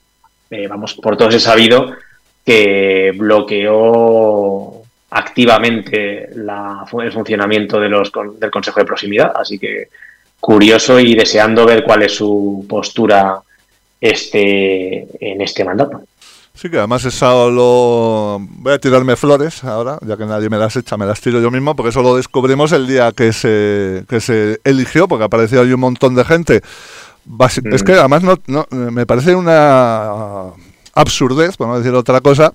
eh, 0.52 0.68
vamos, 0.68 0.94
por 0.94 1.18
todos 1.18 1.34
he 1.34 1.40
sabido 1.40 1.96
que 2.46 3.12
bloqueó 3.16 4.84
activamente 5.10 6.30
la, 6.36 6.86
el 7.02 7.12
funcionamiento 7.12 7.80
de 7.80 7.90
los, 7.90 8.12
del 8.40 8.52
Consejo 8.52 8.80
de 8.80 8.86
Proximidad. 8.86 9.32
Así 9.36 9.58
que 9.58 9.88
curioso 10.40 11.00
y 11.00 11.16
deseando 11.16 11.66
ver 11.66 11.84
cuál 11.84 12.04
es 12.04 12.14
su 12.14 12.66
postura 12.70 13.40
este, 14.00 15.08
en 15.20 15.42
este 15.42 15.64
mandato. 15.64 16.04
Sí, 16.54 16.70
que 16.70 16.78
además 16.78 17.04
eso 17.04 17.52
lo... 17.52 18.38
Voy 18.40 18.74
a 18.74 18.80
tirarme 18.80 19.18
flores 19.18 19.64
ahora, 19.64 19.98
ya 20.06 20.16
que 20.16 20.26
nadie 20.26 20.50
me 20.50 20.58
las 20.58 20.76
echa, 20.78 20.96
me 20.96 21.06
las 21.06 21.20
tiro 21.20 21.42
yo 21.42 21.52
mismo, 21.52 21.76
porque 21.76 21.90
eso 21.90 22.02
lo 22.02 22.16
descubrimos 22.16 22.72
el 22.72 22.88
día 22.88 23.12
que 23.12 23.34
se, 23.34 24.06
que 24.08 24.22
se 24.22 24.60
eligió, 24.64 25.08
porque 25.08 25.26
apareció 25.26 25.62
ahí 25.62 25.74
un 25.74 25.82
montón 25.82 26.16
de 26.16 26.24
gente. 26.24 26.62
Es 27.72 27.84
que 27.84 27.94
mm. 27.94 28.00
además 28.00 28.24
no, 28.48 28.66
me 28.70 29.06
parece 29.06 29.36
una 29.36 30.52
absurdez, 30.96 31.58
por 31.58 31.68
no 31.68 31.78
decir 31.78 31.94
otra 31.94 32.22
cosa, 32.22 32.54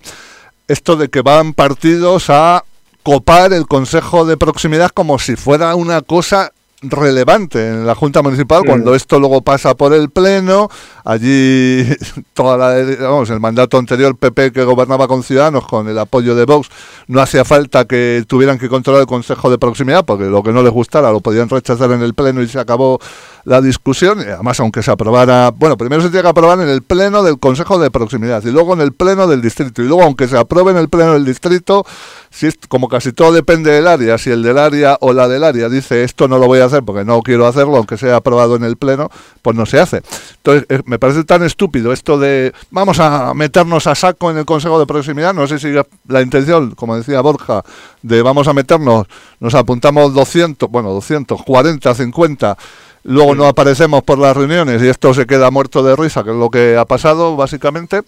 esto 0.66 0.96
de 0.96 1.08
que 1.08 1.22
van 1.22 1.54
partidos 1.54 2.30
a 2.30 2.64
copar 3.02 3.52
el 3.52 3.66
Consejo 3.66 4.24
de 4.24 4.36
Proximidad 4.36 4.90
como 4.90 5.18
si 5.18 5.36
fuera 5.36 5.74
una 5.74 6.02
cosa 6.02 6.52
relevante 6.82 7.68
en 7.68 7.86
la 7.86 7.94
Junta 7.94 8.22
Municipal 8.22 8.62
cuando 8.64 8.94
esto 8.94 9.18
luego 9.18 9.42
pasa 9.42 9.74
por 9.74 9.92
el 9.92 10.10
Pleno. 10.10 10.68
Allí, 11.04 11.84
toda 12.34 12.56
la, 12.56 12.96
vamos, 13.00 13.30
el 13.30 13.40
mandato 13.40 13.78
anterior, 13.78 14.16
PP 14.16 14.52
que 14.52 14.64
gobernaba 14.64 15.06
con 15.06 15.22
Ciudadanos, 15.22 15.66
con 15.66 15.88
el 15.88 15.98
apoyo 15.98 16.34
de 16.34 16.44
Vox, 16.44 16.68
no 17.06 17.20
hacía 17.20 17.44
falta 17.44 17.84
que 17.84 18.24
tuvieran 18.26 18.58
que 18.58 18.68
controlar 18.68 19.02
el 19.02 19.06
Consejo 19.06 19.50
de 19.50 19.58
Proximidad, 19.58 20.04
porque 20.04 20.24
lo 20.24 20.42
que 20.42 20.52
no 20.52 20.62
les 20.62 20.72
gustara 20.72 21.12
lo 21.12 21.20
podían 21.20 21.48
rechazar 21.48 21.90
en 21.92 22.02
el 22.02 22.14
Pleno 22.14 22.42
y 22.42 22.48
se 22.48 22.58
acabó 22.58 22.98
la 23.44 23.60
discusión. 23.60 24.20
Y 24.20 24.24
además, 24.24 24.60
aunque 24.60 24.82
se 24.82 24.90
aprobara, 24.90 25.50
bueno, 25.50 25.76
primero 25.76 26.02
se 26.02 26.08
tiene 26.08 26.22
que 26.22 26.28
aprobar 26.28 26.60
en 26.60 26.68
el 26.68 26.82
Pleno 26.82 27.22
del 27.22 27.38
Consejo 27.38 27.78
de 27.78 27.90
Proximidad 27.90 28.42
y 28.44 28.50
luego 28.50 28.74
en 28.74 28.80
el 28.80 28.92
Pleno 28.92 29.26
del 29.26 29.42
Distrito. 29.42 29.82
Y 29.82 29.86
luego, 29.86 30.02
aunque 30.02 30.28
se 30.28 30.38
apruebe 30.38 30.70
en 30.70 30.76
el 30.76 30.88
Pleno 30.88 31.12
del 31.14 31.24
Distrito, 31.24 31.84
si 32.30 32.46
es, 32.46 32.58
como 32.68 32.88
casi 32.88 33.12
todo 33.12 33.32
depende 33.32 33.70
del 33.70 33.88
área, 33.88 34.16
si 34.18 34.30
el 34.30 34.42
del 34.42 34.58
área 34.58 34.96
o 35.00 35.12
la 35.12 35.28
del 35.28 35.42
área 35.42 35.68
dice 35.68 36.04
esto 36.04 36.28
no 36.28 36.38
lo 36.38 36.46
voy 36.46 36.60
a 36.60 36.66
hacer 36.66 36.84
porque 36.84 37.04
no 37.04 37.22
quiero 37.22 37.46
hacerlo, 37.46 37.76
aunque 37.76 37.98
sea 37.98 38.16
aprobado 38.16 38.56
en 38.56 38.64
el 38.64 38.76
Pleno, 38.76 39.10
pues 39.42 39.56
no 39.56 39.66
se 39.66 39.80
hace. 39.80 40.02
Entonces, 40.36 40.66
eh, 40.68 40.80
me 40.84 40.98
parece 40.98 41.24
tan 41.24 41.42
estúpido 41.42 41.92
esto 41.92 42.18
de 42.18 42.52
vamos 42.70 43.00
a 43.00 43.34
meternos 43.34 43.86
a 43.86 43.94
saco 43.94 44.30
en 44.30 44.38
el 44.38 44.44
Consejo 44.44 44.78
de 44.78 44.86
Proximidad. 44.86 45.34
No 45.34 45.46
sé 45.46 45.58
si 45.58 45.72
la 46.08 46.22
intención, 46.22 46.72
como 46.72 46.96
decía 46.96 47.20
Borja, 47.20 47.64
de 48.02 48.22
vamos 48.22 48.48
a 48.48 48.52
meternos, 48.52 49.06
nos 49.40 49.54
apuntamos 49.54 50.14
200, 50.14 50.70
bueno, 50.70 50.90
240, 50.90 51.94
50 51.94 52.56
luego 53.04 53.34
no 53.34 53.46
aparecemos 53.46 54.02
por 54.02 54.18
las 54.18 54.36
reuniones 54.36 54.82
y 54.82 54.88
esto 54.88 55.14
se 55.14 55.26
queda 55.26 55.50
muerto 55.50 55.82
de 55.82 55.96
risa, 55.96 56.24
que 56.24 56.30
es 56.30 56.36
lo 56.36 56.50
que 56.50 56.76
ha 56.76 56.84
pasado 56.84 57.36
básicamente. 57.36 58.02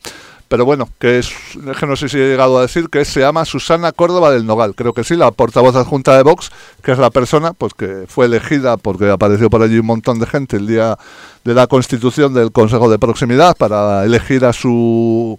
Pero 0.52 0.66
bueno, 0.66 0.86
que 0.98 1.18
es, 1.18 1.32
que 1.80 1.86
no 1.86 1.96
sé 1.96 2.10
si 2.10 2.18
he 2.18 2.28
llegado 2.28 2.58
a 2.58 2.60
decir 2.60 2.90
que 2.90 3.06
se 3.06 3.20
llama 3.20 3.46
Susana 3.46 3.90
Córdoba 3.90 4.30
del 4.30 4.44
Nogal. 4.44 4.74
Creo 4.74 4.92
que 4.92 5.02
sí, 5.02 5.16
la 5.16 5.30
portavoz 5.30 5.74
adjunta 5.76 6.14
de 6.14 6.22
Vox, 6.22 6.50
que 6.82 6.92
es 6.92 6.98
la 6.98 7.08
persona 7.08 7.54
pues 7.54 7.72
que 7.72 8.04
fue 8.06 8.26
elegida 8.26 8.76
porque 8.76 9.08
apareció 9.08 9.48
por 9.48 9.62
allí 9.62 9.78
un 9.78 9.86
montón 9.86 10.18
de 10.18 10.26
gente 10.26 10.58
el 10.58 10.66
día 10.66 10.98
de 11.42 11.54
la 11.54 11.68
constitución 11.68 12.34
del 12.34 12.52
Consejo 12.52 12.90
de 12.90 12.98
Proximidad 12.98 13.56
para 13.56 14.04
elegir 14.04 14.44
a 14.44 14.52
su 14.52 15.38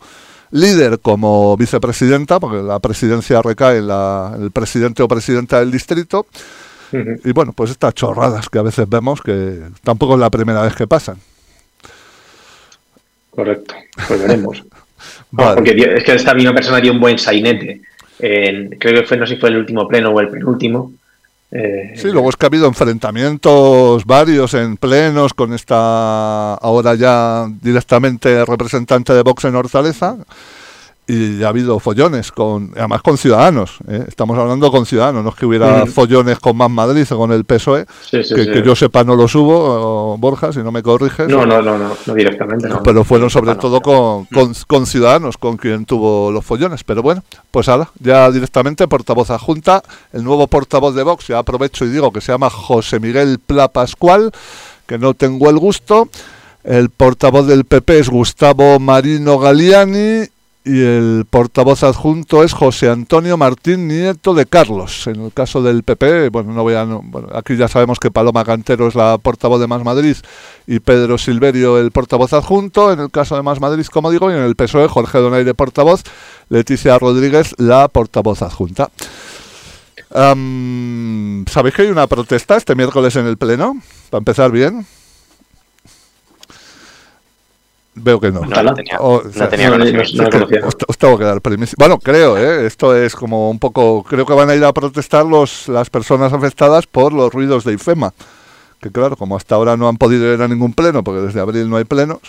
líder 0.49 0.99
como 0.99 1.57
vicepresidenta, 1.57 2.39
porque 2.39 2.63
la 2.63 2.79
presidencia 2.79 3.39
recae 3.43 3.77
en, 3.77 3.87
la, 3.89 4.35
el 4.39 4.49
presidente 4.49 5.03
o 5.03 5.07
presidenta 5.07 5.59
del 5.59 5.71
distrito. 5.71 6.25
Y 7.23 7.31
bueno, 7.31 7.53
pues 7.53 7.71
estas 7.71 7.93
chorradas 7.93 8.49
que 8.49 8.59
a 8.59 8.63
veces 8.63 8.87
vemos 8.87 9.21
que 9.21 9.59
tampoco 9.83 10.13
es 10.13 10.19
la 10.19 10.29
primera 10.29 10.61
vez 10.61 10.75
que 10.75 10.87
pasan. 10.87 11.17
Correcto, 13.31 13.75
pues 14.07 14.21
veremos. 14.21 14.63
porque 15.31 15.71
es 15.97 16.03
que 16.03 16.13
esta 16.13 16.33
misma 16.33 16.53
persona 16.53 16.79
dio 16.79 16.91
un 16.91 16.99
buen 16.99 17.17
sainete. 17.17 17.81
creo 18.19 19.01
que 19.01 19.03
fue, 19.03 19.17
no 19.17 19.25
sé 19.25 19.35
si 19.35 19.39
fue 19.39 19.49
el 19.49 19.57
último 19.57 19.87
pleno 19.87 20.09
o 20.09 20.19
el 20.19 20.29
penúltimo. 20.29 20.93
Eh, 21.55 21.93
sí, 21.95 22.09
luego 22.11 22.29
es 22.29 22.35
que 22.35 22.45
ha 22.45 22.47
habido 22.47 22.67
enfrentamientos 22.67 24.05
varios 24.05 24.55
en 24.55 24.75
plenos 24.75 25.35
con 25.35 25.53
esta 25.53 26.55
ahora 26.55 26.95
ya 26.95 27.47
directamente 27.61 28.43
representante 28.43 29.13
de 29.13 29.21
Vox 29.21 29.45
en 29.45 29.55
Hortaleza 29.55 30.17
y 31.05 31.43
ha 31.43 31.49
habido 31.49 31.79
follones 31.79 32.31
con 32.31 32.71
además 32.75 33.01
con 33.01 33.17
ciudadanos 33.17 33.77
¿eh? 33.89 34.05
estamos 34.07 34.37
hablando 34.37 34.71
con 34.71 34.85
ciudadanos 34.85 35.23
no 35.23 35.29
es 35.31 35.35
que 35.35 35.45
hubiera 35.45 35.85
follones 35.85 36.39
con 36.39 36.55
más 36.55 36.69
Madrid 36.69 37.05
o 37.11 37.17
con 37.17 37.31
el 37.31 37.43
PSOE 37.43 37.85
que, 38.09 38.63
yo 38.63 38.75
sepa 38.75 39.03
no 39.03 39.15
los 39.15 39.35
hubo 39.35 40.17
Borja 40.17 40.51
si 40.51 40.59
no 40.59 40.71
me 40.71 40.81
corriges. 40.81 41.27
No 41.27 41.45
no 41.45 41.61
no 41.61 41.77
no, 41.77 42.13
directamente 42.13 42.67
no. 42.69 42.81
pero 42.83 43.03
fueron 43.03 43.29
sobre 43.29 43.55
todo 43.55 43.81
con, 43.81 44.27
con, 44.67 44.85
ciudadanos 44.85 45.37
con 45.37 45.57
quien 45.57 45.85
tuvo 45.85 46.31
los 46.31 46.45
follones. 46.45 46.83
Pero 46.83 47.01
bueno 47.01 47.23
pues 47.51 47.69
ahora 47.69 47.89
ya 47.99 48.31
directamente 48.31 48.87
portavoz 48.87 49.29
adjunta 49.29 49.83
el 50.11 50.23
nuevo 50.23 50.47
portavoz 50.47 50.95
de 50.95 51.03
Vox 51.03 51.27
ya 51.27 51.39
aprovecho 51.39 51.85
y 51.85 51.89
digo 51.89 52.11
que 52.11 52.21
se 52.21 52.31
llama 52.31 52.49
José 52.49 52.99
Miguel 52.99 53.39
Pla 53.39 53.67
Pascual 53.67 54.31
que 54.85 54.97
no 54.97 55.13
tengo 55.13 55.49
el 55.49 55.57
gusto. 55.57 56.09
El 56.63 56.89
portavoz 56.89 57.45
del 57.45 57.65
PP 57.65 57.99
es 57.99 58.09
Gustavo 58.09 58.79
Marino 58.79 59.37
Galiani 59.37 60.25
y 60.65 60.81
el 60.81 61.25
portavoz 61.29 61.83
adjunto 61.83 62.41
es 62.43 62.53
José 62.53 62.89
Antonio 62.89 63.35
Martín 63.35 63.87
Nieto 63.87 64.33
de 64.33 64.45
Carlos. 64.45 65.07
En 65.07 65.21
el 65.21 65.33
caso 65.33 65.61
del 65.61 65.83
PP, 65.83 66.29
bueno, 66.29 66.53
no 66.53 66.63
voy 66.63 66.75
a, 66.75 66.85
bueno, 66.85 67.27
aquí 67.33 67.57
ya 67.57 67.67
sabemos 67.67 67.99
que 67.99 68.11
Paloma 68.11 68.45
Cantero 68.45 68.87
es 68.87 68.95
la 68.95 69.17
portavoz 69.17 69.59
de 69.59 69.67
Más 69.67 69.83
Madrid 69.83 70.15
y 70.65 70.79
Pedro 70.79 71.17
Silverio 71.17 71.77
el 71.77 71.91
portavoz 71.91 72.31
adjunto. 72.31 72.93
En 72.93 73.01
el 73.01 73.11
caso 73.11 73.35
de 73.35 73.43
Más 73.43 73.59
Madrid, 73.59 73.85
como 73.91 74.09
digo, 74.09 74.31
y 74.31 74.35
en 74.35 74.41
el 74.41 74.55
PSOE 74.55 74.87
Jorge 74.87 75.17
Donaire 75.17 75.53
portavoz, 75.53 76.03
Leticia 76.47 76.97
Rodríguez 76.97 77.53
la 77.57 77.89
portavoz 77.89 78.41
adjunta. 78.41 78.89
¿Sabéis 80.09 81.75
que 81.75 81.81
hay 81.81 81.89
una 81.89 82.07
protesta 82.07 82.55
este 82.55 82.75
miércoles 82.75 83.15
en 83.17 83.25
el 83.25 83.37
Pleno? 83.37 83.75
Para 84.09 84.19
empezar 84.19 84.51
bien. 84.51 84.85
Veo 87.95 88.19
que 88.19 88.31
no. 88.31 88.41
No, 88.41 88.73
tenía, 88.73 88.99
os, 88.99 89.23
tengo 90.97 91.17
que 91.17 91.23
dar 91.23 91.41
permiso. 91.41 91.75
Bueno, 91.77 91.99
creo, 91.99 92.37
¿eh? 92.37 92.65
esto 92.65 92.95
es 92.95 93.15
como 93.15 93.51
un 93.51 93.59
poco. 93.59 94.03
Creo 94.03 94.25
que 94.25 94.33
van 94.33 94.49
a 94.49 94.55
ir 94.55 94.63
a 94.63 94.73
protestar 94.73 95.25
los, 95.25 95.67
las 95.67 95.91
personas 95.91 96.33
afectadas 96.33 96.87
por 96.87 97.13
los 97.13 97.31
ruidos 97.31 97.63
de 97.63 97.73
IFEMA. 97.73 98.13
Que 98.81 98.89
claro, 98.91 99.15
como 99.15 99.37
hasta 99.37 99.55
ahora 99.55 99.77
no 99.77 99.87
han 99.87 99.97
podido 99.97 100.33
ir 100.33 100.41
a 100.41 100.47
ningún 100.47 100.73
pleno, 100.73 101.03
porque 101.03 101.21
desde 101.21 101.39
abril 101.39 101.69
no 101.69 101.77
hay 101.77 101.83
plenos, 101.83 102.19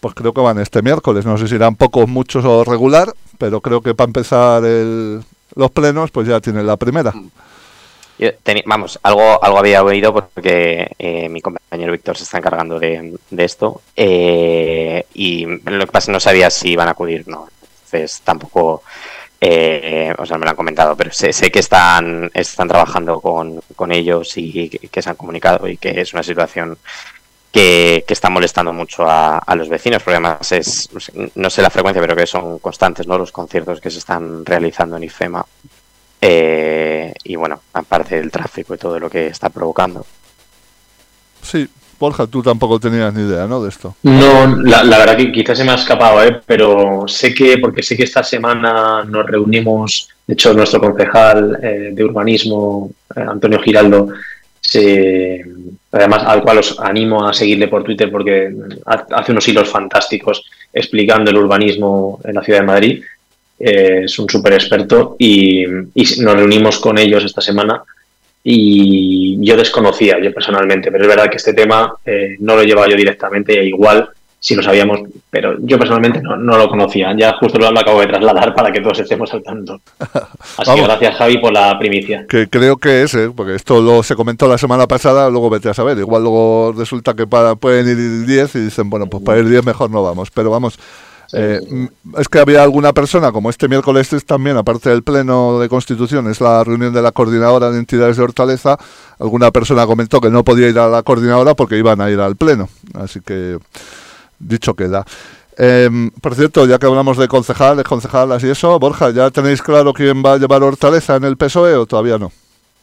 pues 0.00 0.14
creo 0.14 0.32
que 0.32 0.40
van 0.40 0.60
este 0.60 0.80
miércoles. 0.80 1.26
No 1.26 1.36
sé 1.36 1.48
si 1.48 1.56
irán 1.56 1.74
pocos, 1.74 2.08
muchos 2.08 2.44
o 2.44 2.62
regular, 2.62 3.12
pero 3.38 3.60
creo 3.60 3.80
que 3.80 3.94
para 3.94 4.08
empezar 4.08 4.64
el, 4.64 5.22
los 5.56 5.70
plenos, 5.72 6.12
pues 6.12 6.28
ya 6.28 6.40
tienen 6.40 6.66
la 6.66 6.76
primera. 6.76 7.10
Mm 7.10 7.30
vamos, 8.66 8.98
algo, 9.02 9.42
algo 9.42 9.58
había 9.58 9.82
oído 9.82 10.12
porque 10.12 10.90
eh, 10.98 11.28
mi 11.28 11.40
compañero 11.40 11.92
Víctor 11.92 12.16
se 12.16 12.24
está 12.24 12.38
encargando 12.38 12.78
de, 12.78 13.18
esto 13.38 13.82
eh, 13.96 15.06
y 15.14 15.46
lo 15.46 15.86
que 15.86 15.92
pasa 15.92 16.12
no 16.12 16.20
sabía 16.20 16.50
si 16.50 16.70
iban 16.70 16.88
a 16.88 16.92
acudir 16.92 17.26
no. 17.28 17.48
Entonces 17.84 18.20
tampoco, 18.22 18.82
eh, 19.40 20.14
o 20.18 20.26
sea, 20.26 20.38
me 20.38 20.44
lo 20.44 20.50
han 20.50 20.56
comentado, 20.56 20.96
pero 20.96 21.12
sé, 21.12 21.32
sé 21.32 21.50
que 21.50 21.60
están, 21.60 22.30
están 22.34 22.68
trabajando 22.68 23.20
con, 23.20 23.60
con 23.74 23.90
ellos 23.90 24.36
y 24.36 24.68
que, 24.68 25.02
se 25.02 25.10
han 25.10 25.16
comunicado 25.16 25.66
y 25.66 25.76
que 25.76 26.00
es 26.00 26.12
una 26.12 26.22
situación 26.22 26.78
que, 27.50 28.04
que, 28.06 28.14
está 28.14 28.30
molestando 28.30 28.72
mucho 28.72 29.08
a, 29.08 29.38
a, 29.38 29.56
los 29.56 29.68
vecinos, 29.68 30.02
porque 30.02 30.16
además 30.16 30.52
es, 30.52 30.88
no 31.34 31.50
sé 31.50 31.62
la 31.62 31.70
frecuencia, 31.70 32.00
pero 32.00 32.14
que 32.14 32.26
son 32.26 32.60
constantes 32.60 33.08
¿no? 33.08 33.18
los 33.18 33.32
conciertos 33.32 33.80
que 33.80 33.90
se 33.90 33.98
están 33.98 34.44
realizando 34.44 34.96
en 34.96 35.04
IFEMA 35.04 35.44
eh, 36.20 37.12
y 37.24 37.36
bueno, 37.36 37.60
aparte 37.72 38.16
del 38.16 38.30
tráfico 38.30 38.74
y 38.74 38.78
todo 38.78 38.98
lo 38.98 39.08
que 39.08 39.28
está 39.28 39.48
provocando. 39.48 40.04
Sí, 41.42 41.68
Borja, 42.00 42.26
tú 42.26 42.42
tampoco 42.42 42.80
tenías 42.80 43.12
ni 43.12 43.28
idea, 43.28 43.46
¿no? 43.46 43.62
De 43.62 43.68
esto. 43.68 43.94
No, 44.02 44.56
la, 44.56 44.98
verdad 44.98 45.18
que 45.18 45.30
quizás 45.30 45.58
se 45.58 45.64
me 45.64 45.72
ha 45.72 45.74
escapado, 45.74 46.24
¿eh? 46.24 46.40
Pero 46.46 47.04
sé 47.06 47.34
que, 47.34 47.58
porque 47.58 47.82
sé 47.82 47.94
que 47.94 48.04
esta 48.04 48.22
semana 48.22 49.04
nos 49.04 49.26
reunimos, 49.26 50.08
de 50.26 50.32
hecho, 50.32 50.54
nuestro 50.54 50.80
concejal 50.80 51.58
eh, 51.62 51.90
de 51.92 52.04
urbanismo, 52.04 52.90
eh, 53.14 53.20
Antonio 53.20 53.60
Giraldo, 53.60 54.08
se, 54.60 55.44
además 55.92 56.22
al 56.24 56.42
cual 56.42 56.58
os 56.58 56.78
animo 56.80 57.26
a 57.26 57.34
seguirle 57.34 57.68
por 57.68 57.84
Twitter 57.84 58.10
porque 58.10 58.54
hace 58.86 59.32
unos 59.32 59.48
hilos 59.48 59.68
fantásticos 59.68 60.44
explicando 60.72 61.30
el 61.30 61.36
urbanismo 61.36 62.20
en 62.24 62.34
la 62.34 62.42
ciudad 62.42 62.60
de 62.60 62.66
Madrid 62.66 63.02
eh, 63.60 64.04
es 64.04 64.18
un 64.18 64.28
súper 64.28 64.54
experto 64.54 65.16
y, 65.18 65.66
nos 65.66 66.34
reunimos 66.34 66.78
con 66.78 66.96
ellos 66.96 67.22
esta 67.24 67.42
semana 67.42 67.82
y 68.42 69.44
yo 69.44 69.54
desconocía, 69.54 70.18
yo 70.18 70.32
personalmente, 70.32 70.90
pero 70.90 71.04
es 71.04 71.08
verdad 71.08 71.30
que 71.30 71.36
este 71.36 71.52
tema 71.52 71.92
eh, 72.06 72.36
no 72.40 72.56
lo 72.56 72.62
llevaba 72.62 72.88
yo 72.88 72.96
directamente, 72.96 73.62
igual 73.62 74.08
si 74.42 74.54
lo 74.54 74.62
sabíamos, 74.62 75.00
pero 75.28 75.56
yo 75.60 75.78
personalmente 75.78 76.22
no, 76.22 76.56
lo 76.56 76.68
conocía, 76.70 77.14
ya 77.14 77.34
justo 77.34 77.58
lo, 77.58 77.66
acabo 77.78 78.00
de 78.00 78.06
trasladar 78.06 78.54
para 78.54 78.72
que 78.72 78.80
todos 78.80 78.98
estemos 79.00 79.30
al 79.34 79.42
tanto. 79.42 79.78
Así 80.56 80.74
que 80.74 80.82
gracias 80.82 81.16
Javi 81.16 81.36
por 81.36 81.52
la 81.52 81.78
primicia. 81.78 82.24
Que 82.26 82.48
creo 82.48 82.78
que 82.78 83.02
es, 83.02 83.12
¿eh? 83.14 83.30
porque 83.36 83.54
esto 83.54 83.82
lo, 83.82 84.02
se 84.02 84.16
comentó 84.16 84.48
la 84.48 84.56
semana 84.56 84.86
pasada, 84.86 85.28
luego 85.28 85.50
vete 85.50 85.68
a 85.68 85.74
saber, 85.74 85.98
igual 85.98 86.22
luego 86.22 86.72
resulta 86.74 87.12
que 87.12 87.26
para, 87.26 87.54
pueden 87.56 87.86
ir 87.86 88.26
10 88.26 88.54
y 88.54 88.60
dicen, 88.60 88.88
bueno, 88.88 89.06
pues 89.06 89.22
para 89.22 89.40
ir 89.40 89.48
10 89.50 89.66
mejor 89.66 89.90
no 89.90 90.02
vamos, 90.02 90.30
pero 90.30 90.48
vamos, 90.50 90.78
Eh, 91.32 91.60
es 92.18 92.28
que 92.28 92.38
había 92.40 92.62
alguna 92.62 92.92
persona, 92.92 93.30
como 93.32 93.50
este 93.50 93.68
miércoles 93.68 94.12
es 94.12 94.24
también, 94.24 94.56
aparte 94.56 94.90
del 94.90 95.02
Pleno 95.02 95.58
de 95.58 95.68
Constitución, 95.68 96.28
es 96.30 96.40
la 96.40 96.64
reunión 96.64 96.92
de 96.92 97.02
la 97.02 97.12
Coordinadora 97.12 97.70
de 97.70 97.78
Entidades 97.78 98.16
de 98.16 98.22
Hortaleza, 98.24 98.78
alguna 99.18 99.50
persona 99.50 99.86
comentó 99.86 100.20
que 100.20 100.30
no 100.30 100.44
podía 100.44 100.68
ir 100.68 100.78
a 100.78 100.88
la 100.88 101.02
Coordinadora 101.02 101.54
porque 101.54 101.78
iban 101.78 102.00
a 102.00 102.10
ir 102.10 102.20
al 102.20 102.36
Pleno. 102.36 102.68
Así 102.94 103.20
que, 103.20 103.58
dicho 104.38 104.74
queda. 104.74 105.04
Em, 105.56 106.10
por 106.10 106.34
cierto, 106.34 106.66
ya 106.66 106.78
que 106.78 106.86
hablamos 106.86 107.18
de 107.18 107.28
concejales, 107.28 107.84
concejalas 107.84 108.42
y 108.44 108.48
eso, 108.48 108.78
Borja, 108.78 109.10
¿ya 109.10 109.30
tenéis 109.30 109.60
claro 109.62 109.92
quién 109.92 110.24
va 110.24 110.32
a 110.32 110.38
llevar 110.38 110.62
Hortaleza 110.62 111.16
en 111.16 111.24
el 111.24 111.36
PSOE 111.36 111.74
o 111.74 111.86
todavía 111.86 112.18
no? 112.18 112.32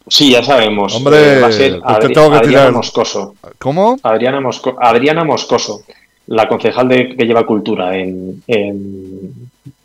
Sí, 0.07 0.31
ya 0.31 0.43
sabemos. 0.43 0.95
Hombre, 0.95 1.41
va 1.41 1.47
a 1.47 1.51
ser 1.51 1.81
Adriana 1.83 2.71
Moscoso. 2.71 3.35
¿Cómo? 3.57 3.97
Adriana, 4.03 4.39
Adriana 4.79 5.23
Moscoso, 5.23 5.81
la 6.27 6.47
concejal 6.47 6.87
de, 6.87 7.15
que 7.15 7.25
lleva 7.25 7.45
cultura 7.45 7.97
en, 7.97 8.43
en, 8.47 9.33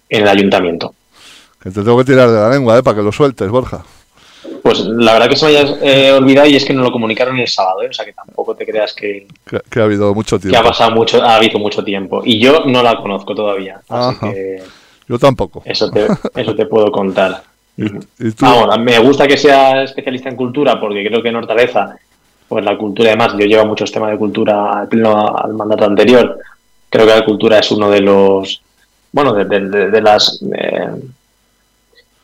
el 0.09 0.29
ayuntamiento. 0.29 0.95
Que 1.61 1.71
te 1.71 1.83
tengo 1.83 1.99
que 1.99 2.05
tirar 2.05 2.29
de 2.29 2.41
la 2.41 2.51
lengua, 2.51 2.79
¿eh? 2.79 2.83
Para 2.83 2.97
que 2.97 3.03
lo 3.03 3.13
sueltes, 3.13 3.49
Borja. 3.49 3.85
Pues 4.63 4.81
la 4.81 5.15
verdad 5.15 5.29
que 5.29 5.37
se 5.37 5.47
me 5.47 5.57
haya 5.57 5.77
eh, 5.83 6.13
olvidado 6.13 6.49
y 6.49 6.57
es 6.57 6.65
que 6.65 6.73
no 6.73 6.83
lo 6.83 6.93
comunicaron 6.93 7.39
el 7.39 7.49
sábado, 7.49 7.83
¿eh? 7.83 7.89
o 7.89 7.93
sea 7.93 8.05
que 8.05 8.13
tampoco 8.13 8.55
te 8.55 8.67
creas 8.67 8.93
que, 8.93 9.27
que, 9.71 9.81
ha 9.81 9.85
habido 9.85 10.15
mucho 10.15 10.39
tiempo. 10.39 10.53
Que 10.53 10.67
ha 10.67 10.69
pasado 10.69 10.91
mucho, 10.91 11.23
ha 11.23 11.37
habido 11.37 11.59
mucho 11.59 11.83
tiempo. 11.85 12.23
Y 12.25 12.39
yo 12.41 12.65
no 12.67 12.83
la 12.83 12.97
conozco 12.97 13.35
todavía. 13.35 13.81
Así 13.89 14.19
que 14.21 14.63
yo 15.09 15.19
tampoco. 15.19 15.63
Eso 15.65 15.91
te, 15.91 16.07
eso 16.35 16.55
te 16.55 16.67
puedo 16.67 16.91
contar. 16.91 17.43
me 17.77 18.99
gusta 18.99 19.27
que 19.27 19.37
sea 19.37 19.83
especialista 19.83 20.29
en 20.29 20.37
cultura 20.37 20.79
porque 20.81 21.05
creo 21.07 21.23
que 21.23 21.29
en 21.29 21.37
Hortaleza, 21.37 21.97
pues 22.53 22.67
la 22.67 22.77
cultura, 22.77 23.09
además, 23.09 23.33
yo 23.39 23.47
llevo 23.47 23.65
muchos 23.65 23.91
temas 23.91 24.11
de 24.11 24.19
cultura 24.19 24.81
al 24.81 24.87
pleno 24.87 25.35
al 25.35 25.55
mandato 25.55 25.87
anterior. 25.87 26.39
Creo 26.91 27.07
que 27.07 27.15
la 27.15 27.25
cultura 27.25 27.59
es 27.59 27.71
uno 27.71 27.89
de 27.89 28.03
los, 28.03 28.63
bueno, 29.11 29.33
de, 29.33 30.03
las 30.03 30.45
eh, 30.55 30.91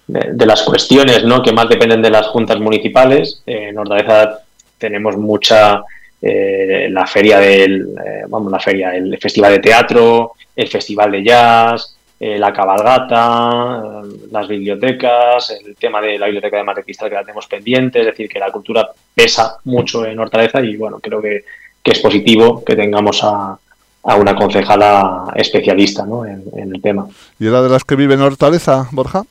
de, 0.07 0.47
las 0.47 0.61
cuestiones 0.65 1.25
¿no? 1.25 1.43
que 1.43 1.55
más 1.55 1.67
dependen 1.71 2.03
de 2.03 2.11
las 2.11 2.27
juntas 2.27 2.61
municipales. 2.61 3.43
en 3.47 3.79
Hortaleza 3.79 4.41
tenemos 4.77 5.17
mucha 5.17 5.83
eh, 6.21 6.89
la 6.91 7.07
feria 7.07 7.39
del, 7.39 7.89
eh, 8.05 8.25
vamos, 8.29 8.53
la 8.53 8.61
feria, 8.61 8.95
el 8.95 9.17
festival 9.17 9.53
de 9.53 9.61
teatro, 9.61 10.33
el 10.55 10.69
festival 10.69 11.11
de 11.11 11.25
jazz, 11.25 11.97
la 12.21 12.53
cabalgata, 12.53 14.03
las 14.31 14.47
bibliotecas, 14.47 15.57
el 15.65 15.75
tema 15.77 16.03
de 16.03 16.19
la 16.19 16.27
biblioteca 16.27 16.59
de 16.59 16.65
Mar 16.65 16.77
de 16.77 16.83
que 16.85 17.15
la 17.15 17.23
tenemos 17.23 17.47
pendiente, 17.47 18.01
es 18.01 18.07
decir, 18.07 18.29
que 18.29 18.41
la 18.41 18.51
cultura 18.51 18.91
pesa 19.19 19.59
mucho 19.65 20.07
en 20.07 20.17
Hortaleza 20.21 20.61
y 20.61 20.77
bueno, 20.77 21.01
creo 21.01 21.21
que, 21.21 21.45
es 21.83 22.01
positivo 22.01 22.63
que 22.63 22.77
tengamos 22.77 23.25
a, 23.25 23.59
una 24.03 24.37
concejala 24.37 25.33
especialista 25.35 26.05
¿no? 26.05 26.27
en, 26.27 26.43
el 26.55 26.83
tema. 26.83 27.09
¿Y 27.39 27.47
era 27.47 27.63
de 27.63 27.71
las 27.71 27.83
que 27.83 27.97
vive 27.97 28.13
en 28.13 28.21
Hortaleza, 28.21 28.89
Borja? 28.93 29.25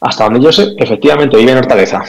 Hasta 0.00 0.24
donde 0.24 0.40
yo 0.40 0.50
sé, 0.52 0.74
efectivamente, 0.76 1.36
vive 1.36 1.52
en 1.52 1.58
Hortaleza. 1.58 2.02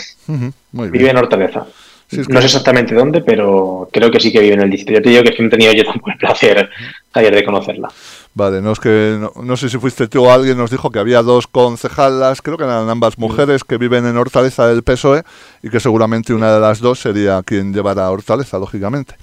Vive 0.72 1.12
en 1.12 1.18
Hortaleza. 1.18 1.68
No 2.12 2.40
sé 2.40 2.46
exactamente 2.48 2.96
dónde, 2.96 3.22
pero 3.22 3.88
creo 3.92 4.10
que 4.10 4.20
sí 4.20 4.32
que 4.32 4.40
vive 4.40 4.56
en 4.56 4.62
el 4.62 4.70
distrito. 4.70 5.00
Yo 5.00 5.04
te 5.04 5.10
digo 5.10 5.24
que 5.24 5.42
no 5.42 5.48
he 5.48 5.52
tenido 5.52 5.74
yo 5.74 5.84
tampoco 5.84 6.12
el 6.12 6.18
placer 6.18 6.70
ayer 7.14 7.36
de 7.36 7.46
conocerla. 7.46 7.90
Vale, 8.34 8.62
no 8.62 8.72
es 8.72 8.80
que 8.80 9.20
no, 9.44 9.58
sé 9.58 9.70
si 9.70 9.78
fuiste 9.78 10.08
tú 10.08 10.24
o 10.24 10.32
alguien 10.32 10.58
nos 10.58 10.72
dijo 10.72 10.92
que 10.92 11.00
había 11.00 11.22
dos 11.22 11.48
concejalas, 11.48 12.42
creo 12.42 12.58
que 12.58 12.64
eran 12.64 12.90
ambas 12.90 13.18
mujeres 13.18 13.64
que 13.64 13.78
viven 13.78 14.06
en 14.06 14.18
Hortaleza 14.18 14.68
del 14.68 14.84
PSOE 14.84 15.24
y 15.62 15.70
que 15.70 15.80
seguramente 15.80 16.34
una 16.34 16.54
de 16.54 16.60
las 16.60 16.80
dos 16.80 17.00
sería 17.00 17.42
quien 17.44 17.74
llevara 17.74 18.10
Hortaleza, 18.10 18.58
lógicamente. 18.60 19.16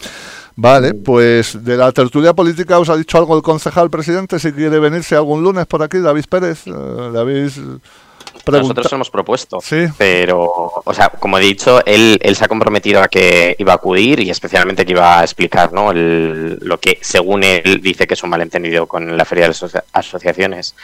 Vale, 0.57 0.95
pues 0.95 1.65
de 1.65 1.77
la 1.77 1.93
tertulia 1.93 2.35
política 2.35 2.79
os 2.79 2.89
ha 2.89 2.97
dicho 2.97 3.19
algo 3.19 3.37
el 3.37 3.43
concejal 3.43 3.91
presidente, 3.91 4.39
si 4.39 4.53
quiere 4.53 4.79
venirse 4.79 5.15
algún 5.15 5.43
lunes 5.43 5.67
por 5.67 5.83
aquí, 5.83 5.99
David 5.99 6.25
Pérez, 6.29 6.67
eh, 6.67 7.11
¿le 7.13 7.19
habéis 7.19 7.61
nosotros 8.47 8.93
hemos 8.93 9.11
propuesto, 9.11 9.59
pero, 9.97 10.73
o 10.85 10.95
sea, 10.95 11.09
como 11.09 11.39
he 11.39 11.41
dicho, 11.41 11.85
él, 11.85 12.19
él 12.21 12.37
se 12.37 12.45
ha 12.45 12.49
comprometido 12.49 13.03
a 13.03 13.09
que 13.09 13.57
iba 13.59 13.73
a 13.73 13.77
acudir 13.77 14.21
y 14.21 14.31
especialmente 14.31 14.85
que 14.85 14.93
iba 14.93 15.21
a 15.21 15.23
explicar 15.23 15.73
¿no? 15.73 15.93
lo 15.93 16.79
que, 16.79 16.99
según 17.01 17.43
él, 17.43 17.81
dice 17.83 18.07
que 18.07 18.15
es 18.15 18.23
un 18.23 18.31
malentendido 18.31 18.87
con 18.87 19.17
la 19.17 19.25
Feria 19.25 19.45
de 19.45 19.49
las 19.49 19.83
Asociaciones. 19.93 20.75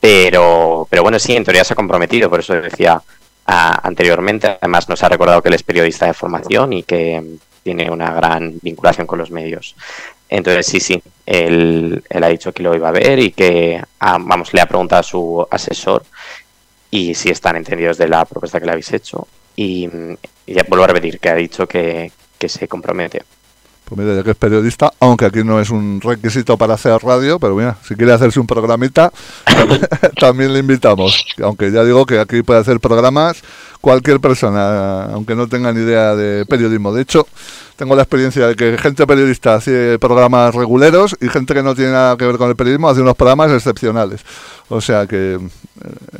Pero, 0.00 0.86
pero 0.88 1.02
bueno, 1.02 1.18
sí, 1.18 1.36
en 1.36 1.44
teoría 1.44 1.62
se 1.62 1.74
ha 1.74 1.76
comprometido, 1.76 2.30
por 2.30 2.40
eso 2.40 2.54
decía 2.54 3.02
anteriormente. 3.44 4.58
Además, 4.60 4.88
nos 4.88 5.02
ha 5.02 5.08
recordado 5.08 5.42
que 5.42 5.48
él 5.48 5.54
es 5.54 5.62
periodista 5.62 6.06
de 6.06 6.14
formación 6.14 6.72
y 6.72 6.82
que 6.82 7.22
tiene 7.62 7.90
una 7.90 8.12
gran 8.12 8.58
vinculación 8.62 9.06
con 9.06 9.18
los 9.18 9.30
medios. 9.30 9.76
Entonces, 10.28 10.66
sí, 10.66 10.80
sí, 10.80 11.02
él, 11.26 12.02
él 12.08 12.24
ha 12.24 12.28
dicho 12.28 12.52
que 12.52 12.62
lo 12.62 12.74
iba 12.74 12.88
a 12.88 12.92
ver 12.92 13.18
y 13.18 13.32
que, 13.32 13.82
ah, 13.98 14.18
vamos, 14.20 14.54
le 14.54 14.60
ha 14.60 14.66
preguntado 14.66 15.00
a 15.00 15.02
su 15.02 15.46
asesor 15.50 16.04
y 16.90 17.14
si 17.14 17.30
están 17.30 17.56
entendidos 17.56 17.98
de 17.98 18.08
la 18.08 18.24
propuesta 18.24 18.58
que 18.58 18.66
le 18.66 18.72
habéis 18.72 18.92
hecho. 18.92 19.26
Y, 19.56 19.88
ya 20.46 20.64
vuelvo 20.68 20.84
a 20.84 20.88
repetir 20.88 21.20
que 21.20 21.28
ha 21.28 21.34
dicho 21.34 21.66
que, 21.66 22.12
se 22.46 22.68
compromete. 22.68 23.22
Pues 23.90 23.98
mira, 23.98 24.14
ya 24.14 24.22
que 24.22 24.30
es 24.30 24.36
periodista, 24.36 24.92
aunque 25.00 25.24
aquí 25.24 25.42
no 25.42 25.58
es 25.58 25.68
un 25.68 26.00
requisito 26.00 26.56
para 26.56 26.74
hacer 26.74 26.96
radio, 27.02 27.40
pero 27.40 27.56
mira, 27.56 27.76
si 27.82 27.96
quiere 27.96 28.12
hacerse 28.12 28.38
un 28.38 28.46
programita, 28.46 29.10
también 30.20 30.52
le 30.52 30.60
invitamos. 30.60 31.26
Aunque 31.42 31.72
ya 31.72 31.82
digo 31.82 32.06
que 32.06 32.20
aquí 32.20 32.42
puede 32.42 32.60
hacer 32.60 32.78
programas 32.78 33.42
cualquier 33.80 34.20
persona, 34.20 35.06
aunque 35.06 35.34
no 35.34 35.48
tenga 35.48 35.72
ni 35.72 35.80
idea 35.80 36.14
de 36.14 36.46
periodismo. 36.46 36.94
De 36.94 37.02
hecho, 37.02 37.26
tengo 37.74 37.96
la 37.96 38.02
experiencia 38.02 38.46
de 38.46 38.54
que 38.54 38.78
gente 38.78 39.08
periodista 39.08 39.56
hace 39.56 39.98
programas 39.98 40.54
reguleros 40.54 41.16
y 41.20 41.28
gente 41.28 41.52
que 41.52 41.64
no 41.64 41.74
tiene 41.74 41.90
nada 41.90 42.16
que 42.16 42.26
ver 42.26 42.38
con 42.38 42.48
el 42.48 42.54
periodismo 42.54 42.90
hace 42.90 43.00
unos 43.00 43.16
programas 43.16 43.50
excepcionales. 43.50 44.20
O 44.68 44.80
sea 44.80 45.08
que 45.08 45.40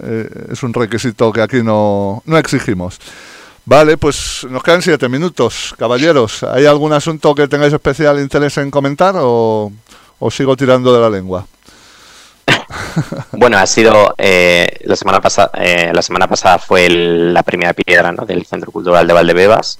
eh, 0.03 0.29
es 0.51 0.61
un 0.65 0.75
requisito 0.75 1.31
que 1.31 1.41
aquí 1.41 1.63
no, 1.63 2.21
no 2.27 2.37
exigimos. 2.37 2.99
Vale, 3.65 3.97
pues 3.97 4.47
nos 4.49 4.63
quedan 4.63 4.83
siete 4.83 5.09
minutos. 5.09 5.75
Caballeros, 5.79 6.43
¿hay 6.43 6.67
algún 6.67 6.93
asunto 6.93 7.35
que 7.35 7.47
tengáis 7.47 7.73
especial 7.73 8.19
interés 8.19 8.57
en 8.59 8.71
comentar 8.71 9.15
o, 9.19 9.71
sigo 10.31 10.57
tirando 10.57 10.93
de 10.93 11.01
la 11.01 11.11
lengua? 11.11 11.47
Bueno, 13.33 13.59
ha 13.59 13.67
sido 13.67 14.15
eh, 14.19 14.79
la 14.85 14.97
semana 14.97 15.21
pasada. 15.21 15.51
Eh, 15.55 15.93
la 15.95 16.03
semana 16.03 16.27
pasada 16.29 16.59
fue 16.59 16.89
la 16.89 17.43
primera 17.43 17.73
piedra 17.73 18.13
del 18.27 18.45
Centro 18.45 18.71
Cultural 18.71 19.07
de 19.07 19.13
Valdebebas. 19.13 19.79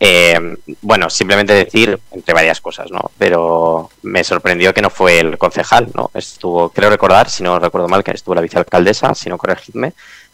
Eh, 0.00 0.56
bueno, 0.82 1.10
simplemente 1.10 1.52
decir 1.52 1.98
entre 2.12 2.34
varias 2.34 2.60
cosas, 2.60 2.90
¿no? 2.90 3.10
Pero 3.18 3.90
me 4.02 4.22
sorprendió 4.24 4.72
que 4.72 4.82
no 4.82 4.90
fue 4.90 5.20
el 5.20 5.38
concejal, 5.38 5.88
¿no? 5.94 6.10
Estuvo, 6.14 6.70
creo 6.70 6.90
recordar, 6.90 7.28
si 7.28 7.42
no 7.42 7.58
recuerdo 7.58 7.88
mal, 7.88 8.04
que 8.04 8.12
estuvo 8.12 8.34
la 8.34 8.40
vicealcaldesa, 8.40 9.14
si 9.14 9.28
no 9.28 9.38
corregidme, 9.38 9.92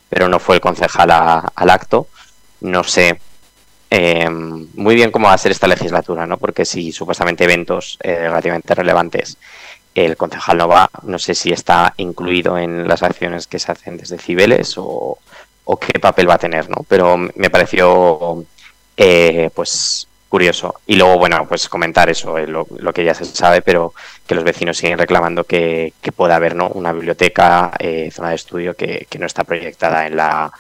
pero 0.09 0.29
no 0.29 0.39
fue 0.39 0.57
el 0.57 0.61
concejal 0.61 1.11
al 1.11 1.71
acto. 1.71 2.09
No 2.65 2.85
sé 2.85 3.19
muy 4.75 4.97
bien 4.97 5.13
cómo 5.13 5.29
va 5.29 5.35
a 5.35 5.39
ser 5.39 5.53
esta 5.53 5.69
legislatura, 5.69 6.27
¿no? 6.27 6.37
Porque 6.37 6.65
si 6.65 6.91
supuestamente 6.91 7.45
eventos 7.45 7.97
relativamente 8.03 8.75
relevantes 8.75 9.39
el 9.95 10.17
concejal 10.17 10.59
no 10.59 10.69
va, 10.69 10.91
no 11.03 11.19
sé 11.19 11.35
si 11.35 11.53
está 11.53 11.95
incluido 11.99 12.59
en 12.59 12.89
las 12.89 13.03
acciones 13.03 13.47
que 13.47 13.59
se 13.59 13.73
hacen 13.73 13.97
desde 13.97 14.19
Cibeles 14.19 14.75
o, 14.77 15.19
qué 15.81 15.99
papel 15.99 16.29
va 16.29 16.35
a 16.35 16.39
tener, 16.39 16.69
¿no? 16.69 16.85
Pero 16.89 17.17
me 17.17 17.51
pareció, 17.51 18.45
eh, 18.97 19.51
pues, 19.55 20.09
curioso. 20.29 20.81
Y 20.87 20.97
luego, 20.97 21.19
bueno, 21.19 21.47
pues 21.49 21.69
comentar 21.69 22.11
eso, 22.11 22.37
eh, 22.39 22.47
lo, 22.47 22.67
que 22.93 23.05
ya 23.05 23.15
se 23.15 23.25
sabe, 23.25 23.63
pero 23.63 23.95
que 24.27 24.35
los 24.35 24.45
vecinos 24.45 24.77
siguen 24.77 24.99
reclamando 24.99 25.45
que, 25.45 25.93
pueda 26.17 26.37
haber, 26.37 26.55
¿no? 26.57 26.69
Una 26.69 26.93
biblioteca, 26.93 27.73
eh, 27.79 28.11
zona 28.13 28.31
de 28.31 28.35
estudio 28.35 28.75
que, 28.75 29.07
no 29.19 29.27
está 29.27 29.45
proyectada 29.45 30.07
en 30.07 30.17
la 30.17 30.53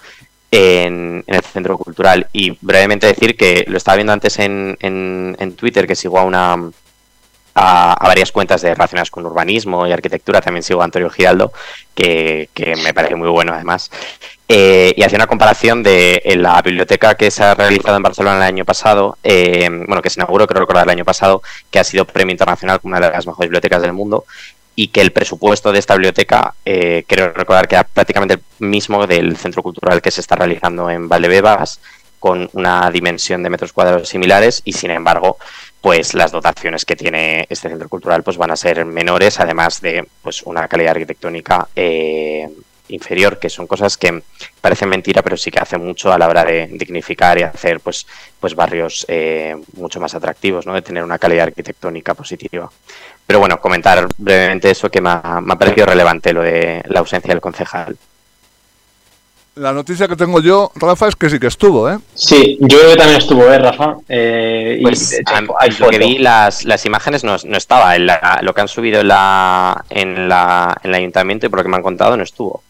en, 0.55 1.25
el 1.27 1.43
centro 1.43 1.77
cultural. 1.77 2.29
Y 2.33 2.57
brevemente 2.61 3.07
decir 3.07 3.37
que 3.37 3.65
lo 3.67 3.77
estaba 3.77 3.97
viendo 3.97 4.13
antes 4.13 4.39
en, 4.39 4.77
en, 4.81 5.37
en 5.39 5.57
Twitter, 5.57 5.87
que 5.87 5.95
sigo 5.95 6.19
a 6.19 6.25
una 6.25 6.71
a, 7.55 7.97
varias 8.03 8.33
cuentas 8.33 8.63
de 8.63 8.75
relacionadas 8.75 9.11
con 9.11 9.25
urbanismo 9.27 9.87
y 9.87 9.93
arquitectura, 9.93 10.41
también 10.41 10.63
sigo 10.63 10.83
a 10.83 10.85
Antonio 10.85 11.11
Giraldo, 11.11 11.53
que, 11.95 12.49
me 12.83 12.93
parece 12.93 13.15
muy 13.15 13.29
bueno 13.29 13.53
además. 13.55 13.91
Eh, 14.47 14.93
y 14.97 15.03
hacía 15.03 15.17
una 15.17 15.27
comparación 15.27 15.83
de 15.83 16.23
la 16.37 16.61
biblioteca 16.61 17.15
que 17.15 17.31
se 17.31 17.43
ha 17.43 17.55
realizado 17.55 17.97
en 17.97 18.03
Barcelona 18.03 18.37
el 18.37 18.43
año 18.43 18.65
pasado, 18.65 19.17
eh, 19.23 19.69
bueno, 19.71 20.03
que 20.03 20.11
se 20.11 20.21
inauguró, 20.21 20.47
creo 20.47 20.61
recordar, 20.61 20.85
el 20.85 20.91
año 20.91 21.05
pasado, 21.05 21.43
que 21.71 21.79
ha 21.79 21.85
sido 21.85 22.05
premio 22.05 22.33
internacional 22.33 22.81
como 22.81 22.95
una 22.95 23.07
de 23.07 23.13
las 23.13 23.27
mejores 23.27 23.49
bibliotecas 23.49 23.81
del 23.81 23.93
mundo, 23.93 24.25
y 24.77 24.89
que 24.89 25.01
el 25.01 25.13
presupuesto 25.13 25.73
de 25.73 25.79
esta 25.79 25.95
biblioteca, 25.95 26.55
eh, 26.65 27.05
creo 27.07 27.33
recordar 27.33 27.69
que 27.69 27.77
era 27.77 27.85
prácticamente 27.85 28.35
el 28.35 28.67
mismo 28.67 29.07
del 29.07 29.37
centro 29.37 29.63
cultural 29.63 30.03
que 30.03 30.11
se 30.11 30.21
está 30.21 30.37
realizando 30.37 30.91
en 30.91 31.09
Valdebebas, 31.09 31.81
con 32.19 32.49
una 32.55 32.91
dimensión 32.91 33.43
de 33.43 33.51
metros 33.51 33.73
cuadrados 33.73 34.09
similares, 34.09 34.63
y 34.65 34.73
sin 34.73 34.91
embargo, 34.91 35.37
pues 35.81 36.15
las 36.15 36.33
dotaciones 36.33 36.87
que 36.87 36.97
tiene 36.97 37.47
este 37.51 37.69
centro 37.69 37.91
cultural 37.91 38.23
pues 38.23 38.39
van 38.39 38.51
a 38.51 38.57
ser 38.57 38.85
menores, 38.87 39.39
además 39.39 39.83
de 39.83 40.07
pues 40.23 40.43
una 40.45 40.67
calidad 40.67 40.93
arquitectónica 40.93 41.69
eh, 41.77 42.49
inferior, 42.89 43.39
que 43.39 43.51
son 43.51 43.67
cosas 43.67 43.97
que 43.97 44.23
parecen 44.61 44.89
mentira, 44.89 45.23
pero 45.23 45.37
sí 45.37 45.51
que 45.51 45.59
hacen 45.59 45.85
mucho 45.85 46.13
a 46.13 46.19
la 46.19 46.29
hora 46.29 46.45
de 46.45 46.69
dignificar 46.69 47.39
y 47.39 47.43
hacer 47.43 47.81
pues, 47.81 48.07
pues 48.41 48.55
barrios 48.55 49.05
eh, 49.09 49.57
mucho 49.75 50.01
más 50.01 50.15
atractivos, 50.15 50.67
¿no? 50.67 50.75
de 50.75 50.83
tener 50.83 51.05
una 51.05 51.19
calidad 51.19 51.45
arquitectónica 51.45 52.15
positiva. 52.15 52.71
Pero 53.27 53.39
bueno, 53.39 53.59
comentar 53.61 54.07
brevemente 54.19 54.71
eso 54.71 54.91
que 54.91 55.01
me 55.01 55.09
ha, 55.11 55.41
me 55.43 55.55
ha 55.55 55.57
parecido 55.57 55.87
relevante, 55.87 56.33
lo 56.33 56.43
de 56.43 56.83
la 56.89 57.01
ausencia 57.01 57.29
del 57.33 57.41
concejal. 57.41 57.97
La 59.57 59.73
noticia 59.73 60.09
que 60.09 60.17
tengo 60.17 60.41
yo, 60.41 60.73
Rafa, 60.75 61.07
es 61.07 61.15
que 61.15 61.31
sí 61.31 61.39
que 61.39 61.47
estuvo, 61.47 61.89
¿eh? 61.89 61.97
Sí, 62.15 62.59
yo 62.61 62.97
también 62.97 63.19
estuvo, 63.19 63.45
¿eh, 63.45 63.59
Rafa? 63.59 63.95
Eh, 64.09 64.81
Pues 64.83 65.13
y, 65.13 65.15
de 65.15 65.21
hecho, 65.23 65.35
am- 65.37 65.49
hay 65.61 65.71
lo 65.79 65.91
que 65.91 65.99
vi, 65.99 66.19
las, 66.19 66.65
las 66.65 66.85
imágenes 66.87 67.23
no, 67.23 67.37
no 67.45 67.57
estaba. 67.57 67.95
En 67.95 68.07
la- 68.07 68.41
lo 68.43 68.53
que 68.53 68.63
han 68.63 68.69
subido 68.69 69.01
en, 69.01 69.09
la, 69.09 69.85
en, 69.91 70.29
la, 70.29 70.77
en 70.83 70.91
el 70.91 70.95
ayuntamiento 70.97 71.47
y 71.47 71.49
por 71.51 71.61
lo 71.61 71.63
que 71.63 71.69
me 71.69 71.77
han 71.77 71.85
contado 71.85 72.17
no 72.17 72.25
estuvo. 72.25 72.65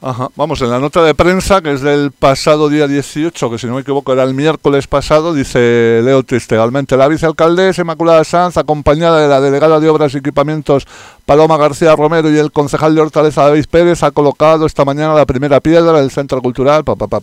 Ajá. 0.00 0.28
Vamos, 0.36 0.62
en 0.62 0.70
la 0.70 0.78
nota 0.78 1.02
de 1.02 1.12
prensa, 1.12 1.60
que 1.60 1.72
es 1.72 1.80
del 1.80 2.12
pasado 2.12 2.68
día 2.68 2.86
18, 2.86 3.50
que 3.50 3.58
si 3.58 3.66
no 3.66 3.74
me 3.74 3.80
equivoco 3.80 4.12
era 4.12 4.22
el 4.22 4.32
miércoles 4.32 4.86
pasado, 4.86 5.34
dice 5.34 6.00
Leo 6.04 6.22
textualmente, 6.22 6.96
la 6.96 7.08
vicealcaldesa 7.08 7.82
Inmaculada 7.82 8.22
Sanz, 8.22 8.56
acompañada 8.58 9.20
de 9.20 9.26
la 9.26 9.40
delegada 9.40 9.80
de 9.80 9.88
Obras 9.88 10.14
y 10.14 10.18
Equipamientos 10.18 10.86
Paloma 11.26 11.56
García 11.56 11.96
Romero 11.96 12.30
y 12.30 12.38
el 12.38 12.52
concejal 12.52 12.94
de 12.94 13.00
Hortaleza 13.00 13.42
David 13.42 13.66
Pérez, 13.68 14.04
ha 14.04 14.12
colocado 14.12 14.66
esta 14.66 14.84
mañana 14.84 15.14
la 15.14 15.26
primera 15.26 15.58
piedra 15.58 16.00
del 16.00 16.12
Centro 16.12 16.40
Cultural, 16.42 16.84
pa, 16.84 16.94
pa, 16.94 17.08
pa. 17.08 17.20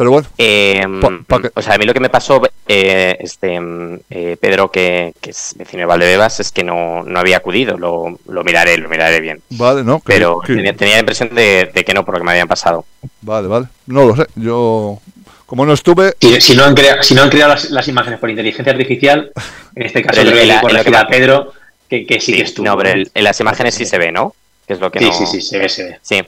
Pero 0.00 0.12
bueno, 0.12 0.26
Eh, 0.38 0.82
Pa- 0.98 1.10
pa 1.26 1.42
que- 1.42 1.50
o 1.54 1.60
sea, 1.60 1.74
a 1.74 1.78
mí 1.78 1.84
lo 1.84 1.92
que 1.92 2.00
me 2.00 2.08
pasó, 2.08 2.40
eh, 2.66 3.18
este 3.20 3.60
mm, 3.60 3.98
eh, 4.08 4.38
Pedro, 4.40 4.70
que, 4.70 5.12
que 5.20 5.28
es 5.28 5.54
vecino 5.58 5.80
de 5.82 5.84
Valdebebas, 5.84 6.40
es 6.40 6.50
que 6.52 6.64
no, 6.64 7.02
no 7.02 7.20
había 7.20 7.36
acudido. 7.36 7.76
Lo, 7.76 8.18
lo 8.26 8.42
miraré, 8.42 8.78
lo 8.78 8.88
miraré 8.88 9.20
bien. 9.20 9.42
vale, 9.50 9.84
¿no? 9.84 10.00
Pero 10.02 10.40
que- 10.40 10.54
tenía, 10.54 10.72
tenía 10.72 10.94
la 10.94 11.00
impresión 11.00 11.34
de, 11.34 11.70
de 11.74 11.84
que 11.84 11.92
no, 11.92 12.02
por 12.06 12.14
lo 12.14 12.20
que 12.20 12.24
me 12.24 12.30
habían 12.30 12.48
pasado. 12.48 12.86
Vale, 13.20 13.46
vale. 13.46 13.66
No 13.88 14.06
lo 14.06 14.16
sé. 14.16 14.24
Yo, 14.36 14.98
como 15.44 15.66
no 15.66 15.74
estuve, 15.74 16.14
Si, 16.18 16.40
si 16.40 16.56
no 16.56 16.64
han 16.64 16.74
creado, 16.74 17.02
si 17.02 17.14
no 17.14 17.22
han 17.22 17.28
creado 17.28 17.50
las, 17.52 17.68
las 17.70 17.86
imágenes 17.86 18.18
por 18.18 18.30
inteligencia 18.30 18.72
artificial, 18.72 19.30
en 19.76 19.82
este 19.84 20.00
caso 20.02 20.18
creo 20.22 20.32
que 20.32 20.42
en 20.42 20.48
la- 20.48 20.82
que 20.82 20.90
va- 20.90 21.06
Pedro 21.08 21.52
que, 21.90 22.06
que 22.06 22.20
sí, 22.22 22.32
que 22.32 22.42
estuvo. 22.44 22.64
no, 22.64 22.74
pero 22.78 22.88
el- 22.88 23.10
en 23.14 23.22
las 23.24 23.38
imágenes 23.40 23.74
sí 23.74 23.84
se 23.84 23.98
ve, 23.98 24.12
¿no? 24.12 24.34
Que 24.66 24.72
es 24.72 24.80
lo 24.80 24.90
que 24.90 25.00
sí, 25.00 25.04
no... 25.04 25.12
sí, 25.12 25.26
sí, 25.26 25.40
se 25.42 25.58
ve, 25.58 25.68
se 25.68 25.84
ve. 25.84 25.98
Sí. 26.00 26.22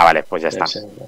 Ah, 0.00 0.04
vale, 0.04 0.22
pues 0.22 0.42
ya 0.42 0.48
está. 0.48 0.64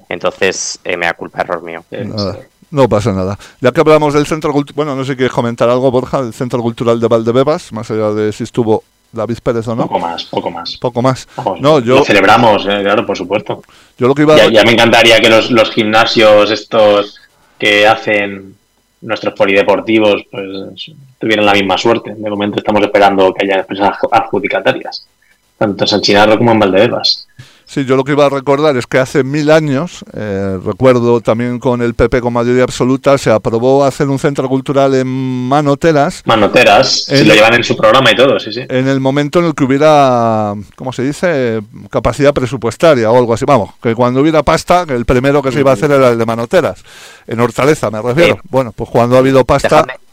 Entonces, 0.08 0.80
eh, 0.82 0.96
me 0.96 1.06
da 1.06 1.14
culpa, 1.14 1.42
error 1.42 1.62
mío. 1.62 1.84
Nada, 1.90 2.38
no 2.72 2.88
pasa 2.88 3.12
nada. 3.12 3.38
Ya 3.60 3.70
que 3.70 3.80
hablamos 3.80 4.14
del 4.14 4.26
Centro 4.26 4.52
Cultural, 4.52 4.74
bueno, 4.76 4.96
no 4.96 5.04
sé 5.04 5.12
si 5.12 5.16
quieres 5.16 5.32
comentar 5.32 5.68
algo, 5.70 5.90
Borja, 5.92 6.22
del 6.22 6.32
Centro 6.34 6.60
Cultural 6.60 6.98
de 6.98 7.06
Valdebebas, 7.06 7.72
más 7.72 7.88
allá 7.92 8.10
de 8.10 8.32
si 8.32 8.42
estuvo 8.42 8.82
David 9.12 9.38
Pérez 9.44 9.68
o 9.68 9.76
no. 9.76 9.82
Poco 9.86 10.00
más, 10.00 10.24
poco 10.24 10.50
más. 10.50 10.76
Poco 10.78 11.02
más. 11.02 11.28
No, 11.60 11.78
yo, 11.78 11.96
Lo 11.98 12.04
celebramos, 12.04 12.64
eh, 12.66 12.80
claro, 12.82 13.06
por 13.06 13.16
supuesto. 13.16 13.62
yo 13.96 14.08
lo 14.08 14.14
que 14.14 14.22
iba 14.22 14.34
a... 14.34 14.38
Ya, 14.38 14.50
ya 14.50 14.64
me 14.64 14.72
encantaría 14.72 15.20
que 15.20 15.28
los, 15.30 15.50
los 15.52 15.70
gimnasios 15.70 16.50
estos 16.50 17.20
que 17.58 17.86
hacen 17.86 18.56
nuestros 19.02 19.34
polideportivos 19.34 20.22
pues 20.30 20.46
tuvieran 21.18 21.46
la 21.46 21.52
misma 21.52 21.78
suerte. 21.78 22.14
De 22.16 22.28
momento 22.30 22.58
estamos 22.58 22.82
esperando 22.82 23.32
que 23.34 23.44
haya 23.46 23.60
empresas 23.60 23.90
adju- 23.90 24.08
adjudicatarias, 24.10 25.06
tanto 25.58 25.84
en 25.84 25.88
San 25.88 26.00
Chinarro 26.00 26.36
como 26.38 26.50
en 26.52 26.58
Valdebebas. 26.58 27.28
Sí, 27.72 27.84
yo 27.84 27.94
lo 27.94 28.02
que 28.02 28.10
iba 28.12 28.26
a 28.26 28.28
recordar 28.28 28.76
es 28.76 28.88
que 28.88 28.98
hace 28.98 29.22
mil 29.22 29.48
años, 29.48 30.04
eh, 30.12 30.58
recuerdo 30.64 31.20
también 31.20 31.60
con 31.60 31.82
el 31.82 31.94
PP 31.94 32.20
con 32.20 32.32
mayoría 32.32 32.64
absoluta, 32.64 33.16
se 33.16 33.30
aprobó 33.30 33.84
hacer 33.84 34.08
un 34.08 34.18
centro 34.18 34.48
cultural 34.48 34.92
en 34.96 35.06
Manoteras 35.06 36.22
Manoteras, 36.24 37.08
El- 37.08 37.18
si 37.18 37.24
lo 37.26 37.34
llevan 37.34 37.54
en 37.54 37.62
su 37.62 37.76
programa 37.76 38.10
y 38.10 38.16
todo, 38.16 38.40
sí, 38.40 38.52
sí. 38.52 38.62
en 38.68 38.88
el 38.88 38.98
momento 38.98 39.38
en 39.38 39.44
el 39.44 39.54
que 39.54 39.62
hubiera, 39.62 40.52
¿cómo 40.74 40.92
se 40.92 41.04
dice?, 41.04 41.60
capacidad 41.90 42.34
presupuestaria 42.34 43.08
o 43.08 43.16
algo 43.16 43.34
así. 43.34 43.44
Vamos, 43.44 43.70
que 43.80 43.94
cuando 43.94 44.20
hubiera 44.20 44.42
pasta, 44.42 44.84
el 44.88 45.04
primero 45.04 45.40
que 45.40 45.52
se 45.52 45.60
iba 45.60 45.70
a 45.70 45.74
hacer 45.74 45.92
era 45.92 46.08
el 46.08 46.18
de 46.18 46.26
Manoteras, 46.26 46.82
en 47.28 47.38
Hortaleza 47.38 47.88
me 47.92 48.02
refiero. 48.02 48.34
Sí. 48.34 48.40
Bueno, 48.50 48.72
pues 48.74 48.90
cuando 48.90 49.14
ha 49.14 49.20
habido 49.20 49.44
pasta... 49.44 49.84
Dejadme- 49.86 50.09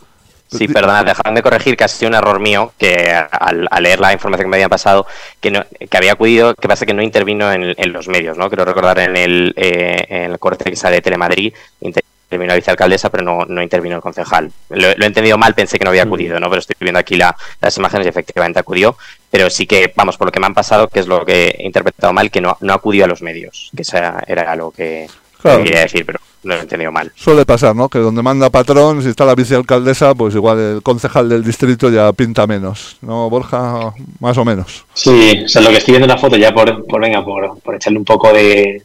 Sí, 0.49 0.67
perdona, 0.67 1.03
dejadme 1.03 1.35
de 1.35 1.43
corregir 1.43 1.75
que 1.75 1.83
ha 1.83 1.87
sido 1.87 2.09
un 2.09 2.15
error 2.15 2.39
mío 2.39 2.71
que 2.77 3.11
al, 3.11 3.67
al 3.69 3.83
leer 3.83 3.99
la 3.99 4.13
información 4.13 4.45
que 4.45 4.49
me 4.49 4.55
habían 4.57 4.69
pasado, 4.69 5.05
que, 5.41 5.51
no, 5.51 5.65
que 5.89 5.97
había 5.97 6.13
acudido, 6.13 6.55
que 6.55 6.67
pasa 6.67 6.85
que 6.85 6.93
no 6.93 7.01
intervino 7.01 7.51
en, 7.51 7.73
en 7.77 7.91
los 7.93 8.07
medios, 8.07 8.37
¿no? 8.37 8.47
Quiero 8.49 8.63
recordar 8.63 8.99
en 8.99 9.17
el, 9.17 9.53
eh, 9.57 10.05
en 10.07 10.31
el 10.31 10.39
corte 10.39 10.69
que 10.69 10.75
sale 10.77 10.95
de 10.97 11.01
Telemadrid, 11.01 11.53
intervino 11.81 12.49
la 12.49 12.55
vicealcaldesa, 12.55 13.09
pero 13.09 13.23
no, 13.23 13.45
no 13.45 13.61
intervino 13.61 13.95
el 13.97 14.01
concejal. 14.01 14.51
Lo, 14.69 14.87
lo 14.95 15.03
he 15.03 15.07
entendido 15.07 15.37
mal, 15.37 15.53
pensé 15.53 15.77
que 15.77 15.83
no 15.83 15.89
había 15.89 16.03
acudido, 16.03 16.39
¿no? 16.39 16.49
Pero 16.49 16.59
estoy 16.59 16.75
viendo 16.79 16.99
aquí 16.99 17.15
la- 17.15 17.35
las 17.61 17.77
imágenes 17.77 18.05
y 18.05 18.09
efectivamente 18.09 18.59
acudió, 18.59 18.97
pero 19.29 19.49
sí 19.49 19.65
que, 19.67 19.91
vamos, 19.95 20.17
por 20.17 20.27
lo 20.27 20.31
que 20.31 20.39
me 20.39 20.45
han 20.45 20.53
pasado, 20.53 20.87
que 20.87 20.99
es 21.01 21.07
lo 21.07 21.25
que 21.25 21.55
he 21.57 21.65
interpretado 21.65 22.13
mal, 22.13 22.31
que 22.31 22.41
no, 22.41 22.57
no 22.61 22.73
acudió 22.73 23.05
a 23.05 23.07
los 23.07 23.21
medios, 23.21 23.69
que 23.75 23.81
esa 23.81 24.23
era 24.27 24.55
lo 24.55 24.71
que 24.71 25.07
Claro. 25.41 25.63
quería 25.63 25.81
decir, 25.81 26.05
pero 26.05 26.19
lo 26.47 26.55
he 26.55 26.59
entendido 26.61 26.91
mal. 26.91 27.11
Suele 27.15 27.45
pasar, 27.45 27.75
¿no? 27.75 27.89
Que 27.89 27.99
donde 27.99 28.23
manda 28.23 28.49
patrón, 28.49 29.01
si 29.01 29.09
está 29.09 29.25
la 29.25 29.35
vicealcaldesa, 29.35 30.15
pues 30.15 30.35
igual 30.35 30.59
el 30.59 30.81
concejal 30.81 31.29
del 31.29 31.43
distrito 31.43 31.89
ya 31.89 32.11
pinta 32.13 32.47
menos. 32.47 32.97
¿No, 33.01 33.29
Borja? 33.29 33.93
Más 34.19 34.37
o 34.37 34.45
menos. 34.45 34.85
Sí, 34.93 35.43
o 35.45 35.49
sea, 35.49 35.61
lo 35.61 35.69
que 35.69 35.77
estoy 35.77 35.93
viendo 35.93 36.05
en 36.05 36.15
la 36.15 36.17
foto, 36.17 36.37
ya 36.37 36.53
por, 36.53 36.85
por 36.85 37.01
venga, 37.01 37.23
por, 37.23 37.59
por 37.59 37.75
echarle 37.75 37.99
un 37.99 38.05
poco 38.05 38.33
de, 38.33 38.81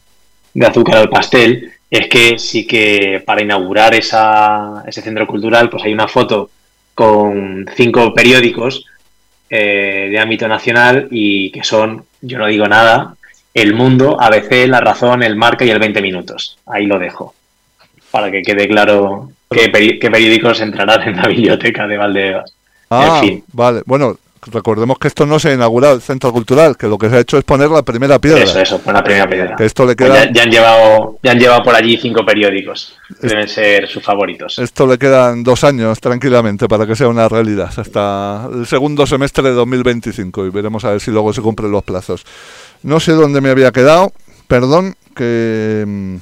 de 0.55 0.67
azúcar 0.67 0.97
al 0.97 1.09
pastel, 1.09 1.73
es 1.91 2.09
que 2.09 2.39
sí 2.39 2.67
que 2.67 3.23
para 3.25 3.43
inaugurar 3.43 3.95
esa, 3.95 4.83
ese 4.87 5.03
centro 5.03 5.27
cultural, 5.27 5.69
pues 5.69 5.85
hay 5.85 5.93
una 5.93 6.09
foto 6.09 6.51
con 6.95 7.67
cinco 7.77 8.15
periódicos 8.15 8.87
eh, 9.51 10.09
de 10.11 10.19
ámbito 10.19 10.49
nacional 10.49 11.09
y 11.11 11.51
que 11.51 11.63
son, 11.63 12.07
yo 12.23 12.39
no 12.39 12.47
digo 12.47 12.67
nada, 12.67 13.17
El 13.53 13.75
Mundo, 13.75 14.19
ABC, 14.19 14.67
La 14.67 14.81
Razón, 14.81 15.23
El 15.23 15.37
Marca 15.37 15.67
y 15.67 15.71
el 15.71 15.79
20 15.79 16.01
Minutos. 16.01 16.57
Ahí 16.65 16.87
lo 16.87 16.99
dejo, 16.99 17.35
para 18.13 18.31
que 18.31 18.43
quede 18.43 18.69
claro 18.69 19.31
qué, 19.51 19.73
peri- 19.73 19.99
qué 19.99 20.11
periódicos 20.11 20.61
entrarán 20.61 21.03
en 21.09 21.17
la 21.17 21.27
biblioteca 21.29 21.87
de 21.89 21.97
Valdebebas. 21.97 22.55
Ah, 22.91 23.21
En 23.23 23.27
fin. 23.29 23.45
vale. 23.53 23.83
Bueno, 23.87 24.17
recordemos 24.51 24.99
que 24.99 25.09
esto 25.09 25.25
no 25.25 25.39
se 25.39 25.51
ha 25.51 25.55
inaugurado 25.55 25.95
el 25.95 26.03
centro 26.03 26.33
cultural, 26.33 26.77
que 26.77 26.89
lo 26.89 26.99
que 26.99 27.09
se 27.09 27.17
ha 27.17 27.21
hecho 27.21 27.39
es 27.39 27.45
poner 27.45 27.71
la 27.71 27.83
primera 27.83 28.19
piedra. 28.19 28.43
Eso, 28.43 28.61
eso, 28.61 28.79
fue 28.81 28.93
la 28.93 29.03
primera 29.03 29.27
piedra. 29.29 29.57
Que 29.57 29.65
esto 29.65 29.87
le 29.87 29.95
Pues 29.97 30.11
queda, 30.11 30.25
Ya, 30.27 30.33
ya 30.33 30.43
han 30.43 30.51
llevado, 30.51 31.19
ya 31.23 31.31
han 31.31 31.39
llevado 31.39 31.63
por 31.63 31.75
allí 31.75 31.97
cinco 31.97 32.25
periódicos. 32.27 32.95
Deben 33.21 33.49
ser 33.49 33.89
sus 33.89 34.03
favoritos. 34.03 34.59
esto 34.59 34.87
le 34.87 34.99
quedan 34.99 35.43
dos 35.45 35.65
años 35.65 36.01
tranquilamente 36.01 36.67
para 36.69 36.87
que 36.87 36.97
sea 36.97 37.09
una 37.09 37.29
realidad, 37.29 37.71
hasta 37.77 38.49
el 38.53 38.67
segundo 38.67 39.07
semestre 39.07 39.45
de 39.45 39.53
2025 39.55 40.45
y 40.47 40.51
veremos 40.51 40.85
a 40.85 40.91
ver 40.91 41.01
si 41.01 41.11
luego 41.13 41.33
se 41.33 41.41
cumplen 41.41 41.71
los 41.71 41.85
plazos. 41.85 42.25
No 42.83 42.99
sé 43.01 43.13
dónde 43.13 43.41
me 43.41 43.51
había 43.51 43.71
quedado, 43.71 44.13
perdón, 44.49 44.97
que, 45.15 45.85
mm, 45.87 46.17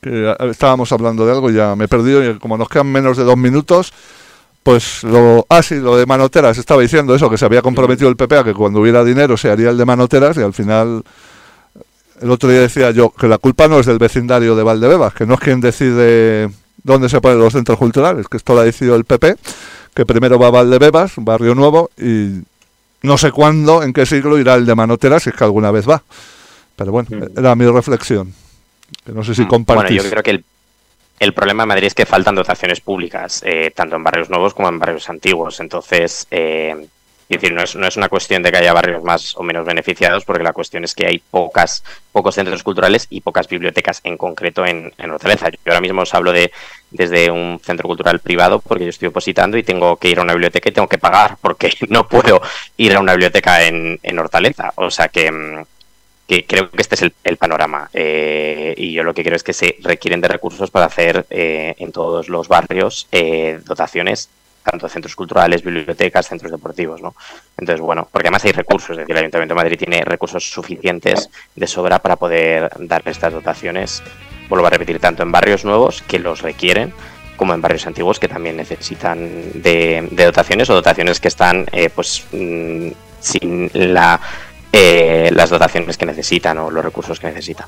que 0.00 0.34
estábamos 0.50 0.92
hablando 0.92 1.26
de 1.26 1.32
algo 1.32 1.50
y 1.50 1.54
ya 1.54 1.74
me 1.76 1.84
he 1.84 1.88
perdido 1.88 2.24
y 2.28 2.38
como 2.38 2.56
nos 2.56 2.68
quedan 2.68 2.86
menos 2.90 3.16
de 3.16 3.24
dos 3.24 3.36
minutos, 3.36 3.92
pues 4.62 5.02
lo, 5.04 5.46
ah 5.48 5.62
sí, 5.62 5.76
lo 5.76 5.96
de 5.96 6.06
Manoteras, 6.06 6.58
estaba 6.58 6.82
diciendo 6.82 7.14
eso, 7.14 7.30
que 7.30 7.38
se 7.38 7.44
había 7.44 7.62
comprometido 7.62 8.08
el 8.08 8.16
PP 8.16 8.38
a 8.38 8.44
que 8.44 8.54
cuando 8.54 8.80
hubiera 8.80 9.02
dinero 9.04 9.36
se 9.36 9.50
haría 9.50 9.70
el 9.70 9.78
de 9.78 9.84
Manoteras 9.86 10.36
y 10.36 10.42
al 10.42 10.52
final 10.52 11.02
el 12.20 12.30
otro 12.30 12.50
día 12.50 12.60
decía 12.60 12.90
yo 12.90 13.10
que 13.10 13.26
la 13.28 13.38
culpa 13.38 13.68
no 13.68 13.80
es 13.80 13.86
del 13.86 13.98
vecindario 13.98 14.54
de 14.54 14.62
Valdebebas, 14.62 15.14
que 15.14 15.24
no 15.26 15.34
es 15.34 15.40
quien 15.40 15.60
decide 15.60 16.50
dónde 16.82 17.08
se 17.08 17.20
ponen 17.20 17.38
los 17.38 17.52
centros 17.54 17.78
culturales, 17.78 18.28
que 18.28 18.36
esto 18.36 18.54
lo 18.54 18.60
ha 18.60 18.64
decidido 18.64 18.96
el 18.96 19.04
PP, 19.04 19.36
que 19.94 20.06
primero 20.06 20.38
va 20.38 20.48
a 20.48 20.50
Valdebebas, 20.50 21.12
Barrio 21.16 21.54
Nuevo, 21.54 21.90
y 21.98 22.42
no 23.02 23.16
sé 23.16 23.32
cuándo, 23.32 23.82
en 23.82 23.94
qué 23.94 24.04
siglo 24.04 24.38
irá 24.38 24.54
el 24.54 24.66
de 24.66 24.74
Manoteras, 24.74 25.22
si 25.22 25.30
es 25.30 25.36
que 25.36 25.44
alguna 25.44 25.70
vez 25.70 25.88
va. 25.88 26.02
Pero 26.76 26.92
bueno, 26.92 27.08
Mm. 27.10 27.38
era 27.38 27.54
mi 27.54 27.66
reflexión, 27.66 28.32
no 29.06 29.24
sé 29.24 29.34
si 29.34 29.46
compartís. 29.46 29.96
Bueno, 29.96 30.02
yo 30.02 30.10
creo 30.10 30.22
que 30.22 30.30
el, 30.30 30.44
el 31.18 31.34
problema 31.34 31.64
en 31.64 31.68
Madrid 31.68 31.86
es 31.86 31.94
que 31.94 32.06
faltan 32.06 32.34
dotaciones 32.34 32.80
públicas, 32.80 33.42
eh, 33.44 33.72
tanto 33.74 33.96
en 33.96 34.04
barrios 34.04 34.30
nuevos 34.30 34.54
como 34.54 34.68
en 34.68 34.78
barrios 34.78 35.08
antiguos. 35.10 35.60
Entonces, 35.60 36.26
eh, 36.30 36.74
es 37.30 37.40
decir, 37.40 37.54
no 37.54 37.62
es, 37.62 37.76
no 37.76 37.86
es 37.86 37.96
una 37.96 38.08
cuestión 38.08 38.42
de 38.42 38.50
que 38.50 38.56
haya 38.56 38.72
barrios 38.72 39.04
más 39.04 39.36
o 39.36 39.44
menos 39.44 39.64
beneficiados, 39.64 40.24
porque 40.24 40.42
la 40.42 40.52
cuestión 40.52 40.82
es 40.82 40.96
que 40.96 41.06
hay 41.06 41.18
pocas, 41.18 41.84
pocos 42.10 42.34
centros 42.34 42.64
culturales 42.64 43.06
y 43.08 43.20
pocas 43.20 43.46
bibliotecas 43.46 44.00
en 44.02 44.16
concreto 44.16 44.66
en, 44.66 44.92
en 44.98 45.10
Hortaleza. 45.12 45.48
Yo 45.50 45.58
ahora 45.66 45.80
mismo 45.80 46.02
os 46.02 46.12
hablo 46.12 46.32
de 46.32 46.50
desde 46.90 47.30
un 47.30 47.60
centro 47.62 47.86
cultural 47.86 48.18
privado 48.18 48.58
porque 48.58 48.82
yo 48.82 48.90
estoy 48.90 49.06
opositando 49.08 49.56
y 49.56 49.62
tengo 49.62 49.96
que 49.96 50.08
ir 50.08 50.18
a 50.18 50.22
una 50.22 50.32
biblioteca 50.32 50.70
y 50.70 50.72
tengo 50.72 50.88
que 50.88 50.98
pagar 50.98 51.36
porque 51.40 51.72
no 51.88 52.08
puedo 52.08 52.42
ir 52.76 52.96
a 52.96 53.00
una 53.00 53.12
biblioteca 53.12 53.64
en, 53.64 54.00
en 54.02 54.18
Hortaleza. 54.18 54.72
O 54.74 54.90
sea 54.90 55.06
que, 55.06 55.30
mm, 55.30 55.64
que 56.30 56.46
creo 56.46 56.70
que 56.70 56.80
este 56.80 56.94
es 56.94 57.12
el, 57.24 57.36
panorama 57.36 57.90
eh, 57.92 58.72
y 58.76 58.92
yo 58.92 59.02
lo 59.02 59.12
que 59.12 59.24
creo 59.24 59.34
es 59.34 59.42
que 59.42 59.52
se 59.52 59.74
requieren 59.80 60.20
de 60.20 60.28
recursos 60.28 60.70
para 60.70 60.86
hacer 60.86 61.26
eh, 61.28 61.74
en 61.76 61.90
todos 61.90 62.28
los 62.28 62.46
barrios 62.46 63.08
eh, 63.10 63.58
dotaciones 63.64 64.28
tanto 64.62 64.86
de 64.86 64.92
centros 64.92 65.16
culturales, 65.16 65.64
bibliotecas, 65.64 66.28
centros 66.28 66.52
deportivos, 66.52 67.02
¿no? 67.02 67.16
Entonces, 67.58 67.80
bueno, 67.80 68.06
porque 68.12 68.28
además 68.28 68.44
hay 68.44 68.52
recursos, 68.52 68.90
es 68.90 68.98
decir, 68.98 69.16
el 69.16 69.22
Ayuntamiento 69.22 69.54
de 69.54 69.56
Madrid 69.56 69.78
tiene 69.78 70.02
recursos 70.04 70.48
suficientes 70.48 71.30
de 71.56 71.66
sobra 71.66 71.98
para 71.98 72.14
poder 72.14 72.70
dar 72.78 73.02
estas 73.06 73.32
dotaciones, 73.32 74.00
vuelvo 74.48 74.66
a 74.68 74.70
repetir, 74.70 75.00
tanto 75.00 75.24
en 75.24 75.32
barrios 75.32 75.64
nuevos 75.64 76.02
que 76.02 76.20
los 76.20 76.42
requieren, 76.42 76.92
como 77.36 77.54
en 77.54 77.62
barrios 77.62 77.88
antiguos 77.88 78.20
que 78.20 78.28
también 78.28 78.56
necesitan 78.56 79.50
de, 79.54 80.06
de 80.12 80.24
dotaciones 80.26 80.70
o 80.70 80.74
dotaciones 80.74 81.18
que 81.18 81.28
están, 81.28 81.66
eh, 81.72 81.88
pues, 81.88 82.24
mm, 82.30 82.90
sin 83.18 83.70
la 83.72 84.20
eh, 84.72 85.30
las 85.32 85.50
dotaciones 85.50 85.96
que 85.96 86.06
necesitan 86.06 86.58
o 86.58 86.70
los 86.70 86.84
recursos 86.84 87.18
que 87.18 87.28
necesitan. 87.28 87.66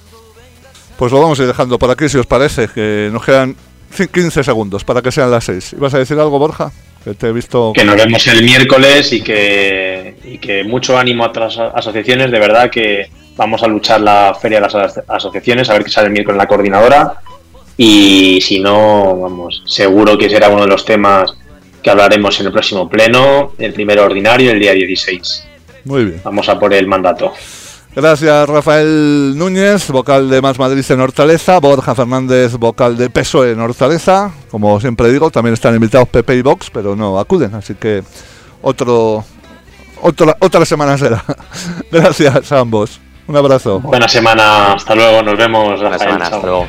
Pues 0.97 1.11
lo 1.11 1.21
vamos 1.21 1.39
a 1.41 1.43
ir 1.43 1.49
dejando 1.49 1.79
por 1.79 1.91
aquí, 1.91 2.09
si 2.09 2.19
os 2.19 2.27
parece, 2.27 2.69
que 2.69 3.09
nos 3.13 3.25
quedan 3.25 3.57
15 3.93 4.45
segundos 4.45 4.85
para 4.85 5.03
que 5.03 5.11
sean 5.11 5.31
las 5.31 5.45
6. 5.45 5.75
¿Ibas 5.75 5.95
a 5.95 5.99
decir 5.99 6.19
algo, 6.19 6.39
Borja? 6.39 6.71
Que 7.05 7.15
te 7.15 7.29
he 7.29 7.33
visto... 7.33 7.73
Que 7.75 7.85
nos 7.85 7.97
vemos 7.97 8.27
el 8.29 8.45
miércoles 8.45 9.13
y 9.13 9.21
que, 9.23 10.17
y 10.25 10.39
que 10.39 10.65
mucho 10.65 10.97
ánimo 10.97 11.25
a 11.25 11.29
otras 11.29 11.59
asociaciones. 11.59 12.31
De 12.31 12.39
verdad 12.39 12.71
que 12.71 13.11
vamos 13.37 13.63
a 13.63 13.67
luchar 13.67 14.01
la 14.01 14.37
feria 14.41 14.61
de 14.61 14.69
las 14.69 14.99
asociaciones, 15.09 15.69
a 15.69 15.75
ver 15.75 15.85
qué 15.85 15.91
sale 15.91 16.07
el 16.07 16.13
miércoles 16.13 16.37
en 16.37 16.39
la 16.39 16.49
coordinadora. 16.49 17.15
Y 17.77 18.41
si 18.43 18.61
no, 18.61 19.17
vamos, 19.17 19.63
seguro 19.67 20.17
que 20.17 20.31
será 20.31 20.49
uno 20.49 20.63
de 20.63 20.69
los 20.69 20.85
temas 20.85 21.35
que 21.83 21.91
hablaremos 21.91 22.39
en 22.39 22.47
el 22.47 22.53
próximo 22.53 22.89
pleno, 22.89 23.55
el 23.59 23.73
primero 23.73 24.05
ordinario, 24.05 24.53
el 24.53 24.61
día 24.61 24.73
16. 24.73 25.49
Muy 25.85 26.05
bien. 26.05 26.21
Vamos 26.25 26.49
a 26.49 26.59
por 26.59 26.73
el 26.73 26.87
mandato. 26.87 27.33
Gracias 27.95 28.49
Rafael 28.49 29.37
Núñez, 29.37 29.91
vocal 29.91 30.31
de 30.31 30.41
Más 30.41 30.59
Madrid 30.59 30.83
en 30.89 31.01
Hortaleza, 31.01 31.61
Borja 31.61 31.95
Fernández, 31.95 32.55
vocal 32.57 32.97
de 32.97 33.11
Peso 33.11 33.47
en 33.47 33.61
Hortaleza. 33.61 34.31
Como 34.51 34.81
siempre 34.81 35.13
digo, 35.13 35.31
también 35.31 35.53
están 35.53 35.75
invitados 35.75 36.09
Pepe 36.09 36.37
y 36.37 36.43
Vox, 36.43 36.71
pero 36.71 36.97
no 36.97 37.19
acuden, 37.19 37.55
así 37.55 37.75
que 37.75 38.03
otro, 38.63 39.23
otra, 40.01 40.37
otra 40.41 40.65
semana 40.65 40.97
será. 40.97 41.23
Gracias 41.93 42.51
a 42.51 42.61
ambos. 42.61 42.99
Un 43.27 43.37
abrazo. 43.37 43.81
Buena 43.81 44.09
semana, 44.09 44.73
hasta 44.73 44.95
luego, 44.95 45.23
nos 45.23 45.37
vemos. 45.37 45.79
Buena 45.79 45.99
semana, 45.99 46.25
hasta 46.25 46.41
luego. 46.41 46.67